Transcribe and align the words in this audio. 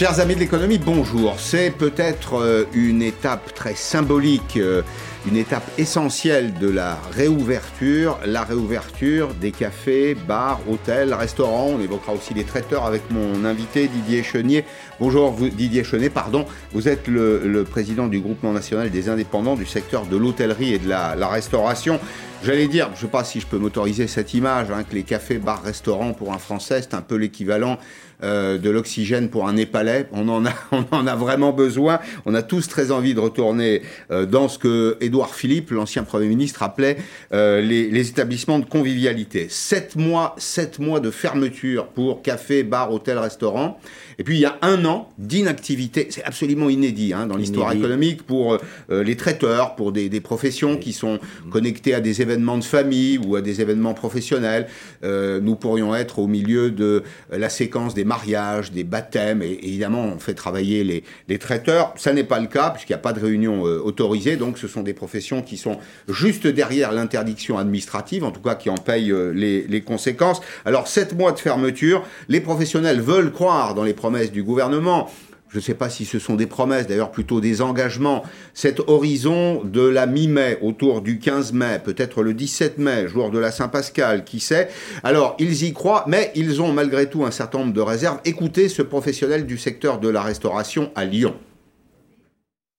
Chers 0.00 0.18
amis 0.18 0.34
de 0.34 0.40
l'économie, 0.40 0.78
bonjour. 0.78 1.38
C'est 1.38 1.70
peut-être 1.70 2.40
euh, 2.40 2.64
une 2.72 3.02
étape 3.02 3.52
très 3.52 3.74
symbolique, 3.74 4.56
euh, 4.56 4.80
une 5.28 5.36
étape 5.36 5.70
essentielle 5.76 6.54
de 6.54 6.70
la 6.70 6.96
réouverture, 7.12 8.18
la 8.24 8.42
réouverture 8.42 9.34
des 9.34 9.52
cafés, 9.52 10.14
bars, 10.14 10.58
hôtels, 10.70 11.12
restaurants. 11.12 11.66
On 11.76 11.80
évoquera 11.82 12.14
aussi 12.14 12.32
les 12.32 12.44
traiteurs 12.44 12.86
avec 12.86 13.02
mon 13.10 13.44
invité 13.44 13.88
Didier 13.88 14.22
Chenier. 14.22 14.64
Bonjour 15.00 15.32
Didier 15.32 15.84
Chenier, 15.84 16.08
pardon. 16.08 16.46
Vous 16.72 16.88
êtes 16.88 17.06
le, 17.06 17.66
président 17.70 18.06
du 18.06 18.20
groupement 18.20 18.54
national 18.54 18.88
des 18.88 19.10
indépendants 19.10 19.54
du 19.54 19.66
secteur 19.66 20.06
de 20.06 20.16
l'hôtellerie 20.16 20.72
et 20.72 20.78
de 20.78 20.88
la, 20.88 21.28
restauration. 21.28 22.00
J'allais 22.42 22.68
dire, 22.68 22.86
je 22.94 23.00
ne 23.00 23.00
sais 23.02 23.12
pas 23.12 23.22
si 23.22 23.38
je 23.38 23.46
peux 23.46 23.58
m'autoriser 23.58 24.06
cette 24.06 24.32
image, 24.32 24.68
hein, 24.70 24.82
que 24.82 24.94
les 24.94 25.02
cafés, 25.02 25.36
bars, 25.36 25.62
restaurants 25.62 26.14
pour 26.14 26.32
un 26.32 26.38
Français, 26.38 26.80
c'est 26.80 26.94
un 26.94 27.02
peu 27.02 27.16
l'équivalent 27.16 27.76
euh, 28.22 28.58
de 28.58 28.70
l'oxygène 28.70 29.28
pour 29.30 29.48
un 29.48 29.54
Népalais. 29.54 30.06
On 30.12 30.28
en, 30.28 30.44
a, 30.46 30.52
on 30.72 30.84
en 30.90 31.06
a 31.06 31.16
vraiment 31.16 31.52
besoin. 31.52 32.00
On 32.26 32.34
a 32.34 32.42
tous 32.42 32.68
très 32.68 32.90
envie 32.90 33.14
de 33.14 33.20
retourner 33.20 33.82
euh, 34.10 34.26
dans 34.26 34.48
ce 34.48 34.58
que 34.58 34.96
Édouard 35.00 35.34
Philippe, 35.34 35.70
l'ancien 35.70 36.04
Premier 36.04 36.26
ministre, 36.26 36.62
appelait 36.62 36.98
euh, 37.32 37.60
les, 37.60 37.90
les, 37.90 38.08
établissements 38.08 38.58
de 38.58 38.64
convivialité. 38.64 39.46
Sept 39.48 39.96
mois, 39.96 40.34
sept 40.38 40.78
mois 40.78 41.00
de 41.00 41.10
fermeture 41.10 41.86
pour 41.86 42.22
café, 42.22 42.62
bar, 42.62 42.92
hôtel, 42.92 43.18
restaurant. 43.18 43.80
Et 44.20 44.22
puis 44.22 44.36
il 44.36 44.40
y 44.40 44.44
a 44.44 44.58
un 44.60 44.84
an 44.84 45.08
d'inactivité, 45.18 46.08
c'est 46.10 46.22
absolument 46.24 46.68
inédit 46.68 47.14
hein, 47.14 47.26
dans 47.26 47.36
l'histoire 47.36 47.72
économique 47.72 48.22
pour 48.22 48.58
les 48.90 49.16
traiteurs, 49.16 49.74
pour 49.74 49.92
des, 49.92 50.10
des, 50.10 50.20
professions 50.20 50.76
qui 50.76 50.92
sont 50.92 51.18
connectées 51.50 51.94
à 51.94 52.00
des 52.00 52.20
événements 52.20 52.58
de 52.58 52.64
famille 52.64 53.16
ou 53.16 53.36
à 53.36 53.40
des 53.40 53.62
événements 53.62 53.94
professionnels. 53.94 54.66
nous 55.02 55.56
pourrions 55.56 55.94
être 55.94 56.18
au 56.18 56.26
milieu 56.26 56.70
de 56.70 57.02
la 57.30 57.48
séquence 57.48 57.94
des 57.94 58.04
mariages, 58.04 58.72
des 58.72 58.84
baptêmes, 58.84 59.42
et, 59.42 59.58
évidemment 59.62 60.04
on 60.04 60.18
fait 60.18 60.34
travailler 60.34 60.84
les, 60.84 61.02
les 61.28 61.38
traiteurs. 61.38 61.94
Ça 61.96 62.12
n'est 62.12 62.24
pas 62.24 62.40
le 62.40 62.46
cas 62.46 62.70
puisqu'il 62.70 62.92
n'y 62.92 62.96
a 62.96 63.02
pas 63.02 63.14
de 63.14 63.20
réunion 63.20 63.66
euh, 63.66 63.80
autorisée, 63.82 64.36
donc 64.36 64.58
ce 64.58 64.68
sont 64.68 64.82
des 64.82 64.92
professions 64.92 65.40
qui 65.40 65.56
sont 65.56 65.78
juste 66.08 66.46
derrière 66.46 66.92
l'interdiction 66.92 67.58
administrative, 67.58 68.24
en 68.24 68.32
tout 68.32 68.40
cas 68.40 68.54
qui 68.54 68.68
en 68.68 68.76
payent 68.76 69.12
euh, 69.12 69.32
les, 69.32 69.66
les 69.66 69.80
conséquences. 69.80 70.40
Alors 70.64 70.88
sept 70.88 71.16
mois 71.16 71.32
de 71.32 71.38
fermeture, 71.38 72.04
les 72.28 72.40
professionnels 72.40 73.00
veulent 73.00 73.32
croire 73.32 73.74
dans 73.74 73.84
les 73.84 73.94
promesses 74.10 74.32
du 74.32 74.42
gouvernement 74.42 75.08
je 75.50 75.56
ne 75.56 75.62
sais 75.62 75.74
pas 75.74 75.88
si 75.88 76.04
ce 76.04 76.20
sont 76.20 76.36
des 76.36 76.46
promesses, 76.46 76.86
d'ailleurs 76.86 77.10
plutôt 77.10 77.40
des 77.40 77.60
engagements, 77.60 78.22
cet 78.54 78.78
horizon 78.88 79.64
de 79.64 79.82
la 79.82 80.06
mi-mai, 80.06 80.58
autour 80.62 81.02
du 81.02 81.18
15 81.18 81.52
mai, 81.52 81.80
peut-être 81.84 82.22
le 82.22 82.34
17 82.34 82.78
mai, 82.78 83.08
jour 83.08 83.32
de 83.32 83.38
la 83.40 83.50
Saint-Pascal, 83.50 84.22
qui 84.22 84.38
sait? 84.38 84.68
Alors, 85.02 85.34
ils 85.40 85.64
y 85.64 85.72
croient, 85.72 86.04
mais 86.06 86.30
ils 86.36 86.62
ont 86.62 86.72
malgré 86.72 87.10
tout 87.10 87.24
un 87.24 87.32
certain 87.32 87.58
nombre 87.58 87.72
de 87.72 87.80
réserves. 87.80 88.20
Écoutez 88.24 88.68
ce 88.68 88.82
professionnel 88.82 89.44
du 89.44 89.58
secteur 89.58 89.98
de 89.98 90.08
la 90.08 90.22
restauration 90.22 90.92
à 90.94 91.04
Lyon. 91.04 91.34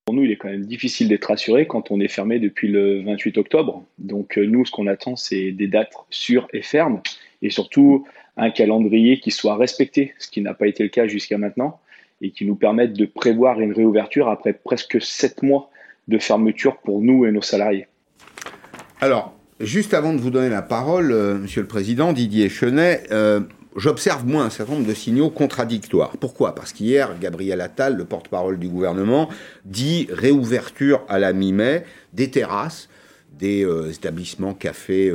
Pour 0.06 0.16
nous, 0.16 0.24
il 0.24 0.32
est 0.32 0.38
quand 0.38 0.50
même 0.50 0.66
difficile 0.66 1.10
d'être 1.10 1.30
assuré 1.30 1.68
quand 1.68 1.92
on 1.92 2.00
est 2.00 2.08
fermé 2.08 2.40
depuis 2.40 2.70
le 2.70 3.04
28 3.04 3.38
octobre. 3.38 3.84
Donc, 4.00 4.38
euh, 4.38 4.46
nous, 4.46 4.64
ce 4.64 4.72
qu'on 4.72 4.88
attend, 4.88 5.18
c'est 5.18 5.52
des 5.52 5.68
dates 5.68 5.94
sûres 6.10 6.48
et 6.54 6.62
fermes, 6.62 7.02
et 7.42 7.50
surtout 7.50 8.06
un 8.38 8.50
calendrier 8.50 9.20
qui 9.20 9.32
soit 9.32 9.56
respecté, 9.56 10.14
ce 10.18 10.30
qui 10.30 10.42
n'a 10.42 10.54
pas 10.54 10.68
été 10.68 10.84
le 10.84 10.90
cas 10.90 11.08
jusqu'à 11.08 11.38
maintenant 11.38 11.80
et 12.22 12.32
qui 12.32 12.46
nous 12.46 12.56
permettent 12.56 12.94
de 12.94 13.06
prévoir 13.06 13.60
une 13.60 13.74
réouverture 13.74 14.30
après 14.30 14.54
presque 14.54 15.02
sept 15.02 15.44
mois 15.44 15.70
de 16.08 16.18
fermeture 16.18 16.78
pour 16.78 17.02
nous 17.02 17.26
et 17.26 17.32
nos 17.32 17.42
salariés. 17.42 17.88
Alors, 19.00 19.34
juste 19.60 19.94
avant 19.94 20.14
de 20.14 20.20
vous 20.20 20.30
donner 20.30 20.50
la 20.50 20.62
parole, 20.62 21.12
euh, 21.12 21.38
Monsieur 21.38 21.62
le 21.62 21.68
Président, 21.68 22.14
Didier 22.14 22.50
Chenet, 22.50 23.04
euh, 23.12 23.42
j'observe 23.76 24.26
moi 24.26 24.44
un 24.44 24.50
certain 24.50 24.74
nombre 24.74 24.88
de 24.88 24.94
signaux 24.94 25.30
contradictoires. 25.30 26.18
Pourquoi? 26.18 26.54
Parce 26.54 26.74
qu'hier, 26.74 27.18
Gabriel 27.20 27.62
Attal, 27.62 27.98
le 27.98 28.06
porte-parole 28.06 28.60
du 28.60 28.70
gouvernement, 28.70 29.30
dit 29.66 30.08
réouverture 30.12 31.04
à 31.10 31.18
la 31.18 31.34
mi-mai 31.34 31.84
des 32.14 32.30
terrasses, 32.30 32.90
des 33.32 33.66
euh, 33.66 33.92
établissements 33.92 34.54
cafés, 34.54 35.12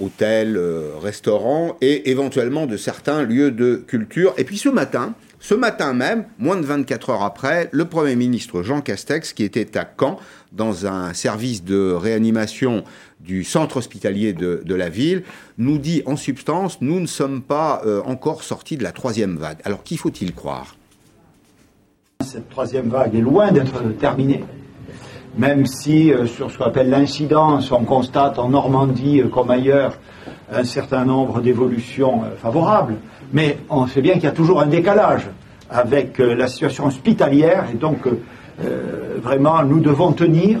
hôtels, 0.00 0.60
restaurants 1.00 1.76
et 1.80 2.10
éventuellement 2.10 2.66
de 2.66 2.76
certains 2.76 3.22
lieux 3.22 3.50
de 3.50 3.76
culture. 3.76 4.34
Et 4.36 4.44
puis 4.44 4.58
ce 4.58 4.68
matin, 4.68 5.14
ce 5.44 5.52
matin 5.52 5.92
même, 5.92 6.24
moins 6.38 6.56
de 6.56 6.64
24 6.64 7.10
heures 7.10 7.22
après, 7.22 7.68
le 7.70 7.84
Premier 7.84 8.16
ministre 8.16 8.62
Jean 8.62 8.80
Castex, 8.80 9.34
qui 9.34 9.44
était 9.44 9.76
à 9.76 9.84
Caen, 9.84 10.18
dans 10.52 10.86
un 10.86 11.12
service 11.12 11.62
de 11.62 11.92
réanimation 11.92 12.82
du 13.20 13.44
centre 13.44 13.76
hospitalier 13.76 14.32
de, 14.32 14.74
la 14.74 14.88
ville, 14.88 15.22
nous 15.58 15.76
dit 15.76 16.02
en 16.06 16.16
substance, 16.16 16.78
nous 16.80 16.98
ne 16.98 17.06
sommes 17.06 17.42
pas 17.42 17.82
euh, 17.84 18.00
encore 18.06 18.42
sortis 18.42 18.78
de 18.78 18.82
la 18.82 18.92
troisième 18.92 19.36
vague. 19.36 19.58
Alors 19.64 19.82
qui 19.82 19.98
faut-il 19.98 20.34
croire? 20.34 20.76
Cette 22.24 22.48
troisième 22.48 22.88
vague 22.88 23.14
est 23.14 23.20
loin 23.20 23.52
d'être 23.52 23.82
terminée. 23.98 24.42
Même 25.36 25.66
si 25.66 26.12
euh, 26.12 26.26
sur 26.26 26.50
ce 26.50 26.58
qu'on 26.58 26.64
appelle 26.64 26.90
l'incidence, 26.90 27.72
on 27.72 27.84
constate 27.84 28.38
en 28.38 28.48
Normandie 28.48 29.20
euh, 29.20 29.28
comme 29.28 29.50
ailleurs 29.50 29.98
un 30.52 30.64
certain 30.64 31.04
nombre 31.04 31.40
d'évolutions 31.40 32.22
favorables, 32.40 32.96
mais 33.32 33.58
on 33.68 33.86
sait 33.86 34.02
bien 34.02 34.14
qu'il 34.14 34.24
y 34.24 34.28
a 34.28 34.32
toujours 34.32 34.60
un 34.60 34.66
décalage 34.66 35.26
avec 35.70 36.20
euh, 36.20 36.34
la 36.34 36.48
situation 36.48 36.86
hospitalière 36.86 37.68
et 37.72 37.76
donc 37.76 38.06
euh, 38.06 38.20
euh, 38.62 39.18
vraiment 39.22 39.62
nous 39.64 39.80
devons 39.80 40.12
tenir. 40.12 40.60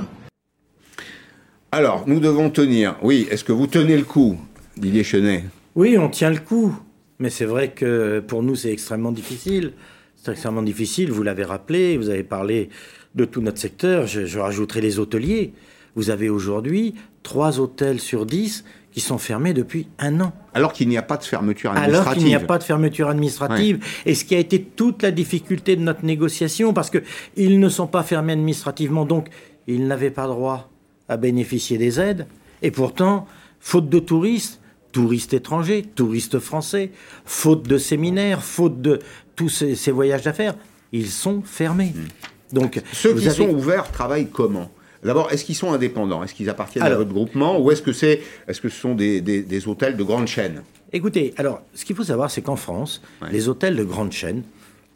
Alors, 1.70 2.04
nous 2.06 2.20
devons 2.20 2.50
tenir. 2.50 2.96
Oui, 3.02 3.26
est-ce 3.30 3.42
que 3.42 3.52
vous 3.52 3.66
tenez 3.66 3.96
le 3.96 4.04
coup, 4.04 4.38
Didier 4.76 5.02
Chenet? 5.02 5.44
Oui, 5.74 5.98
on 5.98 6.08
tient 6.08 6.30
le 6.30 6.38
coup. 6.38 6.74
Mais 7.18 7.30
c'est 7.30 7.44
vrai 7.44 7.70
que 7.70 8.20
pour 8.20 8.42
nous, 8.42 8.54
c'est 8.54 8.70
extrêmement 8.70 9.12
difficile. 9.12 9.72
C'est 10.16 10.32
extrêmement 10.32 10.62
difficile, 10.62 11.10
vous 11.10 11.22
l'avez 11.22 11.44
rappelé, 11.44 11.96
vous 11.96 12.08
avez 12.10 12.22
parlé 12.22 12.70
de 13.14 13.24
tout 13.24 13.40
notre 13.40 13.58
secteur. 13.58 14.06
Je, 14.06 14.26
je 14.26 14.38
rajouterai 14.38 14.80
les 14.80 14.98
hôteliers. 14.98 15.52
Vous 15.96 16.10
avez 16.10 16.28
aujourd'hui 16.28 16.94
trois 17.22 17.60
hôtels 17.60 18.00
sur 18.00 18.26
dix 18.26 18.64
qui 18.94 19.00
sont 19.00 19.18
fermés 19.18 19.52
depuis 19.52 19.88
un 19.98 20.20
an. 20.20 20.32
Alors 20.54 20.72
qu'il 20.72 20.88
n'y 20.88 20.96
a 20.96 21.02
pas 21.02 21.16
de 21.16 21.24
fermeture 21.24 21.72
administrative. 21.72 22.06
Alors 22.06 22.14
qu'il 22.14 22.24
n'y 22.26 22.34
a 22.36 22.40
pas 22.40 22.58
de 22.58 22.62
fermeture 22.62 23.08
administrative. 23.08 23.84
Et 24.06 24.14
ce 24.14 24.24
qui 24.24 24.36
a 24.36 24.38
été 24.38 24.62
toute 24.62 25.02
la 25.02 25.10
difficulté 25.10 25.74
de 25.74 25.82
notre 25.82 26.04
négociation, 26.04 26.72
parce 26.72 26.90
qu'ils 26.90 27.58
ne 27.58 27.68
sont 27.68 27.88
pas 27.88 28.04
fermés 28.04 28.34
administrativement, 28.34 29.04
donc 29.04 29.28
ils 29.66 29.88
n'avaient 29.88 30.12
pas 30.12 30.28
droit 30.28 30.70
à 31.08 31.16
bénéficier 31.16 31.76
des 31.76 31.98
aides. 31.98 32.26
Et 32.62 32.70
pourtant, 32.70 33.26
faute 33.58 33.88
de 33.88 33.98
touristes, 33.98 34.60
touristes 34.92 35.34
étrangers, 35.34 35.82
touristes 35.82 36.38
français, 36.38 36.92
faute 37.24 37.66
de 37.66 37.78
séminaires, 37.78 38.44
faute 38.44 38.80
de 38.80 39.00
tous 39.34 39.48
ces, 39.48 39.90
voyages 39.90 40.22
d'affaires, 40.22 40.54
ils 40.92 41.10
sont 41.10 41.42
fermés. 41.44 41.92
Hmm. 41.96 42.33
Donc, 42.54 42.80
Ceux 42.92 43.14
qui 43.14 43.30
sont 43.30 43.50
ouverts 43.50 43.90
travaillent 43.90 44.30
comment? 44.30 44.70
D'abord, 45.02 45.30
est-ce 45.30 45.44
qu'ils 45.44 45.54
sont 45.54 45.72
indépendants? 45.72 46.22
Est-ce 46.24 46.34
qu'ils 46.34 46.48
appartiennent 46.48 46.84
à 46.84 46.94
votre 46.94 47.12
groupement? 47.12 47.60
Ou 47.60 47.70
est-ce 47.70 47.82
que, 47.82 47.92
c'est, 47.92 48.22
est-ce 48.48 48.60
que 48.60 48.70
ce 48.70 48.80
sont 48.80 48.94
des, 48.94 49.68
hôtels 49.68 49.96
de 49.96 50.02
grande 50.02 50.26
chaîne? 50.26 50.62
Écoutez, 50.92 51.34
alors, 51.36 51.60
ce 51.74 51.84
qu'il 51.84 51.94
faut 51.96 52.04
savoir, 52.04 52.30
c'est 52.30 52.40
qu'en 52.40 52.56
France, 52.56 53.02
les 53.30 53.48
hôtels 53.48 53.76
de 53.76 53.84
grande 53.84 54.12
chaîne, 54.12 54.42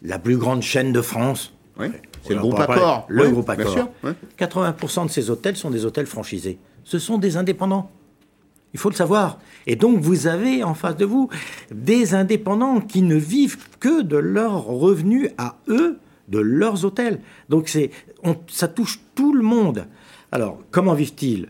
la 0.03 0.19
plus 0.19 0.37
grande 0.37 0.63
chaîne 0.63 0.93
de 0.93 1.03
France, 1.03 1.53
c'est 2.27 2.35
le 2.35 2.41
groupe 2.41 2.59
Accor. 2.59 3.05
Le 3.09 3.29
groupe 3.29 3.51
Accor. 3.51 3.91
80% 4.39 5.07
de 5.07 5.11
ces 5.11 5.31
hôtels 5.31 5.57
sont 5.57 5.71
des 5.71 5.85
hôtels 5.85 6.07
franchisés. 6.07 6.59
Ce 6.85 6.99
sont 6.99 7.19
des 7.19 7.37
indépendants. 7.37 7.91
Il 8.75 8.81
faut 8.81 8.91
le 8.91 8.95
savoir. 8.95 9.39
Et 9.67 9.77
donc, 9.77 10.01
vous 10.01 10.27
avez 10.27 10.63
en 10.63 10.75
face 10.75 10.97
de 10.97 11.05
vous 11.05 11.29
des 11.71 12.15
indépendants 12.15 12.81
qui 12.81 13.03
ne 13.03 13.17
vivent 13.17 13.59
que 13.81 14.03
de 14.03 14.17
leurs 14.17 14.65
revenus 14.65 15.31
à 15.39 15.57
eux, 15.69 15.99
de 16.29 16.39
leurs 16.39 16.85
hôtels. 16.85 17.21
Donc, 17.49 17.69
c'est, 17.69 17.91
ça 18.49 18.69
touche 18.69 19.01
tout 19.15 19.35
le 19.35 19.43
monde. 19.43 19.87
Alors, 20.33 20.59
comment 20.71 20.95
vivent-ils? 20.95 21.49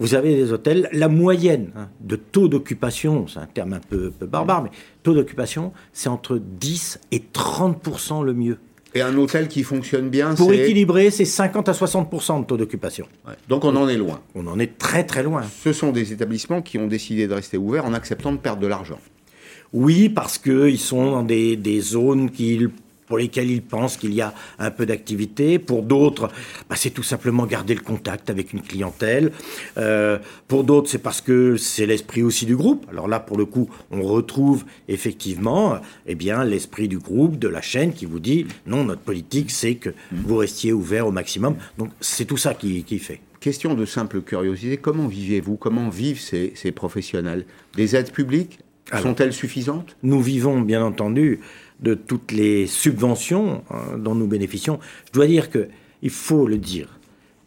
Vous 0.00 0.14
avez 0.14 0.34
des 0.34 0.50
hôtels, 0.50 0.88
la 0.92 1.08
moyenne 1.08 1.72
hein, 1.76 1.88
de 2.00 2.16
taux 2.16 2.48
d'occupation, 2.48 3.26
c'est 3.28 3.38
un 3.38 3.46
terme 3.46 3.74
un 3.74 3.80
peu, 3.80 4.10
barbare, 4.22 4.62
mais 4.62 4.70
taux 5.02 5.12
d'occupation, 5.12 5.72
c'est 5.92 6.08
entre 6.08 6.38
10 6.38 7.00
et 7.12 7.22
30% 7.34 8.24
le 8.24 8.32
mieux. 8.32 8.56
Et 8.94 9.02
un 9.02 9.14
hôtel 9.18 9.46
qui 9.46 9.62
fonctionne 9.62 10.08
bien, 10.08 10.34
Pour 10.34 10.52
équilibrer, 10.52 11.10
c'est 11.10 11.26
50 11.26 11.68
à 11.68 11.72
60% 11.72 12.40
de 12.40 12.46
taux 12.46 12.56
d'occupation. 12.56 13.06
Donc 13.48 13.64
on 13.64 13.76
en 13.76 13.88
est 13.88 13.98
loin. 13.98 14.20
On 14.34 14.46
en 14.46 14.58
est 14.58 14.78
très 14.78 15.04
très 15.04 15.22
loin. 15.22 15.42
Ce 15.62 15.72
sont 15.72 15.92
des 15.92 16.12
établissements 16.12 16.62
qui 16.62 16.78
ont 16.78 16.88
décidé 16.88 17.28
de 17.28 17.34
rester 17.34 17.56
ouverts 17.56 17.84
en 17.84 17.92
acceptant 17.92 18.32
de 18.32 18.38
perdre 18.38 18.62
de 18.62 18.66
l'argent. 18.66 18.98
Oui, 19.72 20.08
parce 20.08 20.38
qu'ils 20.38 20.80
sont 20.80 21.10
dans 21.12 21.22
des, 21.22 21.56
des 21.56 21.80
zones 21.80 22.30
qu'ils 22.30 22.70
pour 23.10 23.18
lesquels 23.18 23.50
ils 23.50 23.60
pensent 23.60 23.96
qu'il 23.96 24.14
y 24.14 24.20
a 24.20 24.32
un 24.60 24.70
peu 24.70 24.86
d'activité. 24.86 25.58
Pour 25.58 25.82
d'autres, 25.82 26.28
bah, 26.68 26.76
c'est 26.76 26.90
tout 26.90 27.02
simplement 27.02 27.44
garder 27.44 27.74
le 27.74 27.80
contact 27.80 28.30
avec 28.30 28.52
une 28.52 28.62
clientèle. 28.62 29.32
Euh, 29.78 30.20
pour 30.46 30.62
d'autres, 30.62 30.88
c'est 30.88 31.02
parce 31.02 31.20
que 31.20 31.56
c'est 31.56 31.86
l'esprit 31.86 32.22
aussi 32.22 32.46
du 32.46 32.54
groupe. 32.54 32.86
Alors 32.88 33.08
là, 33.08 33.18
pour 33.18 33.36
le 33.36 33.46
coup, 33.46 33.68
on 33.90 34.02
retrouve 34.02 34.64
effectivement 34.86 35.80
eh 36.06 36.14
bien, 36.14 36.44
l'esprit 36.44 36.86
du 36.86 36.98
groupe, 36.98 37.36
de 37.36 37.48
la 37.48 37.60
chaîne 37.60 37.92
qui 37.92 38.06
vous 38.06 38.20
dit 38.20 38.46
non, 38.64 38.84
notre 38.84 39.02
politique, 39.02 39.50
c'est 39.50 39.74
que 39.74 39.90
vous 40.12 40.36
restiez 40.36 40.72
ouvert 40.72 41.08
au 41.08 41.10
maximum. 41.10 41.56
Donc 41.78 41.90
c'est 42.00 42.26
tout 42.26 42.36
ça 42.36 42.54
qui, 42.54 42.84
qui 42.84 43.00
fait. 43.00 43.20
Question 43.40 43.74
de 43.74 43.86
simple 43.86 44.20
curiosité, 44.20 44.76
comment 44.76 45.08
vivez-vous? 45.08 45.56
Comment 45.56 45.88
vivent 45.88 46.20
ces, 46.20 46.52
ces 46.54 46.70
professionnels? 46.70 47.44
Des 47.74 47.96
aides 47.96 48.12
publiques? 48.12 48.60
Sont-elles 49.02 49.32
suffisantes? 49.32 49.96
Nous 50.02 50.20
vivons, 50.20 50.60
bien 50.60 50.82
entendu, 50.84 51.38
de 51.80 51.94
toutes 51.94 52.32
les 52.32 52.66
subventions 52.66 53.62
hein, 53.70 53.98
dont 53.98 54.14
nous 54.14 54.26
bénéficions. 54.26 54.78
Je 55.06 55.12
dois 55.12 55.26
dire 55.26 55.50
que, 55.50 55.68
il 56.02 56.10
faut 56.10 56.46
le 56.46 56.58
dire, 56.58 56.98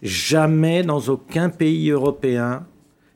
jamais 0.01 0.83
dans 0.83 0.99
aucun 1.09 1.49
pays 1.49 1.89
européen, 1.89 2.65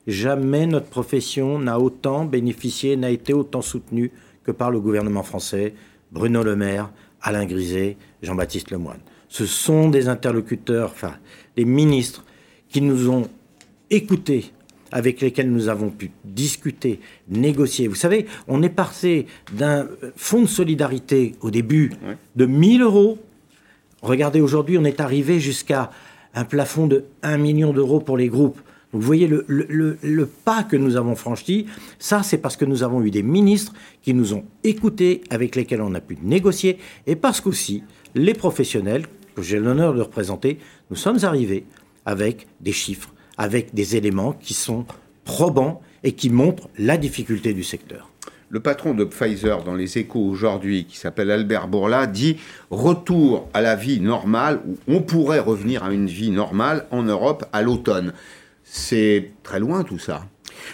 jamais 0.08 0.66
notre 0.66 0.88
profession 0.88 1.60
n'a 1.60 1.80
autant 1.80 2.26
bénéficié, 2.26 2.96
n'a 2.96 3.10
été 3.10 3.34
autant 3.34 3.62
soutenue 3.62 4.12
que 4.44 4.52
par 4.52 4.72
le 4.72 4.80
gouvernement 4.80 5.24
français, 5.24 5.74
Bruno 6.12 6.44
Le 6.44 6.56
Maire, 6.56 6.90
Alain 7.22 7.46
Griset, 7.46 7.98
Jean-Baptiste 8.22 8.72
Lemoyne. 8.72 9.02
Ce 9.28 9.46
sont 9.46 9.90
des 9.90 10.08
interlocuteurs, 10.08 10.92
enfin, 10.92 11.16
des 11.56 11.66
ministres 11.66 12.24
qui 12.70 12.82
nous 12.82 13.10
ont 13.10 13.28
écoutés, 13.90 14.52
avec 14.92 15.22
lesquels 15.22 15.52
nous 15.52 15.70
avons 15.70 15.90
pu 15.90 16.12
discuter, 16.24 17.00
négocier. 17.30 17.88
Vous 17.88 17.96
savez, 17.96 18.26
on 18.48 18.62
est 18.64 18.70
passé 18.70 19.26
d'un 19.54 19.88
fonds 20.16 20.44
de 20.44 20.48
solidarité 20.48 21.36
au 21.42 21.52
début 21.52 21.92
de 22.36 22.46
1000 22.46 22.82
euros. 22.82 23.18
Regardez, 24.02 24.42
aujourd'hui, 24.42 24.78
on 24.78 24.86
est 24.86 25.00
arrivé 25.00 25.40
jusqu'à 25.40 25.92
un 26.34 26.46
plafond 26.46 26.88
de 26.88 27.06
1 27.24 27.38
million 27.38 27.74
d'euros 27.74 28.00
pour 28.00 28.18
les 28.18 28.28
groupes. 28.28 28.60
vous 28.94 29.02
voyez 29.02 29.28
le, 29.28 29.46
le, 29.48 30.26
pas 30.26 30.64
que 30.64 30.78
nous 30.78 30.96
avons 30.96 31.16
franchi, 31.16 31.66
ça 32.00 32.24
c'est 32.24 32.38
parce 32.38 32.56
que 32.56 32.66
nous 32.66 32.84
avons 32.84 33.02
eu 33.04 33.12
des 33.12 33.24
ministres 33.24 33.74
qui 34.02 34.14
nous 34.14 34.34
ont 34.34 34.46
écoutés, 34.64 35.22
avec 35.30 35.56
lesquels 35.56 35.82
on 35.82 35.94
a 35.94 36.00
pu 36.00 36.18
négocier, 36.22 36.78
et 37.06 37.16
parce 37.16 37.42
qu'aussi 37.42 37.84
les 38.16 38.34
professionnels, 38.34 39.06
que 39.36 39.42
j'ai 39.42 39.60
l'honneur 39.60 39.94
de 39.94 40.02
représenter, 40.02 40.58
nous 40.90 40.96
sommes 40.96 41.20
arrivés 41.24 41.66
avec 42.06 42.48
des 42.62 42.72
chiffres, 42.72 43.14
avec 43.38 43.74
des 43.74 43.96
éléments 43.96 44.34
qui 44.34 44.54
sont 44.54 44.86
probants 45.26 45.82
et 46.04 46.14
qui 46.14 46.30
montrent 46.30 46.70
la 46.78 46.98
difficulté 46.98 47.54
du 47.54 47.64
secteur. 47.64 48.10
Le 48.50 48.62
patron 48.62 48.94
de 48.94 49.04
Pfizer 49.04 49.64
dans 49.64 49.76
les 49.76 49.98
échos 49.98 50.22
aujourd'hui, 50.22 50.86
qui 50.86 50.98
s'appelle 50.98 51.32
Albert 51.32 51.68
Bourla, 51.68 52.08
dit 52.08 52.38
retour 52.72 53.50
à 53.54 53.62
la 53.62 53.76
vie 53.76 54.00
normale, 54.00 54.62
ou 54.66 54.78
on 54.88 55.02
pourrait 55.02 55.40
revenir 55.40 55.84
à 55.84 55.92
une 55.92 56.08
vie 56.08 56.32
normale 56.32 56.86
en 56.92 57.04
Europe 57.04 57.46
à 57.52 57.62
l'automne. 57.62 58.14
C'est 58.64 59.32
très 59.44 59.60
loin 59.60 59.84
tout 59.84 60.00
ça. 60.00 60.26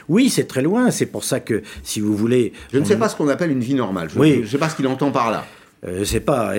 Oui, 0.07 0.29
c'est 0.29 0.45
très 0.45 0.61
loin. 0.61 0.91
C'est 0.91 1.07
pour 1.07 1.23
ça 1.23 1.39
que, 1.39 1.63
si 1.81 1.99
vous 1.99 2.15
voulez. 2.15 2.53
Je 2.71 2.77
ne 2.77 2.85
sais 2.85 2.97
pas 2.97 3.09
ce 3.09 3.15
qu'on 3.15 3.27
appelle 3.27 3.51
une 3.51 3.61
vie 3.61 3.73
normale. 3.73 4.09
Je 4.13 4.19
ne 4.19 4.45
sais 4.45 4.57
pas 4.57 4.69
ce 4.69 4.75
qu'il 4.75 4.87
entend 4.87 5.11
par 5.11 5.31
là. 5.31 5.45
Euh, 5.85 5.95
je 5.95 5.99
ne 5.99 6.05
sais 6.05 6.19
pas. 6.19 6.53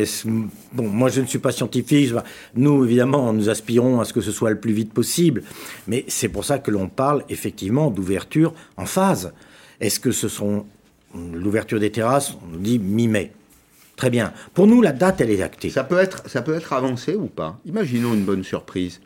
Bon, 0.72 0.88
moi, 0.88 1.08
je 1.08 1.20
ne 1.20 1.26
suis 1.26 1.38
pas 1.38 1.52
scientifique. 1.52 2.12
Nous, 2.54 2.84
évidemment, 2.84 3.32
nous 3.32 3.48
aspirons 3.48 4.00
à 4.00 4.04
ce 4.04 4.12
que 4.12 4.20
ce 4.20 4.32
soit 4.32 4.50
le 4.50 4.58
plus 4.58 4.72
vite 4.72 4.92
possible. 4.92 5.42
Mais 5.86 6.04
c'est 6.08 6.28
pour 6.28 6.44
ça 6.44 6.58
que 6.58 6.70
l'on 6.70 6.88
parle 6.88 7.24
effectivement 7.28 7.90
d'ouverture 7.90 8.54
en 8.76 8.86
phase. 8.86 9.32
Est-ce 9.80 10.00
que 10.00 10.12
ce 10.12 10.28
sont 10.28 10.66
l'ouverture 11.14 11.80
des 11.80 11.90
terrasses 11.90 12.36
On 12.44 12.52
nous 12.52 12.60
dit 12.60 12.78
mi-mai. 12.78 13.32
Très 13.96 14.10
bien. 14.10 14.32
Pour 14.54 14.66
nous, 14.66 14.82
la 14.82 14.92
date, 14.92 15.20
elle 15.20 15.30
est 15.30 15.42
actée. 15.42 15.70
Ça 15.70 15.84
peut 15.84 15.98
être, 15.98 16.28
ça 16.28 16.42
peut 16.42 16.54
être 16.54 16.72
avancé 16.72 17.14
ou 17.14 17.26
pas? 17.26 17.60
Imaginons 17.64 18.12
une 18.12 18.24
bonne 18.24 18.42
surprise 18.42 19.00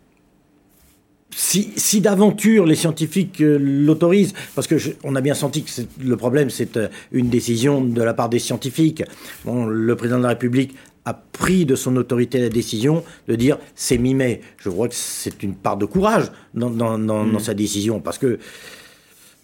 si, 1.30 2.00
d'aventure 2.00 2.66
les 2.66 2.75
scientifiques 2.75 3.40
euh, 3.40 3.58
l'autorisent, 3.60 4.34
parce 4.54 4.66
que 4.66 4.76
on 5.04 5.14
a 5.14 5.20
bien 5.20 5.34
senti 5.34 5.62
que 5.62 5.70
le 6.02 6.16
problème 6.16 6.50
c'est 6.50 6.76
euh, 6.76 6.88
une 7.12 7.28
décision 7.28 7.80
de 7.80 8.02
la 8.02 8.14
part 8.14 8.28
des 8.28 8.38
scientifiques. 8.38 9.04
le 9.46 9.94
président 9.94 10.19
de 10.19 10.22
la 10.22 10.30
République 10.30 10.75
a 11.04 11.14
pris 11.14 11.64
de 11.64 11.75
son 11.75 11.96
autorité 11.96 12.40
la 12.40 12.48
décision 12.48 13.02
de 13.28 13.34
dire 13.34 13.58
c'est 13.75 13.98
mi-mai. 13.98 14.40
Je 14.58 14.69
crois 14.69 14.88
que 14.88 14.94
c'est 14.94 15.42
une 15.42 15.54
part 15.54 15.76
de 15.76 15.86
courage 15.86 16.30
dans, 16.54 16.98
mmh. 16.98 17.38
sa 17.38 17.54
décision, 17.54 18.00
parce 18.00 18.19
que 18.19 18.38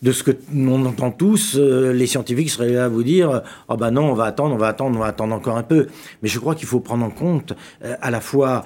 de 0.03 0.13
ce 0.13 0.23
que 0.23 0.33
l'on 0.53 0.85
entend 0.85 1.11
tous, 1.11 1.57
euh, 1.57 1.93
les 1.93 2.07
scientifiques 2.07 2.51
seraient 2.51 2.73
là 2.73 2.87
à 2.87 2.89
vous 2.89 3.03
dire 3.03 3.43
ah 3.69 3.77
ben 3.77 3.91
non, 3.91 4.11
on 4.11 4.15
va 4.15 4.25
attendre, 4.25 4.55
on 4.55 4.59
va 4.59 4.69
attendre, 4.69 4.97
on 4.97 5.01
va 5.01 5.07
attendre 5.07 5.35
encore 5.35 5.57
un 5.57 5.63
peu. 5.63 5.87
Mais 6.23 6.29
je 6.29 6.39
crois 6.39 6.55
qu'il 6.55 6.67
faut 6.67 6.81
prendre 6.81 7.05
en 7.05 7.11
compte 7.11 7.55
à 7.83 8.11
la 8.11 8.21
fois 8.21 8.65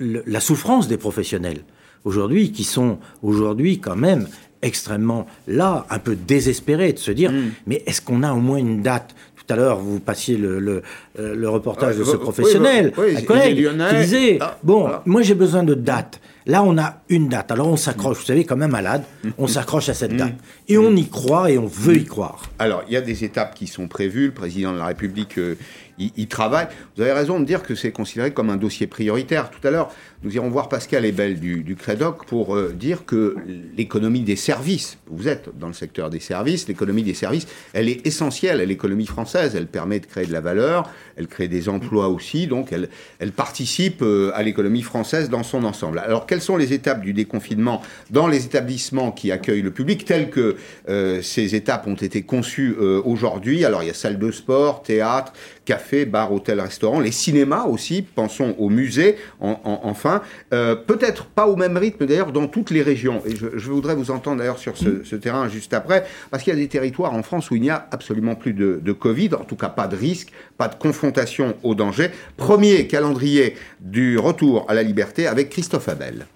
la 0.00 0.40
souffrance 0.40 0.88
des 0.88 0.98
professionnels 0.98 1.62
aujourd'hui 2.04 2.52
qui 2.52 2.64
sont 2.64 2.98
aujourd'hui 3.22 3.78
quand 3.78 3.96
même 3.96 4.28
extrêmement 4.62 5.26
là, 5.46 5.86
un 5.90 5.98
peu 5.98 6.16
désespérés 6.16 6.92
de 6.92 6.98
se 6.98 7.10
dire 7.10 7.30
mm. 7.32 7.50
mais 7.66 7.82
est-ce 7.86 8.00
qu'on 8.00 8.22
a 8.22 8.32
au 8.32 8.40
moins 8.40 8.58
une 8.58 8.82
date? 8.82 9.14
Tout 9.36 9.52
à 9.52 9.56
l'heure, 9.56 9.78
vous 9.78 10.00
passiez 10.00 10.38
le, 10.38 10.58
le, 10.58 10.82
euh, 11.18 11.50
reportage 11.50 11.98
de 11.98 12.04
ce 12.04 12.16
professionnel, 12.16 12.94
un 12.96 13.22
collègue 13.22 13.56
qui 13.90 13.96
disait 13.96 14.38
ah, 14.40 14.58
Bon, 14.62 14.88
moi 15.04 15.20
j'ai 15.20 15.34
besoin 15.34 15.62
de 15.64 15.74
date. 15.74 16.18
Là, 16.46 16.62
on 16.62 16.76
a 16.76 17.02
une 17.08 17.28
date. 17.28 17.50
Alors 17.50 17.68
on 17.68 17.76
s'accroche, 17.76 18.18
vous 18.18 18.24
savez, 18.24 18.44
comme 18.44 18.62
un 18.62 18.68
malade, 18.68 19.04
on 19.38 19.46
s'accroche 19.46 19.88
à 19.88 19.94
cette 19.94 20.12
mm. 20.12 20.16
date. 20.16 20.34
Et 20.68 20.76
on 20.76 20.94
y 20.94 21.08
croit 21.08 21.50
et 21.50 21.58
on 21.58 21.66
veut 21.66 21.96
y 21.96 22.04
croire. 22.04 22.42
Alors, 22.58 22.84
il 22.86 22.92
y 22.92 22.96
a 22.96 23.00
des 23.00 23.24
étapes 23.24 23.54
qui 23.54 23.66
sont 23.66 23.88
prévues. 23.88 24.26
Le 24.26 24.34
président 24.34 24.72
de 24.72 24.78
la 24.78 24.86
République 24.86 25.38
euh, 25.38 25.56
y, 25.98 26.26
travaille. 26.26 26.66
Vous 26.96 27.02
avez 27.02 27.12
raison 27.12 27.40
de 27.40 27.44
dire 27.44 27.62
que 27.62 27.74
c'est 27.74 27.92
considéré 27.92 28.32
comme 28.32 28.50
un 28.50 28.56
dossier 28.56 28.86
prioritaire. 28.86 29.50
Tout 29.50 29.66
à 29.66 29.70
l'heure, 29.70 29.90
nous 30.22 30.34
irons 30.34 30.48
voir 30.48 30.68
Pascal 30.68 31.04
Ebel 31.04 31.38
du, 31.38 31.62
du 31.62 31.76
Crédoc 31.76 32.26
pour 32.26 32.56
euh, 32.56 32.72
dire 32.72 33.04
que 33.04 33.36
l'économie 33.76 34.22
des 34.22 34.36
services, 34.36 34.98
vous 35.06 35.28
êtes 35.28 35.50
dans 35.58 35.68
le 35.68 35.72
secteur 35.72 36.10
des 36.10 36.20
services, 36.20 36.68
l'économie 36.68 37.02
des 37.02 37.14
services, 37.14 37.46
elle 37.72 37.88
est 37.88 38.06
essentielle 38.06 38.60
à 38.60 38.64
l'économie 38.64 39.06
française. 39.06 39.54
Elle 39.54 39.66
permet 39.66 40.00
de 40.00 40.06
créer 40.06 40.26
de 40.26 40.32
la 40.32 40.40
valeur, 40.40 40.90
elle 41.16 41.26
crée 41.26 41.48
des 41.48 41.68
emplois 41.68 42.08
aussi, 42.08 42.46
donc 42.46 42.72
elle, 42.72 42.88
elle 43.18 43.32
participe 43.32 44.02
euh, 44.02 44.32
à 44.34 44.42
l'économie 44.42 44.82
française 44.82 45.30
dans 45.30 45.42
son 45.42 45.64
ensemble. 45.64 45.98
Alors, 45.98 46.26
quelles 46.34 46.42
sont 46.42 46.56
les 46.56 46.72
étapes 46.72 47.00
du 47.00 47.12
déconfinement 47.12 47.80
dans 48.10 48.26
les 48.26 48.44
établissements 48.44 49.12
qui 49.12 49.30
accueillent 49.30 49.62
le 49.62 49.70
public, 49.70 50.04
telles 50.04 50.30
que 50.30 50.56
euh, 50.88 51.22
ces 51.22 51.54
étapes 51.54 51.86
ont 51.86 51.94
été 51.94 52.22
conçues 52.22 52.74
aujourd'hui. 53.04 53.64
Alors, 53.64 53.84
il 53.84 53.86
y 53.86 53.90
a 53.90 53.94
salle 53.94 54.18
de 54.18 54.32
sport, 54.32 54.82
théâtre, 54.82 55.32
café, 55.64 56.04
bar, 56.04 56.32
hôtel, 56.32 56.60
restaurant, 56.60 57.00
les 57.00 57.10
cinémas 57.10 57.64
aussi, 57.64 58.02
pensons 58.02 58.54
aux 58.58 58.68
musées, 58.68 59.16
enfin, 59.40 60.22
euh, 60.52 60.74
peut-être 60.74 61.26
pas 61.26 61.46
au 61.46 61.56
même 61.56 61.76
rythme 61.76 62.06
d'ailleurs 62.06 62.32
dans 62.32 62.46
toutes 62.46 62.70
les 62.70 62.82
régions. 62.82 63.22
Et 63.26 63.34
je, 63.36 63.70
voudrais 63.70 63.94
vous 63.94 64.10
entendre 64.10 64.38
d'ailleurs 64.38 64.58
sur 64.58 64.76
ce, 64.76 65.16
terrain 65.16 65.48
juste 65.48 65.74
après, 65.74 66.04
parce 66.30 66.42
qu'il 66.42 66.52
y 66.52 66.56
a 66.56 66.58
des 66.58 66.68
territoires 66.68 67.14
en 67.14 67.22
France 67.22 67.50
où 67.50 67.56
il 67.56 67.62
n'y 67.62 67.70
a 67.70 67.88
absolument 67.90 68.34
plus 68.34 68.52
de, 68.52 68.80
de 68.82 68.92
Covid, 68.92 69.30
en 69.34 69.44
tout 69.44 69.56
cas 69.56 69.68
pas 69.68 69.86
de 69.86 69.96
risque, 69.96 70.32
pas 70.58 70.68
de 70.68 70.74
confrontation 70.74 71.54
au 71.62 71.74
danger. 71.74 72.10
Premier 72.36 72.86
calendrier 72.86 73.56
du 73.80 74.18
retour 74.18 74.66
à 74.68 74.74
la 74.74 74.82
liberté 74.82 75.26
avec 75.26 75.50
Christophe 75.50 75.88
Abel. 75.88 76.26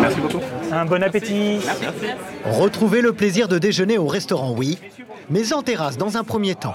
Merci 0.00 0.20
beaucoup. 0.20 0.40
Un 0.72 0.84
bon 0.84 1.02
appétit. 1.02 1.58
Merci. 1.64 2.06
Retrouver 2.44 3.00
le 3.00 3.12
plaisir 3.12 3.48
de 3.48 3.58
déjeuner 3.58 3.98
au 3.98 4.06
restaurant, 4.06 4.54
oui, 4.56 4.78
mais 5.30 5.52
en 5.52 5.62
terrasse 5.62 5.96
dans 5.96 6.16
un 6.16 6.24
premier 6.24 6.54
temps. 6.54 6.74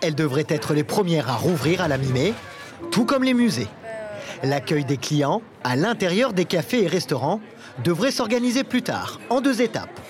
Elles 0.00 0.14
devraient 0.14 0.46
être 0.48 0.74
les 0.74 0.84
premières 0.84 1.28
à 1.28 1.34
rouvrir 1.34 1.80
à 1.80 1.88
la 1.88 1.98
mi-mai, 1.98 2.34
tout 2.90 3.04
comme 3.04 3.24
les 3.24 3.34
musées. 3.34 3.68
L'accueil 4.42 4.84
des 4.84 4.96
clients 4.96 5.42
à 5.64 5.76
l'intérieur 5.76 6.32
des 6.32 6.44
cafés 6.44 6.84
et 6.84 6.86
restaurants 6.86 7.40
devrait 7.82 8.10
s'organiser 8.10 8.64
plus 8.64 8.82
tard, 8.82 9.20
en 9.30 9.40
deux 9.40 9.62
étapes. 9.62 10.00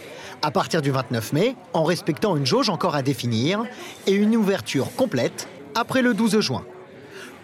À 0.42 0.50
partir 0.50 0.82
du 0.82 0.90
29 0.90 1.32
mai, 1.32 1.56
en 1.72 1.84
respectant 1.84 2.36
une 2.36 2.46
jauge 2.46 2.68
encore 2.68 2.94
à 2.94 3.02
définir, 3.02 3.64
et 4.06 4.12
une 4.12 4.36
ouverture 4.36 4.94
complète 4.94 5.48
après 5.74 6.02
le 6.02 6.14
12 6.14 6.40
juin. 6.40 6.64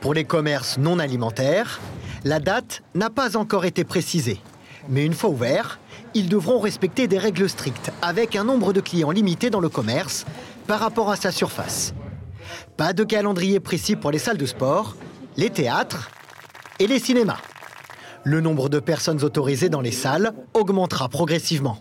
Pour 0.00 0.14
les 0.14 0.24
commerces 0.24 0.78
non 0.78 0.98
alimentaires, 0.98 1.80
la 2.24 2.40
date 2.40 2.82
n'a 2.94 3.10
pas 3.10 3.36
encore 3.36 3.64
été 3.64 3.84
précisée. 3.84 4.40
Mais 4.88 5.04
une 5.04 5.14
fois 5.14 5.30
ouverts, 5.30 5.78
ils 6.14 6.28
devront 6.28 6.58
respecter 6.58 7.06
des 7.06 7.18
règles 7.18 7.48
strictes, 7.48 7.92
avec 8.02 8.36
un 8.36 8.44
nombre 8.44 8.72
de 8.72 8.80
clients 8.80 9.10
limité 9.10 9.48
dans 9.48 9.60
le 9.60 9.68
commerce 9.68 10.24
par 10.66 10.80
rapport 10.80 11.10
à 11.10 11.16
sa 11.16 11.30
surface. 11.30 11.94
Pas 12.76 12.92
de 12.92 13.04
calendrier 13.04 13.60
précis 13.60 13.96
pour 13.96 14.10
les 14.10 14.18
salles 14.18 14.38
de 14.38 14.46
sport, 14.46 14.96
les 15.36 15.50
théâtres 15.50 16.10
et 16.78 16.86
les 16.86 16.98
cinémas. 16.98 17.40
Le 18.24 18.40
nombre 18.40 18.68
de 18.68 18.80
personnes 18.80 19.24
autorisées 19.24 19.68
dans 19.68 19.80
les 19.80 19.92
salles 19.92 20.32
augmentera 20.54 21.08
progressivement. 21.08 21.78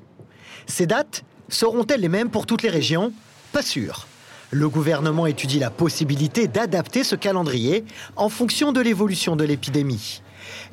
Ces 0.65 0.87
dates 0.87 1.23
seront-elles 1.49 2.01
les 2.01 2.09
mêmes 2.09 2.29
pour 2.29 2.45
toutes 2.45 2.63
les 2.63 2.69
régions? 2.69 3.13
Pas 3.51 3.61
sûr. 3.61 4.07
Le 4.49 4.67
gouvernement 4.67 5.27
étudie 5.27 5.59
la 5.59 5.69
possibilité 5.69 6.47
d'adapter 6.47 7.03
ce 7.03 7.15
calendrier 7.15 7.85
en 8.15 8.27
fonction 8.27 8.71
de 8.71 8.81
l'évolution 8.81 9.35
de 9.35 9.43
l'épidémie. 9.45 10.21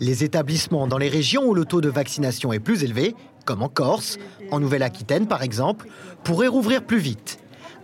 Les 0.00 0.24
établissements 0.24 0.86
dans 0.86 0.98
les 0.98 1.08
régions 1.08 1.44
où 1.44 1.54
le 1.54 1.64
taux 1.64 1.80
de 1.80 1.88
vaccination 1.88 2.52
est 2.52 2.58
plus 2.58 2.82
élevé, 2.82 3.14
comme 3.44 3.62
en 3.62 3.68
Corse, 3.68 4.18
en 4.50 4.58
Nouvelle-Aquitaine 4.58 5.28
par 5.28 5.42
exemple, 5.42 5.88
pourraient 6.24 6.48
rouvrir 6.48 6.82
plus 6.82 6.98
vite. 6.98 7.38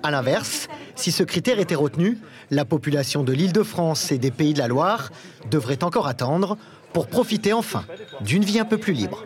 A 0.05 0.11
l'inverse, 0.11 0.69
si 0.97 1.11
ce 1.11 1.23
critère 1.23 1.59
était 1.59 1.75
retenu, 1.75 2.19
la 2.51 2.67
population 2.67 3.25
de 3.25 3.33
l'Île-de-France 3.33 4.13
et 4.13 4.19
des 4.19 4.31
Pays 4.31 4.53
de 4.53 4.59
la 4.59 4.69
Loire 4.69 5.11
devrait 5.51 5.83
encore 5.83 6.09
attendre 6.09 6.59
pour 6.93 7.07
profiter 7.07 7.55
enfin 7.55 7.87
d'une 8.21 8.45
vie 8.45 8.59
un 8.59 8.67
peu 8.67 8.77
plus 8.77 8.93
libre. 8.93 9.25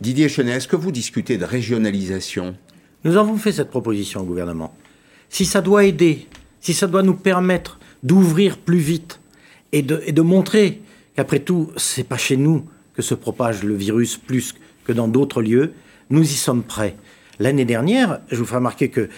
Didier 0.00 0.28
Chenet, 0.28 0.52
est-ce 0.52 0.68
que 0.68 0.76
vous 0.76 0.92
discutez 0.92 1.36
de 1.36 1.44
régionalisation? 1.44 2.56
Nous 3.02 3.16
avons 3.16 3.36
fait 3.38 3.50
cette 3.50 3.70
proposition 3.70 4.20
au 4.20 4.24
gouvernement. 4.24 4.72
Si 5.28 5.46
ça 5.46 5.62
doit 5.62 5.84
aider, 5.84 6.28
si 6.60 6.72
ça 6.72 6.86
doit 6.86 7.02
nous 7.02 7.16
permettre 7.16 7.80
d'ouvrir 8.04 8.56
plus 8.56 8.78
vite 8.78 9.18
et 9.72 9.82
de, 9.82 10.00
et 10.06 10.12
de 10.12 10.22
montrer 10.22 10.80
qu'après 11.16 11.40
tout, 11.40 11.72
c'est 11.76 12.04
pas 12.04 12.18
chez 12.18 12.36
nous 12.36 12.68
que 12.94 13.02
se 13.02 13.14
propage 13.14 13.64
le 13.64 13.74
virus 13.74 14.16
plus 14.16 14.54
que 14.84 14.92
dans 14.92 15.08
d'autres 15.08 15.42
lieux, 15.42 15.72
nous 16.08 16.22
y 16.22 16.36
sommes 16.36 16.62
prêts. 16.62 16.94
L'année 17.42 17.64
dernière, 17.64 18.20
je 18.30 18.36
vous 18.36 18.44
ferai 18.44 18.58
remarquer 18.58 18.88
que 18.88 19.08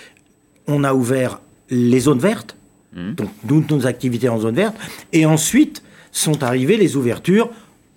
on 0.67 0.83
a 0.83 0.95
ouvert 0.95 1.41
les 1.69 2.01
zones 2.01 2.19
vertes, 2.19 2.57
mmh. 2.95 3.13
donc 3.13 3.29
toutes 3.47 3.71
nos 3.71 3.87
activités 3.87 4.31
en 4.31 4.41
zone 4.41 4.55
verte, 4.55 4.75
et 5.13 5.27
ensuite 5.27 5.83
sont 6.11 6.43
arrivées 6.43 6.79
les 6.79 6.97
ouvertures 6.97 7.51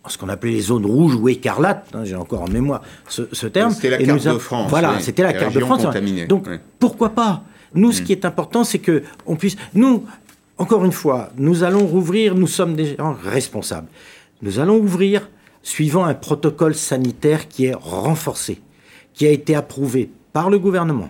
ce 0.09 0.17
qu'on 0.17 0.29
appelait 0.29 0.51
les 0.51 0.61
zones 0.61 0.85
rouges 0.85 1.15
ou 1.15 1.27
écarlates, 1.27 1.89
hein, 1.93 2.03
j'ai 2.05 2.15
encore 2.15 2.41
en 2.41 2.47
mémoire 2.47 2.81
ce, 3.09 3.23
terme. 3.47 3.71
C'était 3.71 3.89
la 3.89 3.97
carte 3.97 4.25
de 4.25 4.37
France. 4.37 4.69
Voilà, 4.69 4.99
c'était 5.01 5.23
la 5.23 5.33
carte 5.33 5.53
de 5.53 5.59
France. 5.59 5.85
Donc 6.27 6.47
pourquoi 6.79 7.09
pas? 7.09 7.43
Nous, 7.73 7.91
ce 7.91 8.01
mmh. 8.01 8.05
qui 8.05 8.11
est 8.13 8.25
important, 8.25 8.63
c'est 8.63 8.79
que 8.79 9.03
on 9.25 9.35
puisse. 9.35 9.57
Nous, 9.73 10.05
encore 10.57 10.85
une 10.85 10.93
fois, 10.93 11.29
nous 11.37 11.63
allons 11.63 11.85
rouvrir. 11.85 12.35
Nous 12.35 12.47
sommes 12.47 12.75
des 12.75 12.95
gens 12.95 13.17
responsables. 13.21 13.87
Nous 14.41 14.59
allons 14.59 14.77
ouvrir 14.77 15.29
suivant 15.61 16.05
un 16.05 16.13
protocole 16.13 16.75
sanitaire 16.75 17.49
qui 17.49 17.65
est 17.65 17.73
renforcé, 17.73 18.61
qui 19.13 19.27
a 19.27 19.31
été 19.31 19.55
approuvé 19.55 20.09
par 20.37 20.51
le 20.51 20.59
gouvernement, 20.59 21.09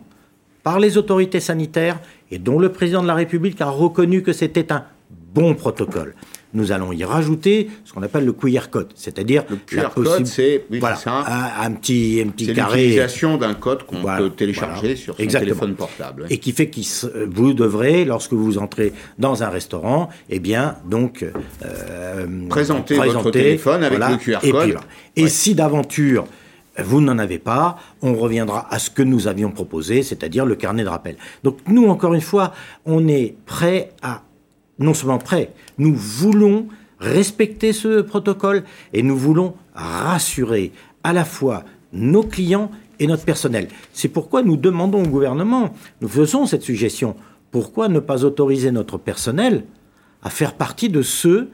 par 0.64 0.80
les 0.80 0.98
autorités 0.98 1.42
sanitaires 1.42 2.00
et 2.32 2.40
dont 2.40 2.60
le 2.60 2.72
président 2.72 3.02
de 3.02 3.08
la 3.08 3.14
République 3.14 3.60
a 3.60 3.70
reconnu 3.70 4.24
que 4.24 4.32
c'était 4.32 4.72
un 4.72 4.86
bon 5.34 5.54
protocole. 5.54 6.16
Nous 6.54 6.72
allons 6.72 6.94
y 6.94 7.04
rajouter 7.04 7.70
ce 7.84 7.92
qu'on 7.92 8.04
appelle 8.04 8.24
le 8.24 8.32
QR 8.32 8.70
code, 8.72 8.88
c'est-à-dire 8.96 9.44
le 9.50 9.58
QR 9.58 9.90
code, 9.94 10.26
c'est 10.26 10.64
un, 10.72 11.72
petit, 11.72 12.24
un 12.26 12.30
petit 12.30 12.54
carré. 12.54 12.84
l'utilisation 12.84 13.36
d'un 13.36 13.54
code 13.54 13.84
qu'on 13.84 14.02
peut 14.02 14.30
télécharger 14.30 14.96
sur 14.96 15.18
son 15.18 15.28
téléphone 15.28 15.76
portable. 15.76 16.26
Et 16.30 16.38
qui 16.38 16.54
fait 16.54 16.70
que 16.70 16.80
vous 17.26 17.54
devrez, 17.54 18.06
lorsque 18.06 18.32
vous 18.32 18.58
entrez 18.58 18.94
dans 19.20 19.44
un 19.44 19.50
restaurant, 19.50 20.08
eh 20.30 20.40
bien, 20.40 20.78
donc 20.86 21.26
euh, 21.66 22.48
présenter, 22.48 22.96
votre 22.96 23.32
téléphone 23.32 23.84
avec 23.84 24.00
le 24.00 24.16
QR 24.16 24.52
code. 24.52 24.78
Et, 25.18 25.28
si 25.28 25.54
d'aventure 25.54 26.24
vous 26.84 27.02
n'en 27.02 27.18
avez 27.18 27.40
pas, 27.40 27.78
on 28.02 28.14
reviendra 28.14 28.72
à 28.74 28.80
ce 28.80 28.90
que 28.90 29.02
nous 29.02 29.28
avions 29.28 29.52
proposé, 29.52 30.04
c'est-à-dire 30.04 30.46
le 30.46 30.56
carnet 30.56 30.84
de 30.84 30.90
rappel. 30.90 31.18
Donc 31.44 31.58
nous, 31.68 31.88
encore 31.88 32.14
une 32.14 32.22
fois, 32.22 32.54
on 32.86 33.08
est 33.08 33.36
prêt 33.46 33.92
à 34.02 34.24
non 34.80 34.94
seulement 34.94 35.18
prêts, 35.18 35.54
nous 35.78 35.96
voulons 35.96 36.68
respecter 37.00 37.74
ce 37.74 38.02
protocole 38.02 38.64
et 38.94 39.04
nous 39.04 39.18
voulons 39.18 39.56
rassurer 39.74 40.72
à 41.04 41.14
la 41.14 41.26
fois 41.26 41.64
nos 41.94 42.24
clients 42.24 42.72
et 43.00 43.08
notre 43.08 43.26
personnel. 43.26 43.68
C'est 43.94 44.08
pourquoi 44.08 44.44
nous 44.44 44.58
demandons 44.58 45.04
au 45.04 45.08
gouvernement, 45.08 45.74
nous 46.02 46.08
faisons 46.08 46.46
cette 46.46 46.64
suggestion, 46.64 47.16
pourquoi 47.52 47.88
ne 47.88 48.00
pas 48.00 48.24
autoriser 48.26 48.72
notre 48.72 48.98
personnel 48.98 49.64
à 50.24 50.30
faire 50.30 50.54
partie 50.54 50.90
de 50.90 51.02
ceux 51.02 51.50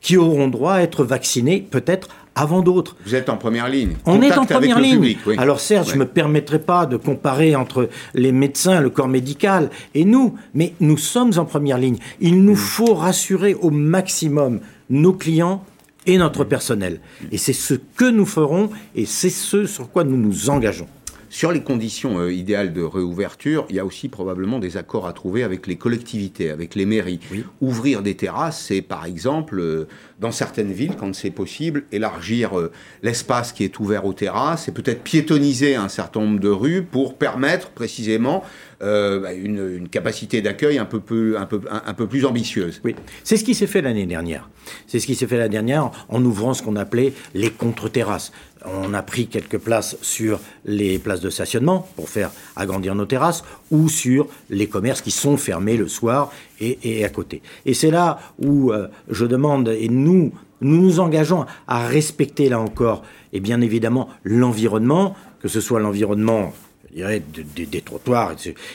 qui 0.00 0.16
auront 0.16 0.48
droit 0.48 0.74
à 0.74 0.82
être 0.82 1.04
vaccinés 1.04 1.66
peut-être 1.68 2.08
avant 2.38 2.62
d'autres. 2.62 2.96
Vous 3.04 3.14
êtes 3.14 3.28
en 3.28 3.36
première 3.36 3.68
ligne. 3.68 3.96
On 4.06 4.22
est 4.22 4.36
en 4.36 4.46
première 4.46 4.80
ligne. 4.80 5.16
Alors 5.38 5.60
certes, 5.60 5.88
je 5.88 5.94
ne 5.94 6.00
me 6.00 6.06
permettrai 6.06 6.60
pas 6.60 6.86
de 6.86 6.96
comparer 6.96 7.56
entre 7.56 7.88
les 8.14 8.32
médecins, 8.32 8.80
le 8.80 8.90
corps 8.90 9.08
médical 9.08 9.70
et 9.94 10.04
nous, 10.04 10.34
mais 10.54 10.74
nous 10.80 10.96
sommes 10.96 11.32
en 11.36 11.44
première 11.44 11.78
ligne. 11.78 11.98
Il 12.20 12.42
nous 12.42 12.52
mm. 12.52 12.56
faut 12.56 12.94
rassurer 12.94 13.54
au 13.54 13.70
maximum 13.70 14.60
nos 14.88 15.12
clients 15.12 15.64
et 16.06 16.16
notre 16.16 16.44
personnel. 16.44 17.00
Et 17.32 17.38
c'est 17.38 17.52
ce 17.52 17.74
que 17.74 18.08
nous 18.08 18.26
ferons 18.26 18.70
et 18.94 19.04
c'est 19.04 19.30
ce 19.30 19.66
sur 19.66 19.90
quoi 19.90 20.04
nous 20.04 20.16
nous 20.16 20.48
engageons. 20.48 20.88
Sur 21.30 21.52
les 21.52 21.62
conditions 21.62 22.18
euh, 22.20 22.32
idéales 22.32 22.72
de 22.72 22.82
réouverture, 22.82 23.66
il 23.68 23.76
y 23.76 23.78
a 23.78 23.84
aussi 23.84 24.08
probablement 24.08 24.58
des 24.58 24.76
accords 24.76 25.06
à 25.06 25.12
trouver 25.12 25.42
avec 25.42 25.66
les 25.66 25.76
collectivités, 25.76 26.50
avec 26.50 26.74
les 26.74 26.86
mairies. 26.86 27.20
Ouvrir 27.60 28.02
des 28.02 28.14
terrasses, 28.14 28.64
c'est 28.66 28.80
par 28.80 29.04
exemple, 29.04 29.60
euh, 29.60 29.86
dans 30.20 30.32
certaines 30.32 30.72
villes, 30.72 30.94
quand 30.98 31.14
c'est 31.14 31.30
possible, 31.30 31.84
élargir 31.92 32.58
euh, 32.58 32.72
l'espace 33.02 33.52
qui 33.52 33.64
est 33.64 33.78
ouvert 33.78 34.06
aux 34.06 34.14
terrasses 34.14 34.68
et 34.68 34.72
peut-être 34.72 35.02
piétoniser 35.02 35.74
un 35.74 35.88
certain 35.88 36.20
nombre 36.20 36.40
de 36.40 36.48
rues 36.48 36.82
pour 36.82 37.16
permettre 37.16 37.70
précisément 37.70 38.42
bah, 38.80 39.32
une, 39.32 39.88
capacité 39.88 40.40
d'accueil 40.40 40.78
un 40.78 40.84
peu, 40.84 41.00
plus, 41.00 41.36
un, 41.36 41.46
peu, 41.46 41.60
un, 41.68 41.94
peu 41.94 42.06
plus 42.06 42.24
ambitieuse. 42.24 42.80
Oui, 42.84 42.94
c'est 43.24 43.36
ce 43.36 43.42
qui 43.42 43.54
s'est 43.54 43.66
fait 43.66 43.82
l'année 43.82 44.06
dernière. 44.06 44.48
C'est 44.86 45.00
ce 45.00 45.06
qui 45.06 45.16
s'est 45.16 45.26
fait 45.26 45.36
l'année 45.36 45.48
dernière 45.48 45.90
en 46.08 46.24
ouvrant 46.24 46.54
ce 46.54 46.62
qu'on 46.62 46.76
appelait 46.76 47.12
les 47.34 47.50
contre-terrasses. 47.50 48.30
On 48.64 48.92
a 48.94 49.02
pris 49.02 49.26
quelques 49.26 49.58
places 49.58 49.96
sur 50.02 50.40
les 50.64 50.98
places 50.98 51.20
de 51.20 51.30
stationnement 51.30 51.88
pour 51.96 52.08
faire 52.08 52.30
agrandir 52.56 52.94
nos 52.94 53.06
terrasses 53.06 53.44
ou 53.70 53.88
sur 53.88 54.26
les 54.50 54.66
commerces 54.66 55.00
qui 55.00 55.10
sont 55.10 55.36
fermés 55.36 55.76
le 55.76 55.88
soir 55.88 56.32
et, 56.60 57.04
à 57.04 57.08
côté. 57.08 57.42
Et 57.66 57.74
c'est 57.74 57.90
là 57.90 58.18
où 58.38 58.72
euh, 58.72 58.88
je 59.08 59.24
demande, 59.26 59.68
et 59.68 59.88
nous, 59.88 60.32
nous 60.60 60.80
nous 60.80 61.00
engageons 61.00 61.46
à 61.66 61.86
respecter 61.86 62.48
là 62.48 62.58
encore, 62.58 63.02
et 63.32 63.40
bien 63.40 63.60
évidemment, 63.60 64.08
l'environnement, 64.24 65.14
que 65.40 65.48
ce 65.48 65.60
soit 65.60 65.80
l'environnement 65.80 66.52
des 66.92 67.80
trottoirs, 67.82 68.34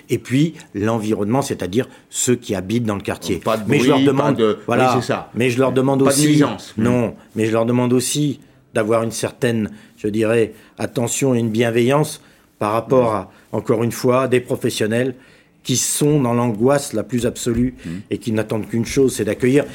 et 0.10 0.18
puis 0.18 0.54
l'environnement, 0.74 1.42
c'est-à-dire 1.42 1.90
ceux 2.10 2.36
qui 2.36 2.56
habitent 2.56 2.86
dans 2.86 2.96
le 2.96 3.02
quartier. 3.02 3.38
Pas 3.38 3.58
de 3.58 3.64
bruit, 3.64 3.80
mais 3.80 3.84
je 3.84 3.90
leur 3.90 4.00
demande, 4.00 4.36
de... 4.38 4.60
voilà, 4.66 5.02
ça. 5.02 5.30
Mais 5.36 5.50
je 5.50 5.60
leur 5.60 5.72
demande 5.72 6.02
aussi, 6.02 6.42
non, 6.78 7.16
mais 7.36 7.48
je 7.48 7.52
leur 7.52 7.66
demande 7.66 7.92
aussi 7.92 8.40
d'avoir 8.74 9.04
une 9.04 9.12
certaine, 9.12 9.72
je 9.98 10.08
dirais, 10.08 10.54
attention 10.78 11.36
et 11.36 11.40
une 11.40 11.50
bienveillance 11.50 12.22
par 12.60 12.74
rapport 12.74 13.14
à, 13.14 13.32
encore 13.52 13.84
une 13.84 13.92
fois, 13.92 14.28
des 14.28 14.40
professionnels 14.40 15.16
qui 15.64 15.78
sont 15.78 16.22
dans 16.22 16.34
l'angoisse 16.34 16.94
la 16.94 17.04
plus 17.04 17.26
absolue 17.26 17.76
mmh. 17.86 17.90
et 18.10 18.18
qui 18.18 18.32
n'attendent 18.32 18.68
qu'une 18.68 18.86
chose, 18.86 19.16
c'est 19.16 19.26
d'accueillir, 19.26 19.66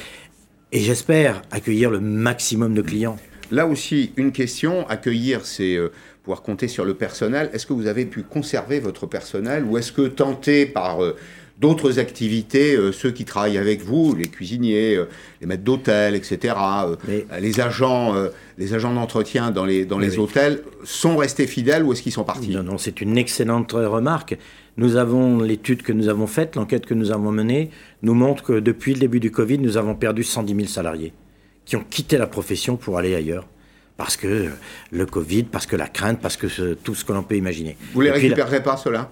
et 0.72 0.80
j'espère 0.80 1.42
accueillir 1.50 1.90
le 1.90 2.00
maximum 2.00 2.74
de 2.74 2.82
clients. 2.82 3.16
Là 3.50 3.66
aussi, 3.66 4.12
une 4.16 4.32
question, 4.32 4.86
accueillir, 4.88 5.46
c'est 5.46 5.76
euh, 5.76 5.90
pouvoir 6.22 6.42
compter 6.42 6.68
sur 6.68 6.84
le 6.84 6.92
personnel. 6.92 7.48
Est-ce 7.54 7.66
que 7.66 7.72
vous 7.72 7.86
avez 7.86 8.04
pu 8.04 8.22
conserver 8.22 8.78
votre 8.80 9.06
personnel 9.06 9.64
ou 9.64 9.78
est-ce 9.78 9.92
que 9.92 10.02
tenter 10.02 10.66
par... 10.66 11.02
Euh, 11.02 11.16
d'autres 11.58 11.98
activités, 11.98 12.76
euh, 12.76 12.92
ceux 12.92 13.10
qui 13.10 13.24
travaillent 13.24 13.58
avec 13.58 13.82
vous, 13.82 14.14
les 14.14 14.26
cuisiniers, 14.26 14.94
euh, 14.94 15.08
les 15.40 15.46
maîtres 15.46 15.64
d'hôtel, 15.64 16.14
etc., 16.14 16.54
euh, 16.84 16.96
les 17.40 17.60
agents, 17.60 18.14
les 18.56 18.74
agents 18.74 18.94
d'entretien 18.94 19.50
dans 19.50 19.64
les, 19.64 19.84
dans 19.84 19.98
les 19.98 20.18
hôtels, 20.18 20.62
sont 20.84 21.16
restés 21.16 21.46
fidèles 21.46 21.82
ou 21.84 21.92
est-ce 21.92 22.02
qu'ils 22.02 22.12
sont 22.12 22.24
partis? 22.24 22.50
Non, 22.50 22.62
non, 22.62 22.78
c'est 22.78 23.00
une 23.00 23.18
excellente 23.18 23.72
remarque. 23.72 24.38
Nous 24.76 24.96
avons 24.96 25.40
l'étude 25.40 25.82
que 25.82 25.92
nous 25.92 26.08
avons 26.08 26.26
faite, 26.26 26.54
l'enquête 26.54 26.86
que 26.86 26.94
nous 26.94 27.10
avons 27.10 27.32
menée, 27.32 27.70
nous 28.02 28.14
montre 28.14 28.44
que 28.44 28.60
depuis 28.60 28.94
le 28.94 29.00
début 29.00 29.20
du 29.20 29.32
Covid, 29.32 29.58
nous 29.58 29.76
avons 29.76 29.96
perdu 29.96 30.22
110 30.22 30.54
000 30.54 30.68
salariés 30.68 31.12
qui 31.64 31.76
ont 31.76 31.84
quitté 31.88 32.16
la 32.16 32.26
profession 32.26 32.76
pour 32.76 32.96
aller 32.98 33.14
ailleurs 33.14 33.46
parce 33.98 34.16
que 34.16 34.48
le 34.92 35.06
Covid, 35.06 35.42
parce 35.42 35.66
que 35.66 35.74
la 35.74 35.88
crainte, 35.88 36.20
parce 36.20 36.36
que 36.36 36.74
tout 36.74 36.94
ce 36.94 37.04
que 37.04 37.12
l'on 37.12 37.24
peut 37.24 37.34
imaginer. 37.34 37.76
Vous 37.92 38.00
les 38.00 38.12
récupérerez 38.12 38.62
pas, 38.62 38.76
cela 38.76 39.10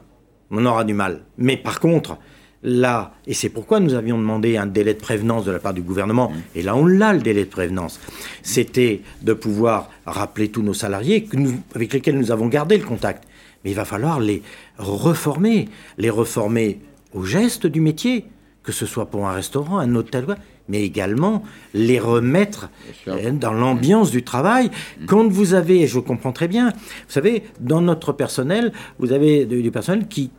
On 0.53 0.65
aura 0.65 0.85
du 0.85 0.95
mal. 0.95 1.23
Mais 1.37 1.57
par 1.57 1.81
contre, 1.81 2.17
là, 2.63 3.15
et 3.27 3.35
c'est 3.35 3.49
pourquoi 3.49 3.81
nous 3.81 3.95
avions 3.95 4.19
demandé 4.19 4.57
un 4.57 4.67
délai 4.67 4.95
de 4.95 5.01
prévenance 5.01 5.45
de 5.45 5.53
la 5.53 5.59
part 5.59 5.75
du 5.75 5.83
gouvernement, 5.83 6.31
mmh. 6.31 6.35
et 6.57 6.63
là 6.63 6.77
on 6.77 6.87
l'a 6.87 7.13
le 7.13 7.21
délai 7.21 7.45
de 7.45 7.51
prévenance, 7.51 8.01
c'était 8.43 9.03
de 9.23 9.33
pouvoir 9.33 9.91
rappeler 10.05 10.49
tous 10.49 10.63
nos 10.63 10.75
salariés 10.75 11.29
avec 11.75 11.93
lesquels 11.93 12.19
nous 12.19 12.33
avons 12.33 12.49
gardé 12.49 12.77
le 12.79 12.85
contact. 12.85 13.25
Mais 13.65 13.71
il 13.71 13.75
va 13.75 13.85
falloir 13.85 14.21
les 14.21 14.43
reformer, 14.79 15.69
les 15.99 16.11
reformer 16.11 16.81
au 17.13 17.25
geste 17.25 17.67
du 17.67 17.81
métier, 17.81 18.25
que 18.63 18.73
ce 18.73 18.87
soit 18.87 19.07
pour 19.07 19.27
un 19.29 19.33
restaurant, 19.33 19.79
un 19.79 19.95
hôtel, 19.95 20.25
mais 20.69 20.83
également 20.83 21.45
les 21.75 22.01
remettre 22.01 22.69
euh, 23.07 23.31
dans 23.31 23.53
l'ambiance 23.53 24.11
du 24.11 24.25
travail. 24.25 24.67
Mmh. 24.67 25.07
Quand 25.07 25.29
vous 25.29 25.55
avez, 25.55 25.83
et 25.83 25.87
je 25.87 26.01
comprends 26.01 26.33
très 26.33 26.49
bien, 26.49 26.71
vous 26.71 27.13
savez, 27.13 27.45
dans 27.61 27.81
notre 27.81 28.13
personnel, 28.13 28.73
vous 28.99 29.13
avez 29.13 29.47
du 29.47 29.71
personnel 29.71 30.09
qui 30.09 30.31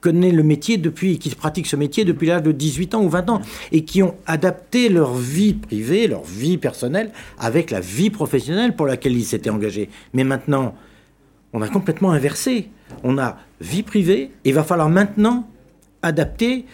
connaît 0.00 0.32
le 0.32 0.42
métier 0.42 0.76
depuis, 0.76 1.18
qui 1.18 1.30
pratiquent 1.30 1.66
ce 1.66 1.76
métier 1.76 2.04
depuis 2.04 2.26
l'âge 2.26 2.42
de 2.42 2.52
18 2.52 2.94
ans 2.94 3.02
ou 3.02 3.08
20 3.08 3.30
ans, 3.30 3.42
et 3.72 3.84
qui 3.84 4.02
ont 4.02 4.14
adapté 4.26 4.88
leur 4.88 5.14
vie 5.14 5.54
privée, 5.54 6.06
leur 6.06 6.24
vie 6.24 6.58
personnelle, 6.58 7.10
avec 7.38 7.70
la 7.70 7.80
vie 7.80 8.10
professionnelle 8.10 8.74
pour 8.76 8.86
laquelle 8.86 9.16
ils 9.16 9.24
s'étaient 9.24 9.50
engagés. 9.50 9.88
Mais 10.12 10.24
maintenant, 10.24 10.74
on 11.52 11.62
a 11.62 11.68
complètement 11.68 12.10
inversé. 12.12 12.68
On 13.02 13.18
a 13.18 13.38
vie 13.60 13.82
privée, 13.82 14.30
et 14.44 14.50
il 14.50 14.54
va 14.54 14.64
falloir 14.64 14.88
maintenant 14.88 15.48
adapter 16.02 16.64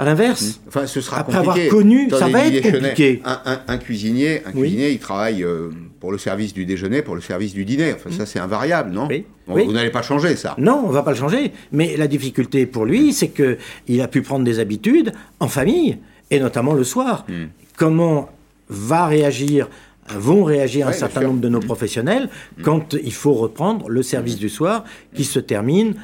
à 0.00 0.04
l'inverse, 0.04 0.62
enfin, 0.66 0.86
ce 0.86 1.02
sera 1.02 1.18
après 1.18 1.36
avoir 1.36 1.58
connu, 1.68 2.08
ça 2.08 2.28
va 2.28 2.46
être 2.46 2.62
compliqué. 2.62 3.20
Un, 3.22 3.76
cuisinier, 3.76 4.40
un 4.46 4.52
cuisinier, 4.52 4.92
il 4.92 4.98
travaille 4.98 5.44
euh, 5.44 5.68
pour 6.00 6.10
le 6.10 6.16
service 6.16 6.54
du 6.54 6.64
déjeuner, 6.64 7.02
pour 7.02 7.14
le 7.14 7.20
service 7.20 7.52
du 7.52 7.66
dîner. 7.66 7.92
Enfin, 7.92 8.10
ça, 8.10 8.24
c'est 8.24 8.38
invariable, 8.38 8.92
non? 8.92 9.08
Oui. 9.10 9.26
Vous 9.46 9.72
n'allez 9.72 9.90
pas 9.90 10.00
changer 10.00 10.36
ça. 10.36 10.54
Non, 10.56 10.84
on 10.86 10.88
ne 10.88 10.92
va 10.94 11.02
pas 11.02 11.10
le 11.10 11.18
changer. 11.18 11.52
Mais 11.70 11.98
la 11.98 12.06
difficulté 12.06 12.64
pour 12.64 12.86
lui, 12.86 13.12
c'est 13.12 13.28
qu'il 13.28 14.00
a 14.00 14.08
pu 14.08 14.22
prendre 14.22 14.42
des 14.42 14.58
habitudes 14.58 15.12
en 15.38 15.48
famille, 15.48 15.98
et 16.30 16.40
notamment 16.40 16.72
le 16.72 16.84
soir. 16.84 17.26
Comment 17.76 18.30
va 18.70 19.04
réagir 19.04 19.68
vont 20.16 20.44
réagir 20.44 20.88
un 20.88 20.92
certain 20.92 21.20
nombre 21.20 21.40
de 21.40 21.48
nos 21.50 21.60
professionnels 21.60 22.30
quand 22.62 22.94
il 22.94 23.12
faut 23.12 23.34
reprendre 23.34 23.90
le 23.90 24.02
service 24.02 24.38
du 24.38 24.48
soir 24.48 24.84
qui 25.14 25.24
se 25.24 25.38
termine 25.38 25.94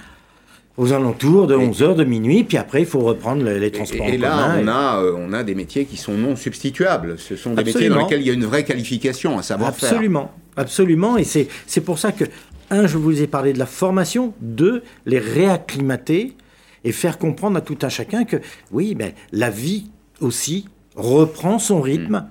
aux 0.76 0.92
alentours 0.92 1.47
de 1.47 1.56
11h, 1.56 1.95
de 1.95 2.04
minuit, 2.04 2.45
puis 2.45 2.59
après 2.59 2.80
il 2.80 2.87
faut 2.87 3.00
reprendre 3.00 3.45
les, 3.45 3.71
transports. 3.71 4.06
Et, 4.06 4.18
là, 4.18 4.56
on, 4.61 4.68
a, 4.68 5.02
euh, 5.02 5.14
on 5.16 5.33
a 5.33 5.42
des 5.42 5.54
métiers 5.54 5.87
qui 5.87 5.97
sont 5.97 6.12
non 6.12 6.37
substituables. 6.37 7.18
Ce 7.18 7.37
sont 7.37 7.54
des 7.54 7.64
métiers 7.64 7.88
dans 7.88 8.00
lesquels 8.00 8.21
il 8.21 8.26
y 8.26 8.30
a 8.30 8.35
une 8.35 8.45
vraie 8.45 8.64
qualification, 8.64 9.38
un 9.38 9.42
savoir-faire. 9.42 9.90
Absolument. 9.90 10.33
Absolument, 10.59 11.18
et 11.18 11.25
c'est 11.25 11.80
pour 11.83 11.99
ça 11.99 12.12
que, 12.12 12.25
un, 12.71 12.87
je 12.87 12.97
vous 12.97 13.21
ai 13.21 13.26
parlé 13.26 13.52
de 13.52 13.59
la 13.59 13.66
formation, 13.66 14.33
deux, 14.40 14.83
les 15.04 15.18
réacclimater 15.18 16.35
et 16.83 16.92
faire 16.92 17.18
comprendre 17.18 17.59
à 17.59 17.61
tout 17.61 17.76
un 17.83 17.90
chacun 17.90 18.25
que, 18.25 18.38
oui, 18.73 18.95
mais 18.99 19.14
la 19.33 19.50
vie 19.50 19.90
aussi 20.21 20.66
reprend 20.95 21.59
son 21.59 21.83
rythme 21.83 22.26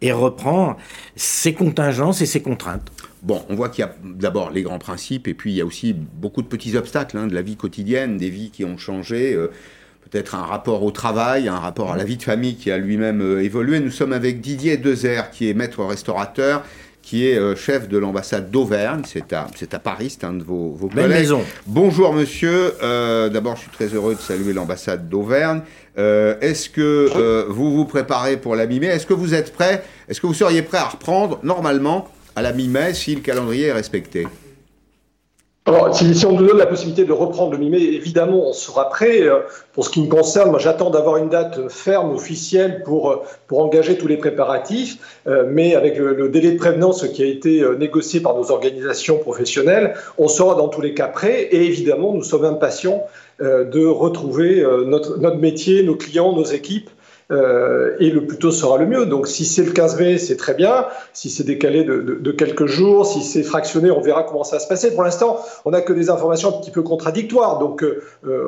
et 0.00 0.12
reprend 0.12 0.76
ses 1.16 1.54
contingences 1.54 2.20
et 2.20 2.26
ses 2.26 2.42
contraintes. 2.42 2.92
Bon, 3.24 3.42
on 3.48 3.54
voit 3.54 3.70
qu'il 3.70 3.82
y 3.82 3.88
a 3.88 3.94
d'abord 4.04 4.50
les 4.50 4.60
grands 4.60 4.78
principes, 4.78 5.28
et 5.28 5.34
puis 5.34 5.52
il 5.52 5.56
y 5.56 5.62
a 5.62 5.64
aussi 5.64 5.94
beaucoup 5.94 6.42
de 6.42 6.46
petits 6.46 6.76
obstacles 6.76 7.16
hein, 7.16 7.26
de 7.26 7.34
la 7.34 7.40
vie 7.40 7.56
quotidienne, 7.56 8.18
des 8.18 8.28
vies 8.28 8.50
qui 8.50 8.66
ont 8.66 8.76
changé. 8.76 9.32
Euh, 9.32 9.50
peut-être 10.10 10.34
un 10.34 10.42
rapport 10.42 10.82
au 10.82 10.90
travail, 10.90 11.48
un 11.48 11.58
rapport 11.58 11.90
à 11.90 11.96
la 11.96 12.04
vie 12.04 12.18
de 12.18 12.22
famille 12.22 12.56
qui 12.56 12.70
a 12.70 12.76
lui-même 12.76 13.22
euh, 13.22 13.42
évolué. 13.42 13.80
Nous 13.80 13.90
sommes 13.90 14.12
avec 14.12 14.42
Didier 14.42 14.76
Dezer, 14.76 15.30
qui 15.30 15.48
est 15.48 15.54
maître 15.54 15.82
restaurateur, 15.82 16.64
qui 17.00 17.26
est 17.26 17.38
euh, 17.38 17.56
chef 17.56 17.88
de 17.88 17.96
l'ambassade 17.96 18.50
d'Auvergne. 18.50 19.00
C'est 19.06 19.32
à, 19.32 19.46
à, 19.72 19.78
Paris, 19.78 20.10
c'est 20.10 20.26
un 20.26 20.34
de 20.34 20.44
vos, 20.44 20.74
vos 20.74 20.88
Belle 20.88 21.08
maison. 21.08 21.40
Bonjour 21.66 22.12
monsieur. 22.12 22.74
D'abord, 22.82 23.56
je 23.56 23.62
suis 23.62 23.70
très 23.70 23.86
heureux 23.86 24.16
de 24.16 24.20
saluer 24.20 24.52
l'ambassade 24.52 25.08
d'Auvergne. 25.08 25.62
Est-ce 25.96 26.68
que 26.68 27.46
vous 27.48 27.74
vous 27.74 27.86
préparez 27.86 28.36
pour 28.36 28.54
la 28.54 28.66
mi-mai? 28.66 28.88
Est-ce 28.88 29.06
que 29.06 29.14
vous 29.14 29.32
êtes 29.32 29.54
prêt? 29.54 29.82
Est-ce 30.10 30.20
que 30.20 30.26
vous 30.26 30.34
seriez 30.34 30.60
prêt 30.60 30.76
à 30.76 30.88
reprendre 30.88 31.40
normalement 31.42 32.10
à 32.36 32.42
la 32.42 32.52
mi-mai 32.52 32.94
si 32.94 33.14
le 33.14 33.20
calendrier 33.20 33.66
est 33.66 33.72
respecté 33.72 34.26
alors, 35.66 35.96
si, 35.96 36.26
on 36.26 36.32
nous 36.32 36.46
donne 36.46 36.58
la 36.58 36.66
possibilité 36.66 37.06
de 37.06 37.12
reprendre 37.12 37.52
le 37.52 37.56
mi-mai, 37.56 37.80
évidemment, 37.80 38.50
on 38.50 38.52
sera 38.52 38.90
prêt. 38.90 39.22
Euh, 39.22 39.38
pour 39.72 39.86
ce 39.86 39.88
qui 39.88 40.02
me 40.02 40.08
concerne, 40.08 40.50
moi, 40.50 40.58
j'attends 40.58 40.90
d'avoir 40.90 41.16
une 41.16 41.30
date 41.30 41.70
ferme, 41.70 42.12
officielle, 42.14 42.82
pour, 42.84 43.10
euh, 43.10 43.22
pour 43.46 43.60
engager 43.60 43.96
tous 43.96 44.06
les 44.06 44.18
préparatifs. 44.18 45.22
Euh, 45.26 45.46
mais 45.48 45.74
avec 45.74 45.96
le, 45.96 46.28
délai 46.28 46.52
de 46.52 46.58
prévenance 46.58 47.08
qui 47.08 47.22
a 47.22 47.26
été 47.26 47.64
négocié 47.78 48.20
par 48.20 48.36
nos 48.36 48.50
organisations 48.50 49.16
professionnelles, 49.16 49.94
on 50.18 50.28
sera 50.28 50.54
dans 50.54 50.68
tous 50.68 50.82
les 50.82 50.92
cas 50.92 51.08
prêt. 51.08 51.48
Et 51.50 51.64
évidemment, 51.64 52.12
nous 52.12 52.24
sommes 52.24 52.44
impatients 52.44 53.02
de 53.40 53.86
retrouver 53.86 54.64
notre, 54.86 55.18
notre 55.18 55.38
métier, 55.38 55.82
nos 55.82 55.96
clients, 55.96 56.32
nos 56.32 56.44
équipes 56.44 56.90
euh, 57.30 57.96
et 58.00 58.10
le 58.10 58.26
plus 58.26 58.38
tôt 58.38 58.50
sera 58.50 58.78
le 58.78 58.86
mieux. 58.86 59.06
Donc 59.06 59.26
si 59.26 59.44
c'est 59.44 59.62
le 59.62 59.72
15 59.72 59.98
mai, 59.98 60.18
c'est 60.18 60.36
très 60.36 60.54
bien. 60.54 60.86
Si 61.12 61.30
c'est 61.30 61.44
décalé 61.44 61.84
de, 61.84 62.30
quelques 62.32 62.66
jours, 62.66 63.06
si 63.06 63.22
c'est 63.22 63.42
fractionné, 63.42 63.90
on 63.90 64.00
verra 64.00 64.24
comment 64.24 64.44
ça 64.44 64.56
va 64.56 64.60
se 64.60 64.68
passer. 64.68 64.92
Pour 64.94 65.04
l'instant, 65.04 65.38
on 65.64 65.70
n'a 65.70 65.80
que 65.80 65.92
des 65.92 66.10
informations 66.10 66.48
un 66.50 66.60
petit 66.60 66.70
peu 66.70 66.82
contradictoires. 66.82 67.58
Donc 67.58 67.82
euh, 67.82 68.02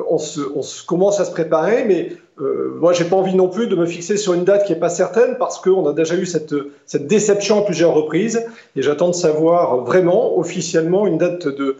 on, 0.09 0.17
se, 0.17 0.41
on, 0.55 0.61
se, 0.61 0.85
commence 0.85 1.19
à 1.19 1.25
se 1.25 1.31
préparer, 1.31 1.85
mais 1.85 2.17
euh, 2.39 2.77
moi, 2.79 2.93
j'ai 2.93 3.05
pas 3.05 3.15
envie 3.15 3.33
non 3.33 3.47
plus 3.47 3.67
de 3.67 3.75
me 3.75 3.87
fixer 3.87 4.15
sur 4.15 4.33
une 4.33 4.43
date 4.43 4.65
qui 4.65 4.73
n'est 4.73 4.79
pas 4.79 4.89
certaine 4.89 5.37
parce 5.39 5.59
qu'on 5.59 5.87
a 5.87 5.93
déjà 5.93 6.15
eu 6.15 6.27
cette, 6.27 6.53
cette 6.85 7.07
déception 7.07 7.59
à 7.59 7.65
plusieurs 7.65 7.93
reprises 7.93 8.45
et 8.75 8.83
j'attends 8.83 9.09
de 9.09 9.15
savoir 9.15 9.77
vraiment 9.77 10.37
officiellement 10.37 11.07
une 11.07 11.17
date 11.17 11.47
de, 11.47 11.77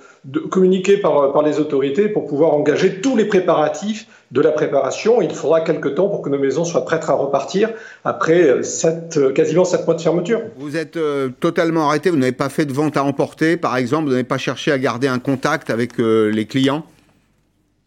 communiquée 0.49 0.97
par, 0.97 1.31
par 1.31 1.43
les 1.43 1.59
autorités 1.59 2.09
pour 2.09 2.25
pouvoir 2.25 2.53
engager 2.53 3.01
tous 3.01 3.15
les 3.15 3.25
préparatifs 3.25 4.07
de 4.31 4.41
la 4.41 4.51
préparation. 4.51 5.21
Il 5.21 5.29
faudra 5.29 5.61
quelques 5.61 5.93
temps 5.93 6.09
pour 6.09 6.23
que 6.23 6.29
nos 6.29 6.39
maisons 6.39 6.65
soient 6.65 6.85
prêtes 6.85 7.05
à 7.07 7.13
repartir 7.13 7.69
après 8.03 8.63
sept, 8.63 9.33
quasiment 9.35 9.63
sept 9.63 9.85
mois 9.85 9.95
de 9.95 10.01
fermeture. 10.01 10.41
Vous 10.57 10.75
êtes 10.75 10.97
euh, 10.97 11.29
totalement 11.39 11.87
arrêté, 11.87 12.09
vous 12.09 12.17
n'avez 12.17 12.31
pas 12.31 12.49
fait 12.49 12.65
de 12.65 12.73
vente 12.73 12.97
à 12.97 13.03
emporter, 13.03 13.57
par 13.57 13.77
exemple, 13.77 14.05
vous 14.05 14.11
n'avez 14.11 14.23
pas 14.23 14.39
cherché 14.39 14.71
à 14.71 14.79
garder 14.79 15.07
un 15.07 15.19
contact 15.19 15.69
avec 15.69 15.99
euh, 15.99 16.31
les 16.31 16.45
clients? 16.45 16.83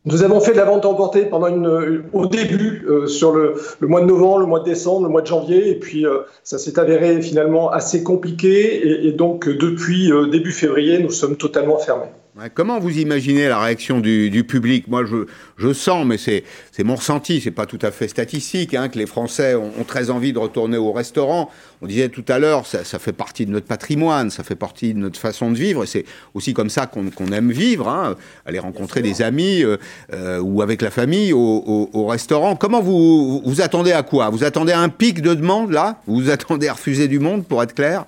Nous 0.04 0.23
avons 0.23 0.40
fait 0.40 0.52
de 0.52 0.57
la 0.57 0.64
vente 0.64 0.85
emportée 0.85 1.26
pendant 1.26 1.49
une, 1.49 2.04
au 2.12 2.26
début 2.26 2.87
euh, 2.88 3.07
sur 3.07 3.33
le, 3.33 3.54
mois 3.83 4.00
de 4.00 4.07
novembre, 4.07 4.40
le 4.40 4.47
mois 4.47 4.61
de 4.61 4.64
décembre, 4.64 5.07
le 5.07 5.12
mois 5.12 5.23
de 5.23 5.26
janvier, 5.26 5.71
et 5.71 5.78
puis 5.78 6.07
ça 6.42 6.59
s'est 6.59 6.78
avéré 6.78 7.21
finalement 7.21 7.71
assez 7.71 8.02
compliqué, 8.02 9.07
et 9.07 9.12
donc 9.12 9.49
depuis 9.49 10.11
début 10.30 10.52
février, 10.52 10.99
nous 11.00 11.11
sommes 11.11 11.37
totalement 11.37 11.78
fermés. 11.78 12.12
Comment 12.54 12.78
vous 12.78 12.96
imaginez 12.99 13.49
la 13.49 13.58
réaction 13.58 13.99
du, 13.99 14.45
public? 14.47 14.86
Moi, 14.86 15.04
je, 15.04 15.26
je, 15.58 15.73
sens, 15.73 16.06
mais 16.06 16.16
c'est 16.16 16.45
mon 16.84 16.95
ressenti, 16.95 17.40
c'est 17.40 17.50
pas 17.50 17.66
tout 17.66 17.78
à 17.82 17.90
fait 17.90 18.06
statistique, 18.06 18.73
hein, 18.73 18.88
que 18.88 18.99
les 18.99 19.06
Français 19.06 19.56
ont, 19.56 19.84
très 19.84 20.10
envie 20.10 20.32
de 20.32 20.38
retourner 20.38 20.76
au 20.76 20.93
restaurant. 20.93 21.50
On 21.82 21.86
disait 21.86 22.08
tout 22.08 22.25
à 22.28 22.38
l'heure, 22.38 22.66
ça, 22.66 22.84
ça, 22.84 23.00
fait 23.00 23.12
partie 23.12 23.47
de 23.47 23.50
notre 23.50 23.66
patrimoine, 23.66 24.30
ça 24.30 24.45
fait 24.45 24.54
partie 24.54 24.95
de 24.95 24.99
notre 25.00 25.19
façon 25.19 25.50
de 25.50 25.56
vivre, 25.56 25.82
et 25.82 25.86
c'est 25.86 26.04
aussi 26.32 26.54
comme 26.54 26.71
ça 26.71 26.86
qu'on 26.86 27.32
aime 27.32 27.50
vivre, 27.50 27.88
hein, 27.88 28.14
aller 28.47 28.60
rencontrer 28.60 29.02
des 29.02 29.23
amis 29.23 29.64
euh, 29.64 29.76
euh, 30.12 30.38
ou 30.38 30.62
avec 30.62 30.82
la 30.82 30.90
famille 30.90 31.32
au, 31.32 31.90
au, 31.93 32.06
restaurant. 32.06 32.54
Comment 32.54 32.80
vous, 32.80 33.43
vous 33.45 33.60
attendez 33.60 33.93
à 33.93 34.04
quoi? 34.04 34.30
Vous 34.30 34.45
attendez 34.45 34.73
à 34.73 34.80
un 34.80 34.88
pic 34.88 35.21
de 35.21 35.34
demande, 35.34 35.73
là? 35.73 36.00
Vous 36.06 36.14
vous 36.21 36.30
attendez 36.30 36.69
à 36.69 36.75
refuser 36.75 37.08
du 37.08 37.19
monde, 37.19 37.45
pour 37.45 37.60
être 37.62 37.75
clair? 37.75 38.04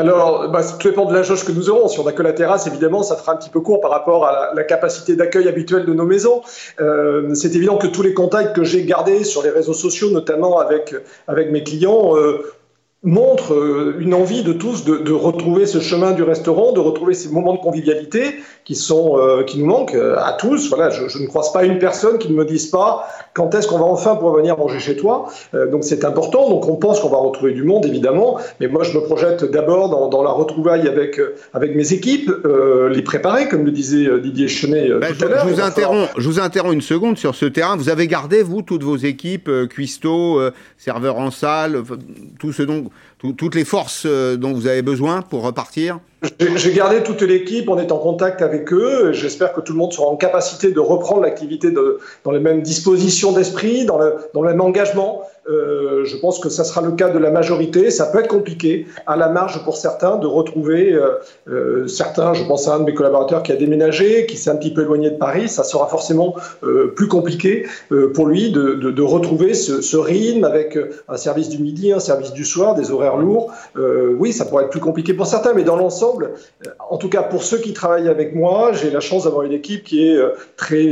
Alors, 0.00 0.48
bah, 0.48 0.62
tout 0.78 0.88
dépend 0.88 1.04
de 1.04 1.14
la 1.14 1.22
jauge 1.22 1.44
que 1.44 1.52
nous 1.52 1.68
aurons. 1.68 1.88
Si 1.88 2.00
on 2.00 2.04
n'a 2.04 2.12
que 2.12 2.22
la 2.22 2.32
terrasse, 2.32 2.66
évidemment, 2.66 3.02
ça 3.02 3.16
fera 3.16 3.32
un 3.32 3.36
petit 3.36 3.50
peu 3.50 3.60
court 3.60 3.80
par 3.80 3.90
rapport 3.90 4.24
à 4.24 4.52
la, 4.54 4.64
capacité 4.64 5.16
d'accueil 5.16 5.48
habituelle 5.48 5.84
de 5.84 5.92
nos 5.92 6.06
maisons. 6.06 6.42
Euh, 6.80 7.34
c'est 7.34 7.54
évident 7.54 7.76
que 7.76 7.86
tous 7.86 8.02
les 8.02 8.14
contacts 8.14 8.54
que 8.56 8.64
j'ai 8.64 8.84
gardés 8.84 9.24
sur 9.24 9.42
les 9.42 9.50
réseaux 9.50 9.74
sociaux, 9.74 10.10
notamment 10.10 10.58
avec, 10.58 10.94
mes 11.28 11.62
clients, 11.62 12.16
euh, 12.16 12.52
montre 13.02 13.54
euh, 13.54 13.96
une 13.98 14.12
envie 14.12 14.42
de 14.42 14.52
tous 14.52 14.84
de, 14.84 15.12
retrouver 15.12 15.64
ce 15.66 15.80
chemin 15.80 16.12
du 16.12 16.22
restaurant, 16.22 16.72
de 16.72 16.80
retrouver 16.80 17.14
ces 17.14 17.30
moments 17.30 17.54
de 17.54 17.58
convivialité 17.58 18.34
qui 18.64 18.74
sont 18.74 19.18
euh, 19.18 19.42
qui 19.42 19.58
nous 19.58 19.66
manquent 19.66 19.94
euh, 19.94 20.18
à 20.18 20.34
tous. 20.34 20.68
Voilà, 20.68 20.90
je, 20.90 21.18
ne 21.18 21.26
croise 21.26 21.50
pas 21.52 21.64
une 21.64 21.78
personne 21.78 22.18
qui 22.18 22.30
ne 22.30 22.36
me 22.36 22.44
dise 22.44 22.66
pas 22.66 23.08
quand 23.32 23.54
est-ce 23.54 23.68
qu'on 23.68 23.78
va 23.78 23.86
enfin 23.86 24.16
pouvoir 24.16 24.34
venir 24.34 24.58
manger 24.58 24.80
chez 24.80 24.96
toi. 24.96 25.28
donc 25.54 25.84
c'est 25.84 26.04
important. 26.04 26.50
Donc 26.50 26.68
on 26.68 26.76
pense 26.76 27.00
qu'on 27.00 27.08
va 27.08 27.16
retrouver 27.16 27.52
du 27.52 27.62
monde 27.62 27.86
évidemment, 27.86 28.38
mais 28.60 28.68
moi 28.68 28.82
je 28.82 28.96
me 28.96 29.02
projette 29.02 29.44
d'abord 29.44 30.10
dans, 30.10 30.22
la 30.22 30.30
retrouvaille 30.30 30.86
avec 30.86 31.18
avec 31.54 31.74
mes 31.74 31.92
équipes, 31.94 32.30
les 32.90 33.02
préparer 33.02 33.48
comme 33.48 33.64
le 33.64 33.70
disait 33.70 34.08
Didier 34.20 34.48
Chenet 34.48 34.90
ben, 35.00 35.14
tout 35.14 35.24
à 35.24 35.28
l'heure. 35.28 35.48
Je 35.48 35.54
vous 35.54 35.60
interromps, 35.60 36.08
je 36.18 36.28
vous 36.28 36.40
interromps 36.40 36.74
une 36.74 36.80
seconde 36.82 37.16
sur 37.16 37.34
ce 37.34 37.46
terrain. 37.46 37.76
Vous 37.76 37.88
avez 37.88 38.06
gardé 38.06 38.42
vous 38.42 38.62
toutes 38.62 38.82
vos 38.82 38.96
équipes, 38.96 39.50
cuistot, 39.70 40.40
serveurs 40.76 41.18
en 41.18 41.30
salle, 41.30 41.82
tout 42.38 42.52
ce 42.52 42.62
dont 42.62 42.89
toutes 43.36 43.54
les 43.54 43.64
forces 43.64 44.04
euh, 44.06 44.36
dont 44.36 44.52
vous 44.52 44.66
avez 44.66 44.82
besoin 44.82 45.22
pour 45.22 45.42
repartir 45.42 46.00
J'ai 46.56 46.72
gardé 46.72 47.02
toute 47.02 47.22
l'équipe, 47.22 47.68
on 47.68 47.78
est 47.78 47.92
en 47.92 47.98
contact 47.98 48.42
avec 48.42 48.72
eux. 48.72 49.12
J'espère 49.12 49.52
que 49.52 49.60
tout 49.60 49.72
le 49.72 49.78
monde 49.78 49.92
sera 49.92 50.06
en 50.06 50.16
capacité 50.16 50.72
de 50.72 50.80
reprendre 50.80 51.22
l'activité 51.22 51.72
dans 52.24 52.30
les 52.30 52.40
mêmes 52.40 52.62
dispositions 52.62 53.32
d'esprit, 53.32 53.84
dans 53.84 53.98
le, 53.98 54.16
dans 54.34 54.42
le 54.42 54.50
même 54.50 54.60
engagement. 54.60 55.22
Euh, 55.48 56.04
je 56.04 56.16
pense 56.16 56.38
que 56.38 56.48
ça 56.48 56.64
sera 56.64 56.82
le 56.82 56.92
cas 56.92 57.08
de 57.08 57.18
la 57.18 57.30
majorité. 57.30 57.90
Ça 57.90 58.06
peut 58.06 58.20
être 58.20 58.28
compliqué, 58.28 58.86
à 59.06 59.16
la 59.16 59.28
marge 59.28 59.64
pour 59.64 59.76
certains, 59.76 60.16
de 60.16 60.26
retrouver 60.26 60.92
euh, 60.92 61.14
euh, 61.48 61.86
certains. 61.86 62.34
Je 62.34 62.44
pense 62.44 62.68
à 62.68 62.74
un 62.74 62.80
de 62.80 62.84
mes 62.84 62.94
collaborateurs 62.94 63.42
qui 63.42 63.52
a 63.52 63.56
déménagé, 63.56 64.26
qui 64.26 64.36
s'est 64.36 64.50
un 64.50 64.56
petit 64.56 64.72
peu 64.72 64.82
éloigné 64.82 65.10
de 65.10 65.16
Paris. 65.16 65.48
Ça 65.48 65.64
sera 65.64 65.86
forcément 65.86 66.34
plus 66.94 67.08
compliqué 67.08 67.66
pour 68.14 68.26
lui 68.26 68.50
de, 68.50 69.02
retrouver 69.02 69.54
ce, 69.54 69.96
rythme 69.96 70.44
avec 70.44 70.78
un 71.08 71.16
service 71.16 71.48
du 71.48 71.58
midi, 71.62 71.92
un 71.92 72.00
service 72.00 72.32
du 72.32 72.44
soir, 72.44 72.74
des 72.74 72.90
horaires 72.90 73.16
lourds. 73.16 73.52
oui, 74.18 74.32
ça 74.32 74.44
pourrait 74.44 74.64
être 74.64 74.70
plus 74.70 74.80
compliqué 74.80 75.14
pour 75.14 75.26
certains, 75.26 75.52
mais 75.54 75.64
dans 75.64 75.76
l'ensemble, 75.76 76.32
en 76.90 76.96
tout 76.96 77.08
cas 77.08 77.22
pour 77.22 77.42
ceux 77.42 77.58
qui 77.58 77.72
travaillent 77.72 78.08
avec 78.08 78.34
moi, 78.34 78.72
j'ai 78.72 78.90
la 78.90 79.00
chance 79.00 79.24
d'avoir 79.24 79.42
une 79.44 79.52
équipe 79.52 79.84
qui 79.84 80.08
est 80.08 80.18
très 80.56 80.88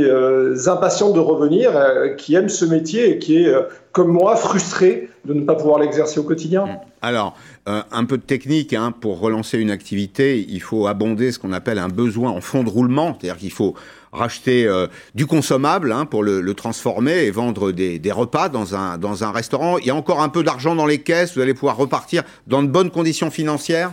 impatiente 0.67 1.13
de 1.13 1.19
revenir, 1.19 1.71
qui 2.17 2.35
aime 2.35 2.49
ce 2.49 2.65
métier 2.65 3.11
et 3.11 3.19
qui 3.19 3.43
est 3.43 3.53
comme 3.99 4.13
moi, 4.13 4.37
frustré 4.37 5.09
de 5.25 5.33
ne 5.33 5.41
pas 5.41 5.55
pouvoir 5.55 5.79
l'exercer 5.79 6.21
au 6.21 6.23
quotidien. 6.23 6.65
Mm. 6.65 6.79
Alors, 7.01 7.35
euh, 7.67 7.81
un 7.91 8.05
peu 8.05 8.17
de 8.17 8.23
technique, 8.23 8.71
hein, 8.71 8.93
pour 8.97 9.19
relancer 9.19 9.57
une 9.57 9.71
activité, 9.71 10.45
il 10.47 10.61
faut 10.61 10.87
abonder 10.87 11.33
ce 11.33 11.39
qu'on 11.39 11.51
appelle 11.51 11.79
un 11.79 11.89
besoin 11.89 12.31
en 12.31 12.39
fond 12.39 12.63
de 12.63 12.69
roulement, 12.69 13.17
c'est-à-dire 13.19 13.37
qu'il 13.37 13.51
faut 13.51 13.75
racheter 14.13 14.65
euh, 14.65 14.87
du 15.15 15.25
consommable 15.25 15.91
hein, 15.91 16.05
pour 16.05 16.23
le, 16.23 16.53
transformer 16.53 17.25
et 17.25 17.31
vendre 17.31 17.73
des, 17.73 17.99
des, 17.99 18.11
repas 18.13 18.47
dans 18.47 18.73
un, 18.73 18.97
dans 18.97 19.25
un 19.25 19.31
restaurant. 19.31 19.77
Il 19.79 19.87
y 19.87 19.89
a 19.89 19.95
encore 19.95 20.21
un 20.21 20.29
peu 20.29 20.41
d'argent 20.41 20.75
dans 20.75 20.85
les 20.85 20.99
caisses, 20.99 21.35
vous 21.35 21.41
allez 21.41 21.53
pouvoir 21.53 21.75
repartir 21.75 22.23
dans 22.47 22.63
de 22.63 22.69
bonnes 22.69 22.91
conditions 22.91 23.31
financières 23.31 23.91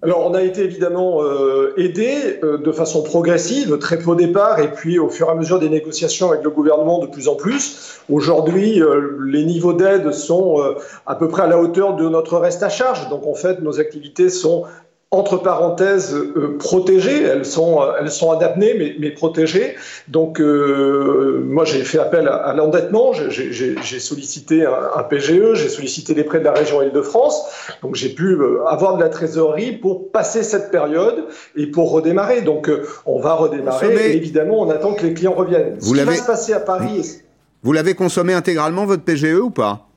alors, 0.00 0.24
on 0.24 0.34
a 0.34 0.42
été 0.42 0.62
évidemment 0.62 1.24
euh, 1.24 1.74
aidé 1.76 2.38
euh, 2.44 2.56
de 2.56 2.70
façon 2.70 3.02
progressive, 3.02 3.78
très 3.78 3.98
peu 3.98 4.12
au 4.12 4.14
départ, 4.14 4.60
et 4.60 4.70
puis 4.70 5.00
au 5.00 5.08
fur 5.08 5.26
et 5.26 5.30
à 5.32 5.34
mesure 5.34 5.58
des 5.58 5.68
négociations 5.68 6.30
avec 6.30 6.44
le 6.44 6.50
gouvernement 6.50 7.00
de 7.00 7.08
plus 7.08 7.26
en 7.26 7.34
plus. 7.34 7.98
Aujourd'hui, 8.08 8.80
euh, 8.80 9.18
les 9.26 9.44
niveaux 9.44 9.72
d'aide 9.72 10.12
sont 10.12 10.62
à 11.04 11.16
peu 11.16 11.26
près 11.26 11.42
à 11.42 11.46
la 11.48 11.58
hauteur 11.58 11.96
de 11.96 12.08
notre 12.08 12.38
reste 12.38 12.62
à 12.62 12.68
charge. 12.68 13.08
Donc, 13.08 13.26
en 13.26 13.34
fait, 13.34 13.60
nos 13.60 13.80
activités 13.80 14.30
sont 14.30 14.66
entre 15.10 15.38
parenthèses 15.38 16.14
euh, 16.14 16.58
protégées, 16.58 17.22
elles 17.22 17.46
sont, 17.46 17.80
euh, 17.80 17.92
elles 17.98 18.10
sont 18.10 18.38
mais, 18.58 18.94
mais 18.98 19.10
protégées. 19.10 19.74
Donc 20.08 20.38
euh, 20.38 21.42
moi 21.46 21.64
j'ai 21.64 21.82
fait 21.82 21.98
appel 21.98 22.28
à, 22.28 22.52
l'endettement, 22.52 23.12
j'ai 23.14 24.00
sollicité 24.00 24.66
un, 24.66 25.02
PGE, 25.04 25.54
j'ai 25.54 25.68
sollicité 25.70 26.12
les 26.12 26.24
prêts 26.24 26.40
de 26.40 26.44
la 26.44 26.52
région 26.52 26.82
Île-de-France, 26.82 27.42
donc 27.82 27.94
j'ai 27.94 28.10
pu 28.10 28.36
avoir 28.66 28.96
de 28.96 29.02
la 29.02 29.08
trésorerie 29.08 29.72
pour 29.72 30.10
passer 30.10 30.42
cette 30.42 30.70
période 30.70 31.24
et 31.56 31.66
pour 31.66 31.90
redémarrer. 31.90 32.42
Donc 32.42 32.70
on 33.06 33.18
va 33.18 33.34
redémarrer 33.34 34.10
et 34.10 34.16
évidemment 34.16 34.60
on 34.60 34.68
attend 34.68 34.92
que 34.92 35.06
les 35.06 35.14
clients 35.14 35.34
reviennent. 35.34 35.76
Vous 35.78 35.94
Ce 35.94 36.00
qui 36.00 36.06
va 36.06 36.14
se 36.14 36.26
passer 36.26 36.52
à 36.52 36.60
Paris... 36.60 37.22
Vous 37.64 37.72
l'avez 37.72 37.94
consommé 37.94 38.34
intégralement 38.34 38.86
votre 38.86 39.02
PGE 39.02 39.34
ou 39.34 39.50
pas? 39.50 39.87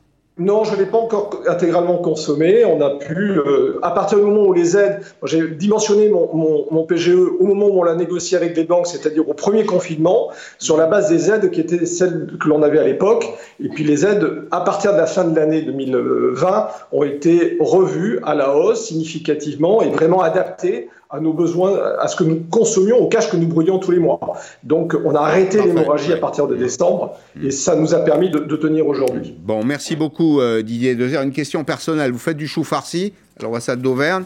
Non, 0.42 0.64
je 0.64 0.74
ne 0.74 0.78
l'ai 0.78 0.86
pas 0.88 0.98
encore 0.98 1.42
intégralement 1.48 1.98
consommé. 1.98 2.66
On 2.66 2.82
a 2.82 2.90
pu, 2.98 3.38
euh, 3.38 3.80
à 3.84 3.92
partir 3.92 4.18
du 4.18 4.26
moment 4.26 4.48
où 4.48 4.54
les 4.54 4.76
aides, 4.76 5.02
j'ai 5.24 5.48
dimensionné 5.50 6.10
mon, 6.10 6.84
PGE 6.86 7.16
au 7.40 7.46
moment 7.46 7.68
où 7.68 7.80
on 7.80 7.84
l'a 7.84 7.94
négocié 7.96 8.38
avec 8.38 8.58
les 8.58 8.64
banques, 8.64 8.88
c'est-à-dire 8.88 9.28
au 9.30 9.34
premier 9.36 9.66
confinement, 9.66 10.30
sur 10.58 10.78
la 10.78 10.88
base 10.88 11.10
des 11.10 11.30
aides 11.30 11.52
qui 11.52 11.62
étaient 11.62 11.86
celles 11.86 12.28
que 12.42 12.50
l'on 12.50 12.64
avait 12.64 12.80
à 12.80 12.84
l'époque. 12.84 13.28
Et 13.64 13.70
puis 13.70 13.84
les 13.84 14.04
aides, 14.04 14.48
à 14.50 14.62
partir 14.62 14.94
de 14.94 14.98
la 14.98 15.06
fin 15.06 15.26
de 15.26 15.36
l'année 15.36 15.62
2020, 15.62 16.68
ont 16.92 17.04
été 17.04 17.58
revues 17.60 18.20
à 18.24 18.34
la 18.34 18.56
hausse 18.56 18.88
significativement 18.88 19.84
et 19.84 19.90
vraiment 19.90 20.22
adaptées 20.22 20.90
à 21.12 21.20
nos 21.20 21.34
besoins, 21.34 21.78
à 22.00 22.08
ce 22.08 22.16
que 22.16 22.24
nous 22.24 22.42
consommions 22.50 22.98
au 22.98 23.08
cash 23.08 23.30
que 23.30 23.36
nous 23.36 23.48
brûlions 23.48 23.80
tous 23.80 23.92
les 23.92 24.00
mois. 24.00 24.20
Donc 24.64 24.96
on 25.04 25.14
a 25.14 25.20
arrêté 25.20 25.62
l'hémorragie 25.62 26.14
à 26.14 26.18
partir 26.18 26.48
de 26.48 26.56
décembre 26.56 27.16
et 27.44 27.52
ça 27.52 27.76
nous 27.76 27.94
a 27.94 28.00
permis 28.00 28.30
de, 28.30 28.40
tenir 28.56 28.88
aujourd'hui. 28.88 29.36
Bon, 29.40 29.64
merci 29.64 29.96
beaucoup 29.96 30.40
euh, 30.40 30.62
Didier 30.62 30.96
Dezer. 30.96 31.22
Une 31.22 31.32
question 31.32 31.64
personnelle, 31.64 32.12
vous 32.12 32.20
faites 32.20 32.38
du 32.38 32.48
chou 32.48 32.64
farci, 32.64 33.14
alors 33.40 33.60
ça 33.62 33.76
d'Auvergne 33.76 34.24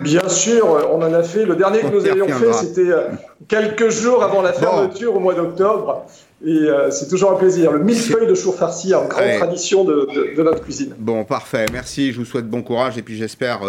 Bien 0.00 0.28
sûr, 0.28 0.66
on 0.92 0.96
en 1.02 1.12
a 1.12 1.22
fait. 1.22 1.44
Le 1.44 1.54
dernier 1.54 1.80
que 1.80 1.86
nous 1.86 2.04
avions 2.04 2.26
fait, 2.26 2.52
c'était 2.54 2.90
euh, 2.90 3.10
quelques 3.46 3.90
jours 3.90 4.24
avant 4.24 4.42
la 4.42 4.52
fermeture 4.52 5.14
au 5.14 5.20
mois 5.20 5.34
d'octobre. 5.34 6.04
Et 6.46 6.50
euh, 6.50 6.90
c'est 6.90 7.08
toujours 7.08 7.32
un 7.32 7.36
plaisir. 7.36 7.72
Le 7.72 7.78
millefeuille 7.78 8.26
de 8.26 8.34
chou 8.34 8.52
farci, 8.52 8.94
en 8.94 9.06
grande 9.06 9.36
tradition 9.38 9.84
de, 9.84 10.42
notre 10.42 10.62
cuisine. 10.62 10.94
Bon, 10.98 11.24
parfait. 11.24 11.66
Merci. 11.72 12.12
Je 12.12 12.18
vous 12.18 12.24
souhaite 12.24 12.48
bon 12.48 12.62
courage 12.62 12.98
et 12.98 13.02
puis 13.02 13.16
j'espère 13.16 13.60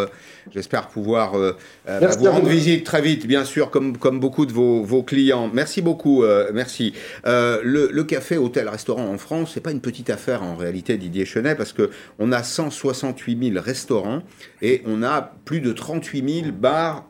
J'espère 0.53 0.89
pouvoir 0.89 1.35
euh, 1.35 1.53
euh, 1.89 1.99
bah, 1.99 2.07
vous 2.17 2.29
rendre 2.29 2.47
visite 2.47 2.83
très 2.83 3.01
vite, 3.01 3.25
bien 3.25 3.45
sûr, 3.45 3.71
comme, 3.71 3.97
comme 3.97 4.19
beaucoup 4.19 4.45
de 4.45 4.53
vos, 4.53 4.83
vos 4.83 5.01
clients. 5.01 5.49
Merci 5.51 5.81
beaucoup, 5.81 6.23
euh, 6.23 6.51
merci. 6.53 6.93
Le, 7.25 7.89
le, 7.91 8.03
café, 8.03 8.37
hôtel, 8.37 8.69
restaurant 8.69 9.07
en 9.07 9.17
France, 9.17 9.51
c'est 9.53 9.61
pas 9.61 9.71
une 9.71 9.81
petite 9.81 10.09
affaire 10.09 10.43
en 10.43 10.55
réalité, 10.55 10.97
Didier 10.97 11.25
Chenet, 11.25 11.55
parce 11.55 11.73
que 11.73 11.89
on 12.19 12.31
a 12.31 12.43
168 12.43 13.53
000 13.53 13.63
restaurants 13.63 14.21
et 14.61 14.83
on 14.85 15.01
a 15.01 15.33
plus 15.45 15.61
de 15.61 15.71
38 15.71 16.41
000 16.41 16.51
bars, 16.51 17.09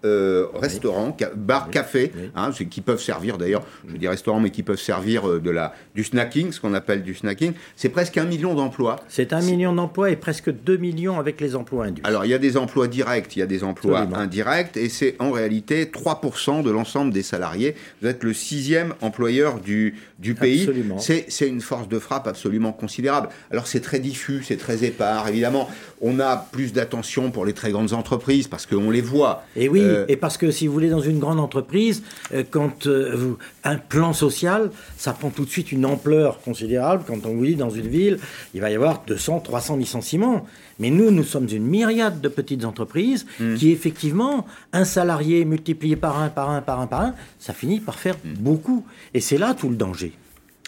restaurants, 0.54 1.16
bars 1.36 1.70
cafés, 1.70 2.12
hein, 2.36 2.52
qui 2.70 2.82
peuvent 2.82 3.02
servir 3.02 3.38
d'ailleurs, 3.38 3.64
je 3.88 3.98
dis 3.98 4.08
restaurants, 4.08 4.40
mais 4.40 4.52
qui 4.52 4.64
peuvent 4.64 4.80
servir 4.80 5.42
de 5.42 5.50
la, 5.56 5.74
du 5.96 6.04
snacking, 6.04 6.52
ce 6.52 6.60
qu'on 6.60 6.74
appelle 6.74 7.04
du 7.04 7.16
snacking. 7.16 7.54
C'est 7.76 7.90
presque 7.90 8.18
un 8.18 8.26
million 8.26 8.54
d'emplois. 8.54 8.98
C'est 9.08 9.34
un 9.34 9.42
million 9.42 9.74
d'emplois 9.74 10.12
et 10.12 10.16
presque 10.16 10.52
2 10.52 10.78
millions 10.78 11.20
avec 11.20 11.42
les 11.42 11.56
emplois 11.56 11.86
induits. 11.86 12.06
Alors, 12.06 12.26
il 12.26 12.30
y 12.30 12.34
a 12.34 12.40
des 12.40 12.58
emplois 12.58 12.88
directs 12.88 13.16
il 13.36 13.40
y 13.40 13.42
a 13.42 13.48
des 13.48 13.64
emplois 13.64 14.08
indirects, 14.14 14.78
et 14.78 14.90
c'est 14.90 15.16
en 15.20 15.32
réalité 15.32 15.86
3% 15.86 16.64
de 16.64 16.72
l'ensemble 16.72 17.14
des 17.14 17.24
salariés. 17.24 17.76
Vous 18.02 18.08
êtes 18.08 18.24
le 18.24 18.34
sixième 18.34 18.94
employeur 19.02 19.60
du, 19.60 19.96
du 20.20 20.36
pays. 20.36 20.70
C'est 21.00 21.48
une 21.48 21.62
force 21.62 21.88
de 21.88 22.00
frappe 22.00 22.28
absolument 22.28 22.72
considérable. 22.72 23.30
Alors 23.52 23.68
c'est 23.68 23.82
très 23.82 24.00
diffus, 24.00 24.44
c'est 24.44 24.58
très 24.58 24.84
épars, 24.84 25.28
évidemment. 25.28 25.70
On 26.02 26.20
a 26.20 26.38
plus 26.38 26.74
d'attention 26.74 27.32
pour 27.32 27.46
les 27.46 27.54
très 27.54 27.72
grandes 27.72 27.94
entreprises 27.94 28.48
parce 28.48 28.66
qu'on 28.66 28.92
les 28.92 29.02
voit. 29.02 29.44
Et 29.56 29.70
oui, 29.70 29.82
euh, 29.82 30.06
et 30.08 30.18
parce 30.18 30.38
que 30.38 30.52
si 30.52 30.68
vous 30.68 30.74
voulez, 30.74 30.90
dans 30.90 31.00
une 31.00 31.20
grande 31.20 31.40
entreprise, 31.40 32.04
euh, 32.34 32.44
quand 32.50 32.88
euh, 32.88 33.16
vous, 33.16 33.38
un 33.66 33.78
plan 33.78 34.14
social, 34.14 34.70
ça 34.98 35.12
prend 35.12 35.32
tout 35.32 35.44
de 35.44 35.50
suite 35.50 35.72
une 35.72 35.86
ampleur 35.86 36.40
considérable. 36.42 37.04
Quand 37.06 37.26
on 37.26 37.34
vous 37.34 37.46
dit 37.46 37.56
dans 37.56 37.72
une 37.72 37.88
ville, 37.88 38.20
il 38.54 38.62
va 38.62 38.70
y 38.70 38.76
avoir 38.76 39.04
200, 39.06 39.42
300 39.42 39.78
licenciements. 39.78 40.46
Mais 40.80 40.92
nous, 40.92 41.12
nous 41.12 41.24
sommes 41.24 41.48
une 41.52 41.66
myriade 41.66 42.22
de 42.22 42.30
petites 42.30 42.64
entreprises 42.64 43.26
hmm. 43.40 43.56
qui, 43.56 43.72
effectivement, 43.72 44.46
un 44.72 44.86
salarié 44.86 45.44
multiplié 45.46 45.96
par 45.96 46.22
un, 46.22 46.30
par 46.30 46.52
un, 46.52 46.62
par 46.62 46.80
un, 46.80 46.88
par 46.88 47.02
un, 47.02 47.16
ça 47.40 47.54
finit 47.54 47.80
par 47.80 48.00
faire 48.00 48.16
hmm. 48.24 48.34
beaucoup. 48.40 48.86
Et 49.14 49.20
c'est 49.20 49.38
là 49.38 49.54
tout 49.54 49.70
le 49.70 49.76
danger. 49.76 50.14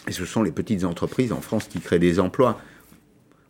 Et 0.08 0.12
ce 0.12 0.24
sont 0.24 0.42
les 0.42 0.52
petites 0.52 0.84
entreprises 0.84 1.32
en 1.32 1.40
France 1.40 1.64
qui 1.68 1.80
créent 1.80 1.98
des 1.98 2.18
emplois. 2.18 2.60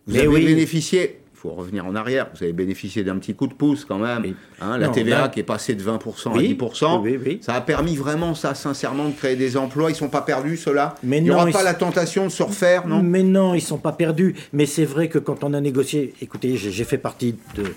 Vous 0.06 0.16
avez 0.16 0.26
oui. 0.26 0.44
bénéficié 0.44 1.17
faut 1.38 1.50
revenir 1.50 1.86
en 1.86 1.94
arrière. 1.94 2.26
Vous 2.34 2.42
avez 2.42 2.52
bénéficié 2.52 3.04
d'un 3.04 3.16
petit 3.18 3.34
coup 3.34 3.46
de 3.46 3.54
pouce 3.54 3.84
quand 3.84 3.98
même. 3.98 4.34
Hein, 4.60 4.76
la 4.76 4.88
TVA 4.88 5.28
qui 5.28 5.40
est 5.40 5.44
passée 5.44 5.74
de 5.74 5.82
20% 5.82 6.32
à 6.32 6.42
10%. 6.42 7.42
ça 7.42 7.54
a 7.54 7.60
permis 7.60 7.96
vraiment, 7.96 8.34
ça, 8.34 8.54
sincèrement, 8.54 9.08
de 9.08 9.14
créer 9.14 9.36
des 9.36 9.56
emplois. 9.56 9.90
Ils 9.90 9.94
ne 9.94 9.98
sont 9.98 10.08
pas 10.08 10.22
perdus, 10.22 10.56
ceux-là 10.56 10.96
Il 11.02 11.22
n'y 11.22 11.30
aura 11.30 11.46
pas 11.46 11.62
la 11.62 11.74
tentation 11.74 12.24
de 12.24 12.30
se 12.30 12.42
refaire, 12.42 12.86
non? 12.86 13.02
Mais 13.02 13.22
non, 13.22 13.54
ils 13.54 13.58
ne 13.58 13.62
sont 13.62 13.78
pas 13.78 13.92
perdus. 13.92 14.34
Mais 14.52 14.66
c'est 14.66 14.84
vrai 14.84 15.08
que 15.08 15.18
quand 15.18 15.44
on 15.44 15.54
a 15.54 15.60
négocié, 15.60 16.14
écoutez, 16.20 16.56
j'ai 16.56 16.84
fait 16.84 16.98
partie 16.98 17.36
de, 17.54 17.74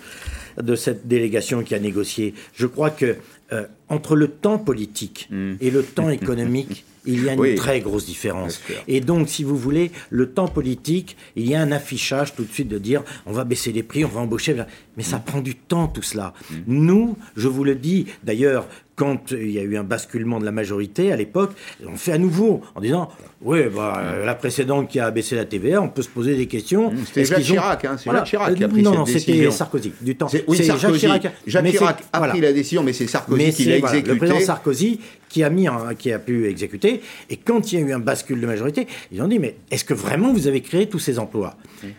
de 0.62 0.76
cette 0.76 1.08
délégation 1.08 1.64
qui 1.64 1.76
a 1.76 1.80
négocié. 1.80 2.34
Je 2.54 2.66
crois 2.66 2.90
que 2.90 3.18
euh, 3.54 3.66
entre 3.90 4.16
le 4.16 4.30
temps 4.30 4.58
politique 4.58 5.28
hmm. 5.30 5.56
et 5.62 5.70
le 5.70 5.84
temps 5.84 6.10
économique, 6.10 6.86
il 7.06 7.24
y 7.24 7.30
a 7.30 7.34
une 7.34 7.56
très 7.56 7.80
grosse 7.82 8.06
différence. 8.06 8.62
Et 8.88 9.02
donc, 9.02 9.30
si 9.30 9.44
vous 9.44 9.58
voulez, 9.58 9.92
le 10.10 10.32
temps 10.32 10.48
politique, 10.48 11.18
il 11.36 11.48
y 11.48 11.56
a 11.56 11.62
un 11.62 11.72
affichage 11.72 12.36
tout 12.36 12.44
de 12.44 12.52
suite 12.52 12.68
de 12.68 12.78
dire 12.78 13.04
on 13.26 13.32
va 13.32 13.44
baisser 13.44 13.72
les 13.72 13.84
prix, 13.84 14.06
on 14.06 14.10
va 14.10 14.22
embaucher. 14.22 14.56
Mais 14.98 15.04
ça 15.04 15.20
prend 15.20 15.42
du 15.42 15.56
temps 15.56 15.88
tout 15.88 16.02
cela. 16.02 16.34
Hmm. 16.50 16.56
Nous, 16.68 17.18
je 17.36 17.48
vous 17.48 17.64
le 17.64 17.76
dis, 17.76 18.08
d'ailleurs, 18.24 18.68
quand 19.02 19.32
il 19.32 19.50
y 19.50 19.58
a 19.58 19.64
eu 19.64 19.78
un 19.78 19.84
basculement 19.84 20.40
de 20.40 20.46
la 20.46 20.52
majorité 20.52 21.12
à 21.12 21.16
l'époque, 21.16 21.54
on 21.88 21.96
fait 21.96 22.12
à 22.12 22.20
nouveau 22.20 22.62
en 22.76 22.82
disant 22.82 23.10
oui, 23.42 23.62
bah, 23.76 23.96
euh, 23.98 24.24
la 24.24 24.36
précédente 24.36 24.90
qui 24.90 25.00
a 25.00 25.10
baissé 25.10 25.36
la 25.36 25.46
TVA, 25.46 25.82
on 25.82 25.90
peut 25.90 26.04
se 26.04 26.10
poser 26.10 26.36
des 26.36 26.46
questions. 26.46 26.94
C'était 27.08 27.26
Jacques 27.26 27.42
Chirac, 27.42 27.84
hein, 27.84 27.96
c'est 27.98 28.12
Jacques 28.12 28.26
Chirac 28.26 28.54
qui 28.54 28.64
a 28.64 28.68
pris 28.68 28.84
non, 28.84 28.94
non, 28.94 29.08
c'était 29.08 29.50
Sarkozy, 29.50 29.92
du 30.02 30.16
temps. 30.16 30.28
Oui, 30.48 30.64
Sarkozy. 30.64 31.00
Jacques 31.00 31.00
Chirac, 31.00 31.34
Jacques 31.48 31.66
Chirac 31.72 32.04
a 32.14 32.28
pris 32.28 32.42
la 32.42 32.54
décision, 32.54 32.84
mais 32.84 32.94
c'est 32.94 33.08
Sarkozy 33.08 33.52
qui 33.52 33.66
l'a 33.66 33.78
exécuté. 33.78 34.12
Le 34.12 34.18
président 34.18 34.40
Sarkozy 34.40 35.00
qui 35.30 35.44
a, 35.44 35.50
mis 35.50 35.68
qui 35.98 36.12
a 36.12 36.20
pu 36.20 36.48
exécuter. 36.48 37.02
Et 37.32 37.38
quand 37.38 37.72
il 37.72 37.80
y 37.80 37.84
a 37.84 37.88
eu 37.88 37.94
un 37.94 38.00
bascule 38.00 38.40
de 38.40 38.46
majorité, 38.46 38.86
ils 39.12 39.20
ont 39.24 39.28
dit 39.28 39.40
mais 39.40 39.56
est-ce 39.72 39.84
que 39.84 39.96
vraiment 39.96 40.32
vous 40.32 40.46
avez 40.46 40.62
créé 40.62 40.88
tous 40.88 41.00
ces 41.00 41.18
emplois? 41.18 41.56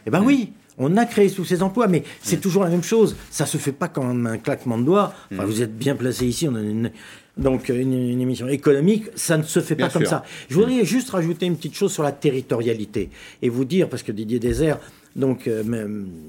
Eh 0.06 0.10
bien 0.10 0.22
oui, 0.22 0.52
on 0.78 0.96
a 0.96 1.04
créé 1.04 1.30
tous 1.30 1.44
ces 1.44 1.62
emplois, 1.62 1.86
mais 1.86 2.02
c'est 2.22 2.40
toujours 2.40 2.64
la 2.64 2.70
même 2.70 2.82
chose. 2.82 3.16
Ça 3.30 3.46
se 3.46 3.58
fait 3.58 3.72
pas 3.72 3.88
comme 3.88 4.26
un 4.26 4.38
claquement 4.38 4.78
de 4.78 4.84
doigts. 4.84 5.12
Enfin, 5.32 5.44
vous 5.44 5.62
êtes 5.62 5.76
bien 5.76 5.94
placé 5.94 6.26
ici. 6.26 6.48
On 6.48 6.54
a 6.54 6.60
une, 6.60 6.90
donc 7.36 7.68
une, 7.68 8.20
émission 8.20 8.48
économique, 8.48 9.06
ça 9.14 9.38
ne 9.38 9.42
se 9.42 9.60
fait 9.60 9.76
pas 9.76 9.88
comme 9.88 10.06
ça. 10.06 10.24
Je 10.48 10.54
voudrais 10.54 10.84
juste 10.84 11.10
rajouter 11.10 11.46
une 11.46 11.56
petite 11.56 11.74
chose 11.74 11.92
sur 11.92 12.02
la 12.02 12.12
territorialité 12.12 13.10
et 13.40 13.48
vous 13.48 13.64
dire 13.64 13.88
parce 13.88 14.02
que 14.02 14.12
Didier 14.12 14.38
Désert. 14.38 14.78
Donc, 15.14 15.46
euh, 15.46 15.62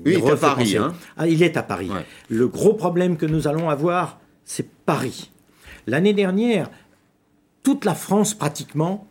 il, 0.05 0.11
est 0.11 0.29
à 0.29 0.35
Paris. 0.35 0.75
Hein. 0.75 0.93
Ah, 1.15 1.25
il 1.25 1.41
est 1.41 1.55
à 1.55 1.63
Paris. 1.63 1.89
Le 2.27 2.47
gros 2.49 2.73
problème 2.73 3.15
que 3.15 3.25
nous 3.25 3.47
allons 3.47 3.69
avoir, 3.69 4.19
c'est 4.43 4.67
Paris. 4.85 5.31
L'année 5.87 6.13
dernière, 6.13 6.69
toute 7.63 7.85
la 7.85 7.95
France 7.95 8.33
pratiquement 8.33 9.07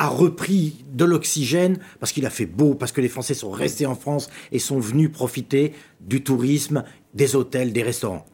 a 0.00 0.08
repris 0.08 0.82
de 0.90 1.04
l'oxygène 1.04 1.78
parce 2.00 2.12
qu'il 2.12 2.24
a 2.24 2.30
fait 2.30 2.46
beau, 2.46 2.74
parce 2.74 2.90
que 2.90 3.02
les 3.02 3.10
Français 3.10 3.34
sont 3.34 3.50
restés 3.50 3.84
en 3.84 3.94
France 3.94 4.30
et 4.50 4.58
sont 4.58 4.80
venus 4.80 5.12
profiter 5.12 5.74
du 6.00 6.22
tourisme, 6.22 6.84
des 7.12 7.36
hôtels, 7.36 7.74
des 7.74 7.82
restaurants. 7.82 8.24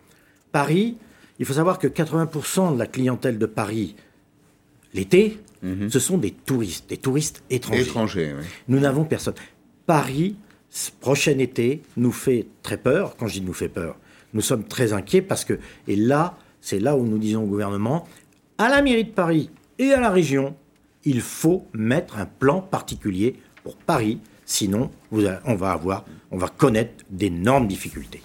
Paris, 0.53 0.97
il 1.41 1.45
faut 1.45 1.55
savoir 1.55 1.81
que 1.81 1.89
80% 1.89 2.75
de 2.75 2.79
la 2.79 2.87
clientèle 2.87 3.37
de 3.37 3.47
Paris, 3.47 3.97
l'été, 4.95 5.41
mhm. 5.63 5.91
ce 5.91 5.99
sont 5.99 6.19
des 6.19 6.31
touristes, 6.31 6.89
des 6.89 6.99
touristes 6.99 7.43
étrangers. 7.51 7.83
étrangers 7.83 8.35
oui. 8.39 8.45
Nous 8.69 8.79
n'avons 8.79 9.05
personne. 9.05 9.35
Paris, 9.87 10.37
prochain 11.01 11.37
été, 11.39 11.83
nous 11.97 12.13
fait 12.13 12.47
très 12.63 12.77
peur. 12.77 13.17
Quand 13.17 13.27
je 13.27 13.41
dis 13.41 13.45
nous 13.45 13.53
fait 13.53 13.69
peur, 13.69 13.99
nous 14.35 14.41
sommes 14.41 14.63
très 14.63 14.93
inquiets 14.93 15.21
parce 15.21 15.45
que, 15.45 15.59
et 15.89 15.97
là, 15.97 16.39
c'est 16.61 16.79
là 16.79 16.97
où 16.97 17.05
nous 17.05 17.19
disons 17.19 17.43
au 17.43 17.47
gouvernement, 17.47 18.07
à 18.57 18.69
la 18.69 18.83
mairie 18.83 19.07
de 19.07 19.11
Paris 19.11 19.51
et 19.81 19.93
à 19.93 19.99
la 19.99 20.11
région, 20.11 20.55
il 21.07 21.23
faut 21.23 21.67
mettre 21.73 22.19
un 22.19 22.27
plan 22.27 22.61
particulier 22.61 23.37
pour 23.63 23.77
Paris, 23.77 24.19
sinon 24.45 24.91
on 25.11 25.55
va 25.55 25.71
avoir, 25.71 26.05
on 26.31 26.37
va 26.37 26.49
connaître 26.49 27.05
d'énormes 27.09 27.69
difficultés. 27.69 28.21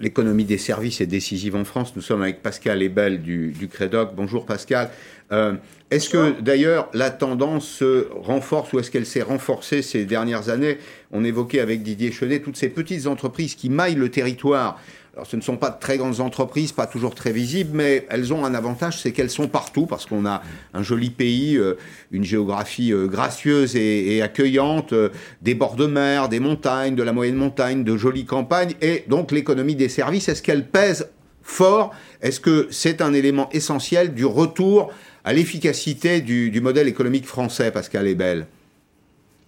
L'économie 0.00 0.44
des 0.44 0.58
services 0.58 1.00
est 1.00 1.06
décisive 1.06 1.56
en 1.56 1.64
France. 1.64 1.94
Nous 1.96 2.02
sommes 2.02 2.22
avec 2.22 2.40
Pascal 2.40 2.82
Ebel 2.82 3.20
du, 3.20 3.50
du 3.50 3.66
Crédoc. 3.66 4.14
Bonjour 4.14 4.46
Pascal. 4.46 4.90
Euh, 5.32 5.54
est-ce 5.90 6.08
que 6.08 6.40
d'ailleurs 6.40 6.88
la 6.94 7.10
tendance 7.10 7.66
se 7.66 8.08
renforce 8.12 8.72
ou 8.72 8.78
est-ce 8.78 8.92
qu'elle 8.92 9.06
s'est 9.06 9.22
renforcée 9.22 9.82
ces 9.82 10.04
dernières 10.04 10.50
années? 10.50 10.78
On 11.10 11.24
évoquait 11.24 11.60
avec 11.60 11.82
Didier 11.82 12.12
Chenet 12.12 12.40
toutes 12.40 12.56
ces 12.56 12.68
petites 12.68 13.08
entreprises 13.08 13.56
qui 13.56 13.70
maillent 13.70 13.96
le 13.96 14.08
territoire 14.08 14.80
alors, 15.18 15.26
ce 15.26 15.34
ne 15.34 15.40
sont 15.40 15.56
pas 15.56 15.70
de 15.70 15.80
très 15.80 15.98
grandes 15.98 16.20
entreprises, 16.20 16.70
pas 16.70 16.86
toujours 16.86 17.12
très 17.12 17.32
visibles, 17.32 17.72
mais 17.74 18.06
elles 18.08 18.32
ont 18.32 18.44
un 18.44 18.54
avantage, 18.54 19.00
c'est 19.02 19.10
qu'elles 19.10 19.30
sont 19.30 19.48
partout, 19.48 19.84
parce 19.84 20.06
qu'on 20.06 20.24
a 20.24 20.42
un 20.74 20.82
joli 20.84 21.10
pays, 21.10 21.56
euh, 21.56 21.74
une 22.12 22.22
géographie 22.22 22.92
euh, 22.92 23.08
gracieuse 23.08 23.74
et, 23.74 24.22
accueillante, 24.22 24.92
euh, 24.92 25.08
des 25.42 25.54
bords 25.54 25.74
de 25.74 25.86
mer, 25.86 26.28
des 26.28 26.38
montagnes, 26.38 26.94
de 26.94 27.02
la 27.02 27.12
moyenne 27.12 27.34
montagne, 27.34 27.82
de 27.82 27.96
jolies 27.96 28.26
campagnes, 28.26 28.74
et 28.80 29.06
donc 29.08 29.32
l'économie 29.32 29.74
des 29.74 29.88
services, 29.88 30.28
est-ce 30.28 30.40
qu'elle 30.40 30.68
pèse 30.68 31.08
fort? 31.42 31.92
Est-ce 32.22 32.38
que 32.38 32.68
c'est 32.70 33.02
un 33.02 33.12
élément 33.12 33.48
essentiel 33.50 34.14
du 34.14 34.24
retour 34.24 34.92
à 35.24 35.32
l'efficacité 35.32 36.20
du, 36.20 36.52
du 36.52 36.60
modèle 36.60 36.86
économique 36.86 37.26
français, 37.26 37.72
Pascal 37.72 38.06
Ebel? 38.06 38.46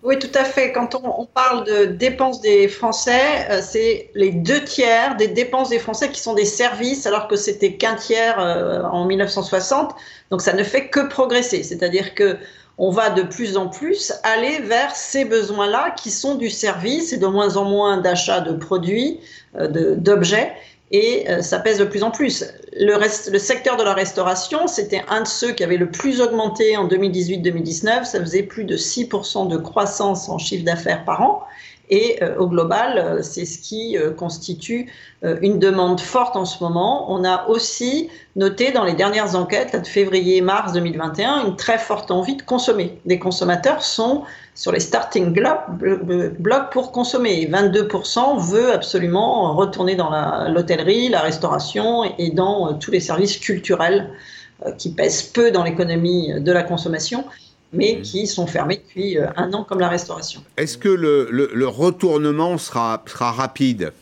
Oui, 0.03 0.19
tout 0.19 0.31
à 0.35 0.45
fait. 0.45 0.73
Quand 0.73 0.95
on, 0.95 1.27
parle 1.27 1.67
de 1.67 1.85
dépenses 1.85 2.41
des 2.41 2.69
Français, 2.69 3.47
euh, 3.51 3.61
c'est 3.63 4.11
les 4.15 4.31
deux 4.31 4.65
tiers 4.65 5.17
des 5.17 5.29
dépenses 5.29 5.69
des 5.69 5.79
Français 5.79 6.11
qui 6.11 6.21
sont 6.21 6.33
des 6.33 6.47
services, 6.47 7.07
alors 7.07 7.29
que 7.29 7.37
c'était 7.37 7.75
qu'un 7.75 7.97
tiers 7.97 8.41
euh, 8.41 8.83
en 8.85 9.05
1960. 9.05 9.95
Donc 10.31 10.41
ça 10.41 10.55
ne 10.55 10.65
fait 10.65 10.89
que 10.89 11.07
progresser. 11.07 11.63
C'est-à-dire 11.63 12.15
que 12.15 12.39
on 12.79 12.91
va 12.91 13.11
de 13.11 13.23
plus 13.23 13.59
en 13.59 13.69
plus 13.69 14.15
aller 14.23 14.61
vers 14.61 14.97
ces 14.97 15.27
besoins-là 15.27 15.91
qui 15.91 16.11
sont 16.11 16.37
du 16.37 16.49
service 16.49 17.13
et 17.13 17.19
de 17.19 17.27
moins 17.27 17.59
en 17.59 17.67
moins 17.67 17.99
d'achat 17.99 18.41
de 18.41 18.55
produits, 18.55 19.21
d'objets 19.55 20.55
et 20.91 21.29
euh, 21.29 21.43
ça 21.43 21.61
pèse 21.61 21.79
de 21.79 21.85
plus 21.85 22.03
en 22.03 22.11
plus. 22.11 22.45
Le, 22.73 23.39
secteur 23.39 23.77
de 23.77 23.85
la 23.85 23.95
restauration, 23.95 24.67
c'était 24.67 25.03
un 25.09 25.23
de 25.23 25.27
ceux 25.27 25.53
qui 25.53 25.63
avait 25.63 25.77
le 25.77 25.91
plus 25.91 26.21
augmenté 26.21 26.77
en 26.77 26.89
2018-2019. 26.89 28.05
Ça 28.05 28.21
faisait 28.21 28.43
plus 28.43 28.65
de 28.65 28.77
6% 28.77 29.49
de 29.49 29.57
croissance 29.57 30.29
en 30.29 30.39
chiffre 30.39 30.65
d'affaires 30.65 31.05
par 31.05 31.23
an. 31.23 31.45
Et 31.91 32.23
euh, 32.23 32.37
au 32.39 32.47
global, 32.47 32.99
euh, 32.99 33.23
c'est 33.23 33.45
ce 33.45 33.59
qui 33.59 33.97
constitue 34.17 34.91
une 35.43 35.59
demande 35.59 36.01
forte 36.01 36.35
en 36.35 36.47
ce 36.47 36.63
moment. 36.65 37.13
On 37.13 37.25
a 37.25 37.47
aussi 37.49 38.09
noté 38.37 38.73
dans 38.73 38.85
les 38.85 38.95
dernières 38.95 39.37
enquêtes, 39.37 39.79
de 39.79 39.87
février-mars 39.87 40.73
2021, 40.73 41.47
une 41.47 41.57
très 41.57 41.77
forte 41.77 42.11
envie 42.11 42.37
de 42.37 42.43
consommer. 42.43 42.99
Les 43.05 43.19
consommateurs 43.19 43.83
sont 43.83 44.23
sur 44.55 44.73
les 44.73 44.81
starting 44.81 45.33
blocks 45.33 46.71
pour 46.71 46.93
consommer. 46.93 47.49
22% 47.51 48.39
veut 48.39 48.73
absolument 48.73 49.55
retourner 49.55 49.97
dans 49.97 50.11
l'hôtellerie, 50.49 51.09
la, 51.09 51.21
restauration 51.21 52.05
et 52.19 52.31
dans 52.31 52.69
euh, 52.69 52.73
tous 52.75 52.91
les 52.91 53.01
services 53.01 53.39
culturels 53.39 54.11
euh, 54.67 54.73
qui 54.73 54.93
pèsent 54.93 55.23
peu 55.23 55.51
dans 55.51 55.65
l'économie 55.65 56.41
de 56.41 56.53
la 56.53 56.63
consommation 56.63 57.25
mais 57.73 57.97
mmh. 57.99 58.03
qui 58.03 58.27
sont 58.27 58.47
fermés 58.47 58.77
depuis 58.77 59.19
euh, 59.19 59.29
un 59.37 59.53
an 59.53 59.65
comme 59.65 59.81
la 59.81 59.89
restauration. 59.89 60.43
Est-ce 60.57 60.77
que 60.77 60.89
le, 60.89 61.67
retournement 61.69 62.59
sera, 62.59 63.03
sera 63.07 63.33
rapide? 63.33 63.93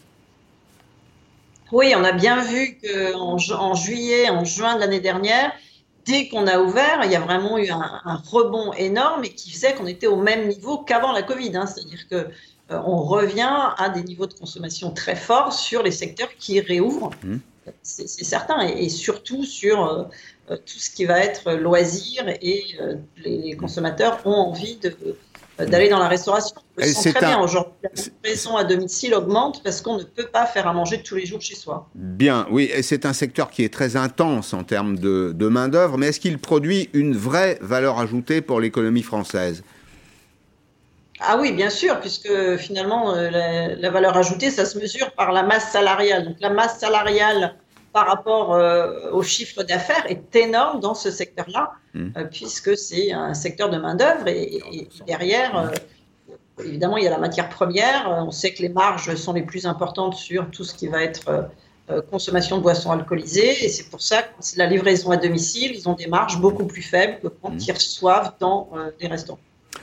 Oui, 1.71 1.93
on 1.97 2.05
a 2.05 2.13
bien 2.13 2.43
vu 2.43 2.79
qu'en 2.83 3.37
en 3.37 3.75
juillet, 3.75 4.31
en 4.31 4.45
juin 4.45 4.77
de 4.77 4.81
l'année 4.81 5.01
dernière, 5.01 5.53
dès 6.07 6.29
qu'on 6.29 6.47
a 6.47 6.59
ouvert, 6.59 7.01
il 7.05 7.13
y 7.13 7.17
a 7.17 7.21
vraiment 7.21 7.59
eu 7.59 7.69
un, 7.69 8.23
rebond 8.31 8.73
énorme 8.73 9.25
et 9.25 9.31
qui 9.31 9.51
faisait 9.51 9.75
qu'on 9.75 9.87
était 9.87 10.07
au 10.07 10.17
même 10.17 10.49
niveau 10.49 10.79
qu'avant 10.79 11.13
la 11.13 11.23
Covid. 11.23 11.55
Hein. 11.57 11.67
C'est-à-dire 11.67 12.09
que 12.09 12.15
euh, 12.71 12.81
on 12.87 13.03
revient 13.03 13.73
à 13.77 13.91
des 13.91 14.03
niveaux 14.03 14.27
de 14.27 14.35
consommation 14.35 14.91
très 14.93 15.17
forts 15.17 15.53
sur 15.53 15.83
les 15.83 15.91
secteurs 15.91 16.31
qui 16.39 16.61
réouvrent. 16.61 17.11
Mmh. 17.23 17.37
C'est 17.83 18.09
certain, 18.09 18.61
et, 18.61 18.89
surtout 18.89 19.45
sur 19.45 19.85
euh, 19.85 20.05
tout 20.57 20.79
ce 20.79 20.91
qui 20.91 21.05
va 21.05 21.21
être 21.21 21.53
loisirs 21.53 22.29
et 22.29 22.65
les, 23.25 23.57
consommateurs 23.57 24.21
ont 24.25 24.33
envie 24.33 24.79
euh, 25.61 25.67
d'aller 25.67 25.89
dans 25.89 25.99
la 25.99 26.09
restauration. 26.09 26.57
On 26.79 26.83
très 26.83 27.21
bien 27.21 27.41
aujourd'hui. 27.41 27.73
La 27.83 27.91
livraison 27.91 28.57
à 28.57 28.65
domicile 28.65 29.15
augmente 29.15 29.63
parce 29.65 29.81
qu'on 29.81 29.99
ne 29.99 30.05
peut 30.05 30.29
pas 30.33 30.47
faire 30.47 30.69
à 30.69 30.73
manger 30.73 31.03
tous 31.03 31.17
les 31.17 31.27
jours 31.27 31.41
chez 31.41 31.57
soi. 31.57 31.89
Bien, 31.95 32.47
oui, 32.51 32.71
et 32.73 32.83
c'est 32.83 33.05
un 33.07 33.13
secteur 33.13 33.51
qui 33.51 33.65
est 33.65 33.73
très 33.73 33.97
intense 33.97 34.55
en 34.55 34.63
termes 34.63 34.99
de, 34.99 35.49
main-d'œuvre, 35.49 35.99
mais 35.99 36.09
est-ce 36.09 36.21
qu'il 36.21 36.39
produit 36.39 36.91
une 36.93 37.17
vraie 37.17 37.59
valeur 37.61 37.99
ajoutée 37.99 38.41
pour 38.41 38.61
l'économie 38.61 39.03
française? 39.03 39.65
Ah 41.21 41.37
oui, 41.41 41.51
bien 41.51 41.71
sûr, 41.71 41.99
puisque 41.99 42.57
finalement, 42.59 43.15
euh, 43.15 43.77
la, 43.77 43.91
valeur 43.91 44.17
ajoutée, 44.17 44.53
ça 44.53 44.65
se 44.65 44.79
mesure 44.79 45.11
par 45.13 45.33
la 45.33 45.43
masse 45.43 45.73
salariale. 45.73 46.25
Donc 46.25 46.37
la 46.41 46.51
masse 46.51 46.79
salariale 46.79 47.57
par 47.99 48.07
rapport 48.07 48.55
euh, 48.55 49.11
au 49.11 49.25
chiffre 49.25 49.65
d'affaires 49.65 50.05
est 50.09 50.37
énorme 50.37 50.79
dans 50.79 50.95
ce 50.95 51.11
secteur-là, 51.11 51.73
mmh. 51.95 52.07
euh, 52.17 52.25
puisque 52.31 52.77
c'est 52.77 53.11
un 53.11 53.35
secteur 53.35 53.71
de 53.71 53.77
main-d'œuvre 53.77 54.29
et, 54.29 54.61
derrière, 55.05 55.59
euh, 55.59 56.65
évidemment, 56.65 56.97
il 56.97 57.03
y 57.03 57.09
a 57.09 57.11
la 57.11 57.19
matière 57.19 57.49
première. 57.49 58.05
On 58.09 58.31
sait 58.31 58.53
que 58.53 58.63
les 58.63 58.69
marges 58.69 59.13
sont 59.17 59.33
les 59.33 59.43
plus 59.43 59.67
importantes 59.67 60.15
sur 60.15 60.49
tout 60.51 60.63
ce 60.63 60.75
qui 60.75 60.87
va 60.87 61.03
être 61.03 61.51
consommation 62.11 62.59
de 62.59 62.63
boissons 62.63 62.93
alcoolisées 62.93 63.65
et 63.65 63.69
c'est 63.71 63.89
pour 63.89 64.03
ça 64.03 64.23
que 64.23 64.29
c'est 64.41 64.59
la 64.59 64.67
livraison 64.67 65.11
à 65.11 65.17
domicile, 65.17 65.73
ils 65.75 65.89
ont 65.89 65.95
des 65.95 66.07
marges 66.07 66.39
beaucoup 66.39 66.67
plus 66.67 66.83
faibles 66.83 67.19
que 67.23 67.29
quand 67.29 67.51
mmh. 67.51 67.61
ils 67.67 67.73
reçoivent 67.73 68.33
dans 68.39 68.71
des 69.01 69.09
restaurants. 69.09 69.41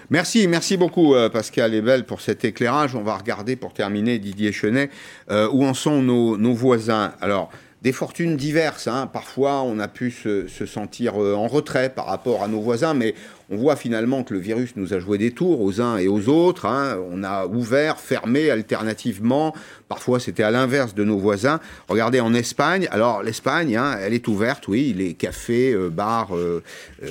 Merci, 0.10 0.48
merci 0.48 0.78
beaucoup 0.78 1.16
Pascal 1.34 1.74
Ebel 1.74 2.06
pour 2.06 2.22
cet 2.22 2.46
éclairage. 2.46 2.96
On 2.96 3.02
va 3.02 3.18
regarder 3.18 3.56
pour 3.56 3.74
terminer 3.74 4.20
Didier 4.20 4.52
Chenet 4.52 4.90
où 5.30 5.66
en 5.66 5.74
sont 5.74 6.02
nos, 6.04 6.38
nos 6.38 6.54
voisins. 6.54 7.14
Alors 7.22 7.50
des 7.86 7.92
fortunes 7.92 8.36
diverses. 8.36 8.88
Hein. 8.88 9.06
Parfois, 9.06 9.62
on 9.62 9.78
a 9.78 9.88
pu 9.88 10.10
se, 10.10 10.48
sentir 10.66 11.22
euh, 11.22 11.36
en 11.36 11.48
retrait 11.48 11.90
par 11.90 12.08
rapport 12.08 12.42
à 12.42 12.48
nos 12.48 12.60
voisins, 12.60 12.96
mais 12.96 13.14
on 13.50 13.58
voit 13.58 13.76
finalement 13.76 14.24
que 14.24 14.34
le 14.34 14.40
virus 14.40 14.76
nous 14.76 14.94
a 14.94 15.00
joué 15.00 15.18
des 15.18 15.32
tours 15.32 15.62
aux 15.62 15.82
uns 15.82 15.98
et 15.98 16.08
aux 16.08 16.30
autres. 16.30 16.66
Hein. 16.66 16.98
On 17.12 17.24
a 17.24 17.46
ouvert, 17.46 18.00
fermé 18.00 18.50
alternativement. 18.50 19.54
Parfois, 19.88 20.20
c'était 20.20 20.44
à 20.44 20.50
l'inverse 20.50 20.96
de 20.96 21.04
nos 21.04 21.18
voisins. 21.18 21.60
Regardez 21.88 22.20
en 22.20 22.34
Espagne. 22.34 22.88
Alors, 22.92 23.22
l'Espagne, 23.22 23.76
hein, 23.78 23.98
elle 24.02 24.14
est 24.14 24.28
ouverte, 24.28 24.68
oui. 24.68 24.94
Les 24.98 25.14
cafés, 25.14 25.74
euh, 25.74 25.90
bars, 25.90 26.36
euh, 26.36 26.64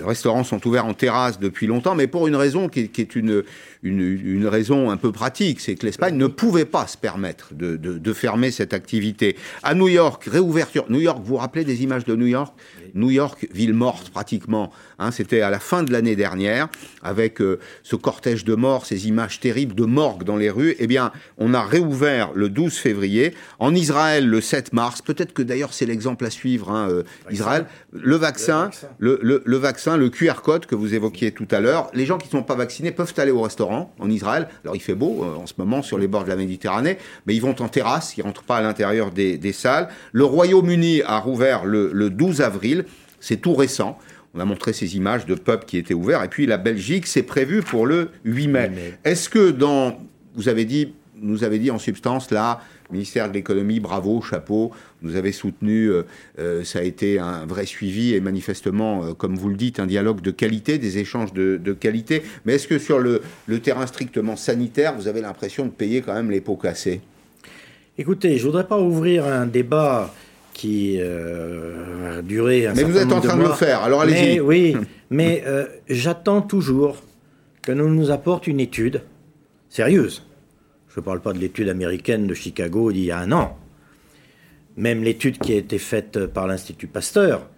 restaurants 0.05 0.45
sont 0.45 0.67
ouverts 0.67 0.87
en 0.87 0.95
terrasse 0.95 1.39
depuis 1.39 1.67
longtemps, 1.67 1.95
mais 1.95 2.09
pour 2.09 2.27
une 2.27 2.37
raison 2.37 2.69
qui 2.69 2.81
est, 2.81 3.15
une, 3.15 3.45
une, 3.83 4.47
raison 4.47 4.91
un 4.91 4.97
peu 4.97 5.13
pratique. 5.13 5.61
C'est 5.61 5.77
que 5.77 5.87
l'Espagne 5.87 6.17
ne 6.17 6.27
pouvait 6.27 6.65
pas 6.65 6.89
se 6.89 6.97
permettre 6.97 7.55
de, 7.55 7.77
de 7.77 8.13
fermer 8.13 8.51
cette 8.51 8.75
activité. 8.75 9.37
À 9.63 9.75
New 9.75 9.89
York, 9.89 10.25
réouverture. 10.25 10.87
New 10.89 11.01
York, 11.01 11.19
vous 11.21 11.35
vous 11.35 11.37
rappelez 11.37 11.65
des 11.65 11.85
images 11.85 12.05
de 12.05 12.17
New 12.17 12.27
York? 12.27 12.53
New 12.95 13.11
York, 13.11 13.49
ville 13.53 13.75
morte 13.75 14.11
pratiquement. 14.11 14.71
Hein, 14.99 15.11
C'était 15.11 15.41
à 15.41 15.51
la 15.51 15.59
fin 15.59 15.83
de 15.83 15.93
l'année 15.93 16.17
dernière, 16.17 16.69
avec 17.03 17.41
euh, 17.41 17.59
ce 17.83 17.97
cortège 17.97 18.45
de 18.45 18.55
morts, 18.55 18.87
ces 18.87 19.09
images 19.09 19.41
terribles 19.41 19.75
de 19.75 19.85
morgue 19.85 20.25
dans 20.25 20.37
les 20.37 20.51
rues. 20.51 20.77
Eh 20.79 20.87
bien, 20.87 21.13
on 21.39 21.55
a 21.55 21.63
réouvert 21.63 22.31
le 22.35 22.49
12 22.49 22.75
février. 22.75 23.35
En 23.59 23.75
Israël, 23.75 24.27
le 24.27 24.41
7 24.41 24.73
mars. 24.73 25.03
Peut-être 25.03 25.33
que 25.33 25.43
d'ailleurs 25.43 25.73
c'est 25.73 25.87
l'exemple 25.87 26.25
à 26.25 26.31
suivre. 26.31 26.71
Hein, 26.71 26.89
euh, 26.91 27.03
Israël, 27.31 27.67
le 27.93 28.17
vaccin, 28.17 28.71
le, 28.99 29.19
le, 29.23 29.43
le, 29.45 29.57
vaccin, 29.57 29.97
le 29.97 30.11
QR 30.11 30.43
code 30.43 30.67
que 30.67 30.75
vous 30.75 30.95
évoquiez 30.95 31.33
tout 31.33 31.49
à 31.51 31.61
l'heure. 31.61 31.91
Les 31.95 32.07
gens 32.07 32.19
qui 32.19 32.27
ne 32.29 32.33
sont 32.33 32.43
pas 32.43 32.55
vaccinés 32.55 32.93
peuvent 32.93 33.15
aller 33.17 33.31
au 33.31 33.43
restaurant 33.43 33.93
en 33.99 34.11
Israël. 34.11 34.49
Alors 34.65 34.77
il 34.77 34.81
fait 34.81 34.95
beau 34.95 35.25
euh, 35.25 35.43
en 35.43 35.47
ce 35.47 35.55
moment 35.59 35.83
sur 35.83 35.99
les 35.99 36.07
bords 36.07 36.25
de 36.25 36.29
la 36.29 36.37
Méditerranée, 36.37 36.99
mais 37.27 37.35
ils 37.35 37.41
vont 37.41 37.61
en 37.61 37.69
terrasse, 37.69 38.17
ils 38.17 38.23
rentrent 38.23 38.43
pas 38.43 38.57
à 38.57 38.63
l'intérieur 38.63 39.11
des, 39.11 39.39
des, 39.39 39.53
salles. 39.53 39.89
Le 40.13 40.25
Royaume-Uni 40.25 41.03
a 41.03 41.19
rouvert 41.19 41.65
le, 41.65 41.91
le 41.93 42.11
12 42.11 42.41
avril. 42.41 42.84
C'est 43.25 43.39
tout 43.39 43.55
récent. 43.55 43.99
On 44.35 44.41
a 44.41 44.45
montré 44.45 44.75
ces 44.75 44.97
images 44.97 45.25
de 45.25 45.35
pubs 45.35 45.65
qui 45.65 45.79
étaient 45.79 45.95
ouverts. 45.95 46.23
Et 46.23 46.29
puis 46.29 46.45
la 46.45 46.59
Belgique, 46.59 47.07
c'est 47.07 47.23
prévu 47.23 47.63
pour 47.63 47.87
le 47.87 48.11
8 48.27 48.49
mai. 48.49 48.71
Est-ce 49.03 49.31
que 49.31 49.51
dans. 49.51 49.99
Vous 50.35 50.49
avez 50.51 50.67
dit, 50.67 50.93
nous 51.17 51.43
avez 51.43 51.59
dit 51.59 51.71
en 51.71 51.79
substance 51.79 52.31
là, 52.31 52.61
ministère 52.91 53.29
de 53.29 53.35
l'économie, 53.35 53.81
bravo, 53.81 54.21
chapeau, 54.21 54.73
nous 55.01 55.17
avez 55.17 55.33
soutenu, 55.33 55.87
euh, 55.87 56.03
euh, 56.39 56.65
ça 56.65 56.81
a 56.81 56.83
été 56.83 57.19
un 57.19 57.47
vrai 57.47 57.65
suivi 57.65 58.15
et 58.15 58.21
manifestement, 58.21 59.05
euh, 59.05 59.13
comme 59.15 59.37
vous 59.37 59.49
le 59.49 59.57
dites, 59.57 59.81
un 59.81 59.87
dialogue 59.87 60.21
de 60.21 60.31
qualité, 60.31 60.77
des 60.79 60.99
échanges 60.99 61.33
de, 61.33 61.73
qualité. 61.73 62.25
Mais 62.45 62.55
est-ce 62.55 62.69
que 62.69 62.79
sur 62.79 62.99
le, 62.99 63.23
le, 63.47 63.61
terrain 63.61 63.87
strictement 63.87 64.37
sanitaire, 64.37 64.95
vous 64.97 65.09
avez 65.09 65.21
l'impression 65.21 65.65
de 65.67 65.71
payer 65.71 66.03
quand 66.03 66.15
même 66.15 66.31
les 66.31 66.41
pots 66.41 66.57
cassés? 66.57 67.01
Écoutez, 67.97 68.37
je 68.37 68.43
ne 68.43 68.51
voudrais 68.51 68.67
pas 68.67 68.79
ouvrir 68.79 69.25
un 69.25 69.47
débat 69.47 70.13
qui 70.55 70.97
euh, 70.99 72.19
a 72.19 72.23
duré 72.23 72.67
un 72.67 72.73
Mais 72.73 72.85
vous 72.85 72.97
êtes 72.97 73.13
en 73.13 73.21
train 73.21 73.37
de, 73.37 73.43
le 73.43 73.51
faire, 73.51 73.83
alors 73.83 74.01
allez-y. 74.01 74.41
Oui, 74.41 74.75
mais 75.11 75.43
euh, 75.47 75.67
j'attends 75.89 76.41
toujours 76.41 77.03
que 77.61 77.73
nous 77.73 77.93
nous 77.93 78.11
apporte 78.11 78.47
une 78.47 78.61
étude 78.61 79.03
sérieuse. 79.69 80.25
Je 80.89 81.01
ne 81.01 81.05
parle 81.05 81.21
pas 81.21 81.33
de 81.33 81.39
l'étude 81.39 81.69
américaine 81.69 82.27
de 82.27 82.35
Chicago 82.35 82.93
d'il 82.93 83.05
y 83.05 83.11
a 83.11 83.19
un 83.19 83.33
an. 83.33 83.59
Même 84.77 85.03
l'étude 85.03 85.39
qui 85.39 85.53
a 85.53 85.57
été 85.57 85.79
faite 85.79 86.27
par 86.27 86.47
l'Institut 86.47 86.87
Pasteur, 86.87 87.49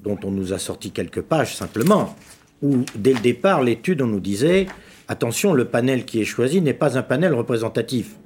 dont 0.00 0.18
on 0.24 0.30
nous 0.30 0.52
a 0.52 0.58
sorti 0.58 0.90
quelques 0.90 1.22
pages 1.22 1.54
simplement, 1.56 2.16
où 2.62 2.84
dès 2.96 3.12
le 3.12 3.20
départ, 3.20 3.62
l'étude, 3.62 4.02
on 4.02 4.06
nous 4.06 4.20
disait, 4.20 4.66
attention, 5.08 5.54
le 5.54 5.66
panel 5.66 6.04
qui 6.04 6.20
est 6.20 6.24
choisi 6.24 6.60
n'est 6.60 6.74
pas 6.74 6.98
un 6.98 7.02
panel 7.02 7.32
représentatif 7.32 8.16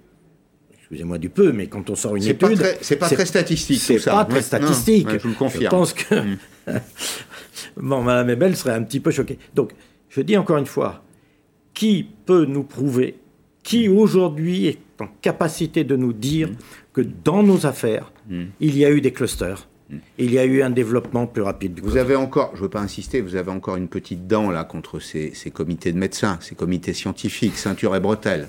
excusez-moi 0.84 1.16
du 1.16 1.30
peu, 1.30 1.52
mais 1.52 1.66
quand 1.66 1.88
on 1.88 1.94
sort 1.94 2.14
une 2.16 2.24
étude. 2.24 2.62
C'est 2.82 2.96
pas 2.96 3.08
très 3.08 3.24
statistique. 3.24 3.80
C'est 3.80 4.04
pas 4.04 4.24
très 4.26 4.42
statistique. 4.42 5.08
je 5.10 5.18
vous 5.18 5.28
le 5.28 5.34
confirme. 5.34 5.64
Je 5.64 5.68
pense 5.68 5.94
que. 5.94 6.14
Mm. 6.14 6.38
bon, 7.78 8.02
Madame 8.02 8.30
Ebel 8.30 8.54
serait 8.54 8.74
un 8.74 8.82
petit 8.82 9.00
peu 9.00 9.10
choquée. 9.10 9.38
Donc, 9.54 9.72
je 10.10 10.20
dis 10.20 10.36
encore 10.36 10.58
une 10.58 10.66
fois, 10.66 11.02
qui 11.72 12.06
peut 12.26 12.44
nous 12.44 12.64
prouver, 12.64 13.16
qui 13.62 13.88
aujourd'hui 13.88 14.66
est 14.66 14.78
en 15.00 15.08
capacité 15.22 15.84
de 15.84 15.96
nous 15.96 16.12
dire 16.12 16.50
mm. 16.50 16.56
que 16.92 17.00
dans 17.00 17.42
nos 17.42 17.64
affaires, 17.64 18.12
mm. 18.28 18.42
il 18.60 18.76
y 18.76 18.84
a 18.84 18.90
eu 18.90 19.00
des 19.00 19.12
clusters 19.12 19.66
il 20.18 20.32
y 20.32 20.38
a 20.38 20.44
eu 20.46 20.62
un 20.62 20.70
développement 20.70 21.26
plus 21.26 21.42
rapide. 21.42 21.78
vous 21.82 21.98
avez 21.98 22.16
encore, 22.16 22.50
je 22.54 22.58
ne 22.58 22.62
veux 22.62 22.70
pas 22.70 22.80
insister, 22.80 23.20
vous 23.20 23.36
avez 23.36 23.50
encore 23.50 23.76
une 23.76 23.88
petite 23.88 24.26
dent 24.26 24.50
là 24.50 24.64
contre 24.64 24.98
ces, 24.98 25.32
comités 25.52 25.92
de 25.92 25.98
médecins, 25.98 26.38
ces 26.40 26.54
comités 26.54 26.94
scientifiques, 26.94 27.56
ceinture 27.56 27.94
et 27.94 28.00
bretelles. 28.00 28.48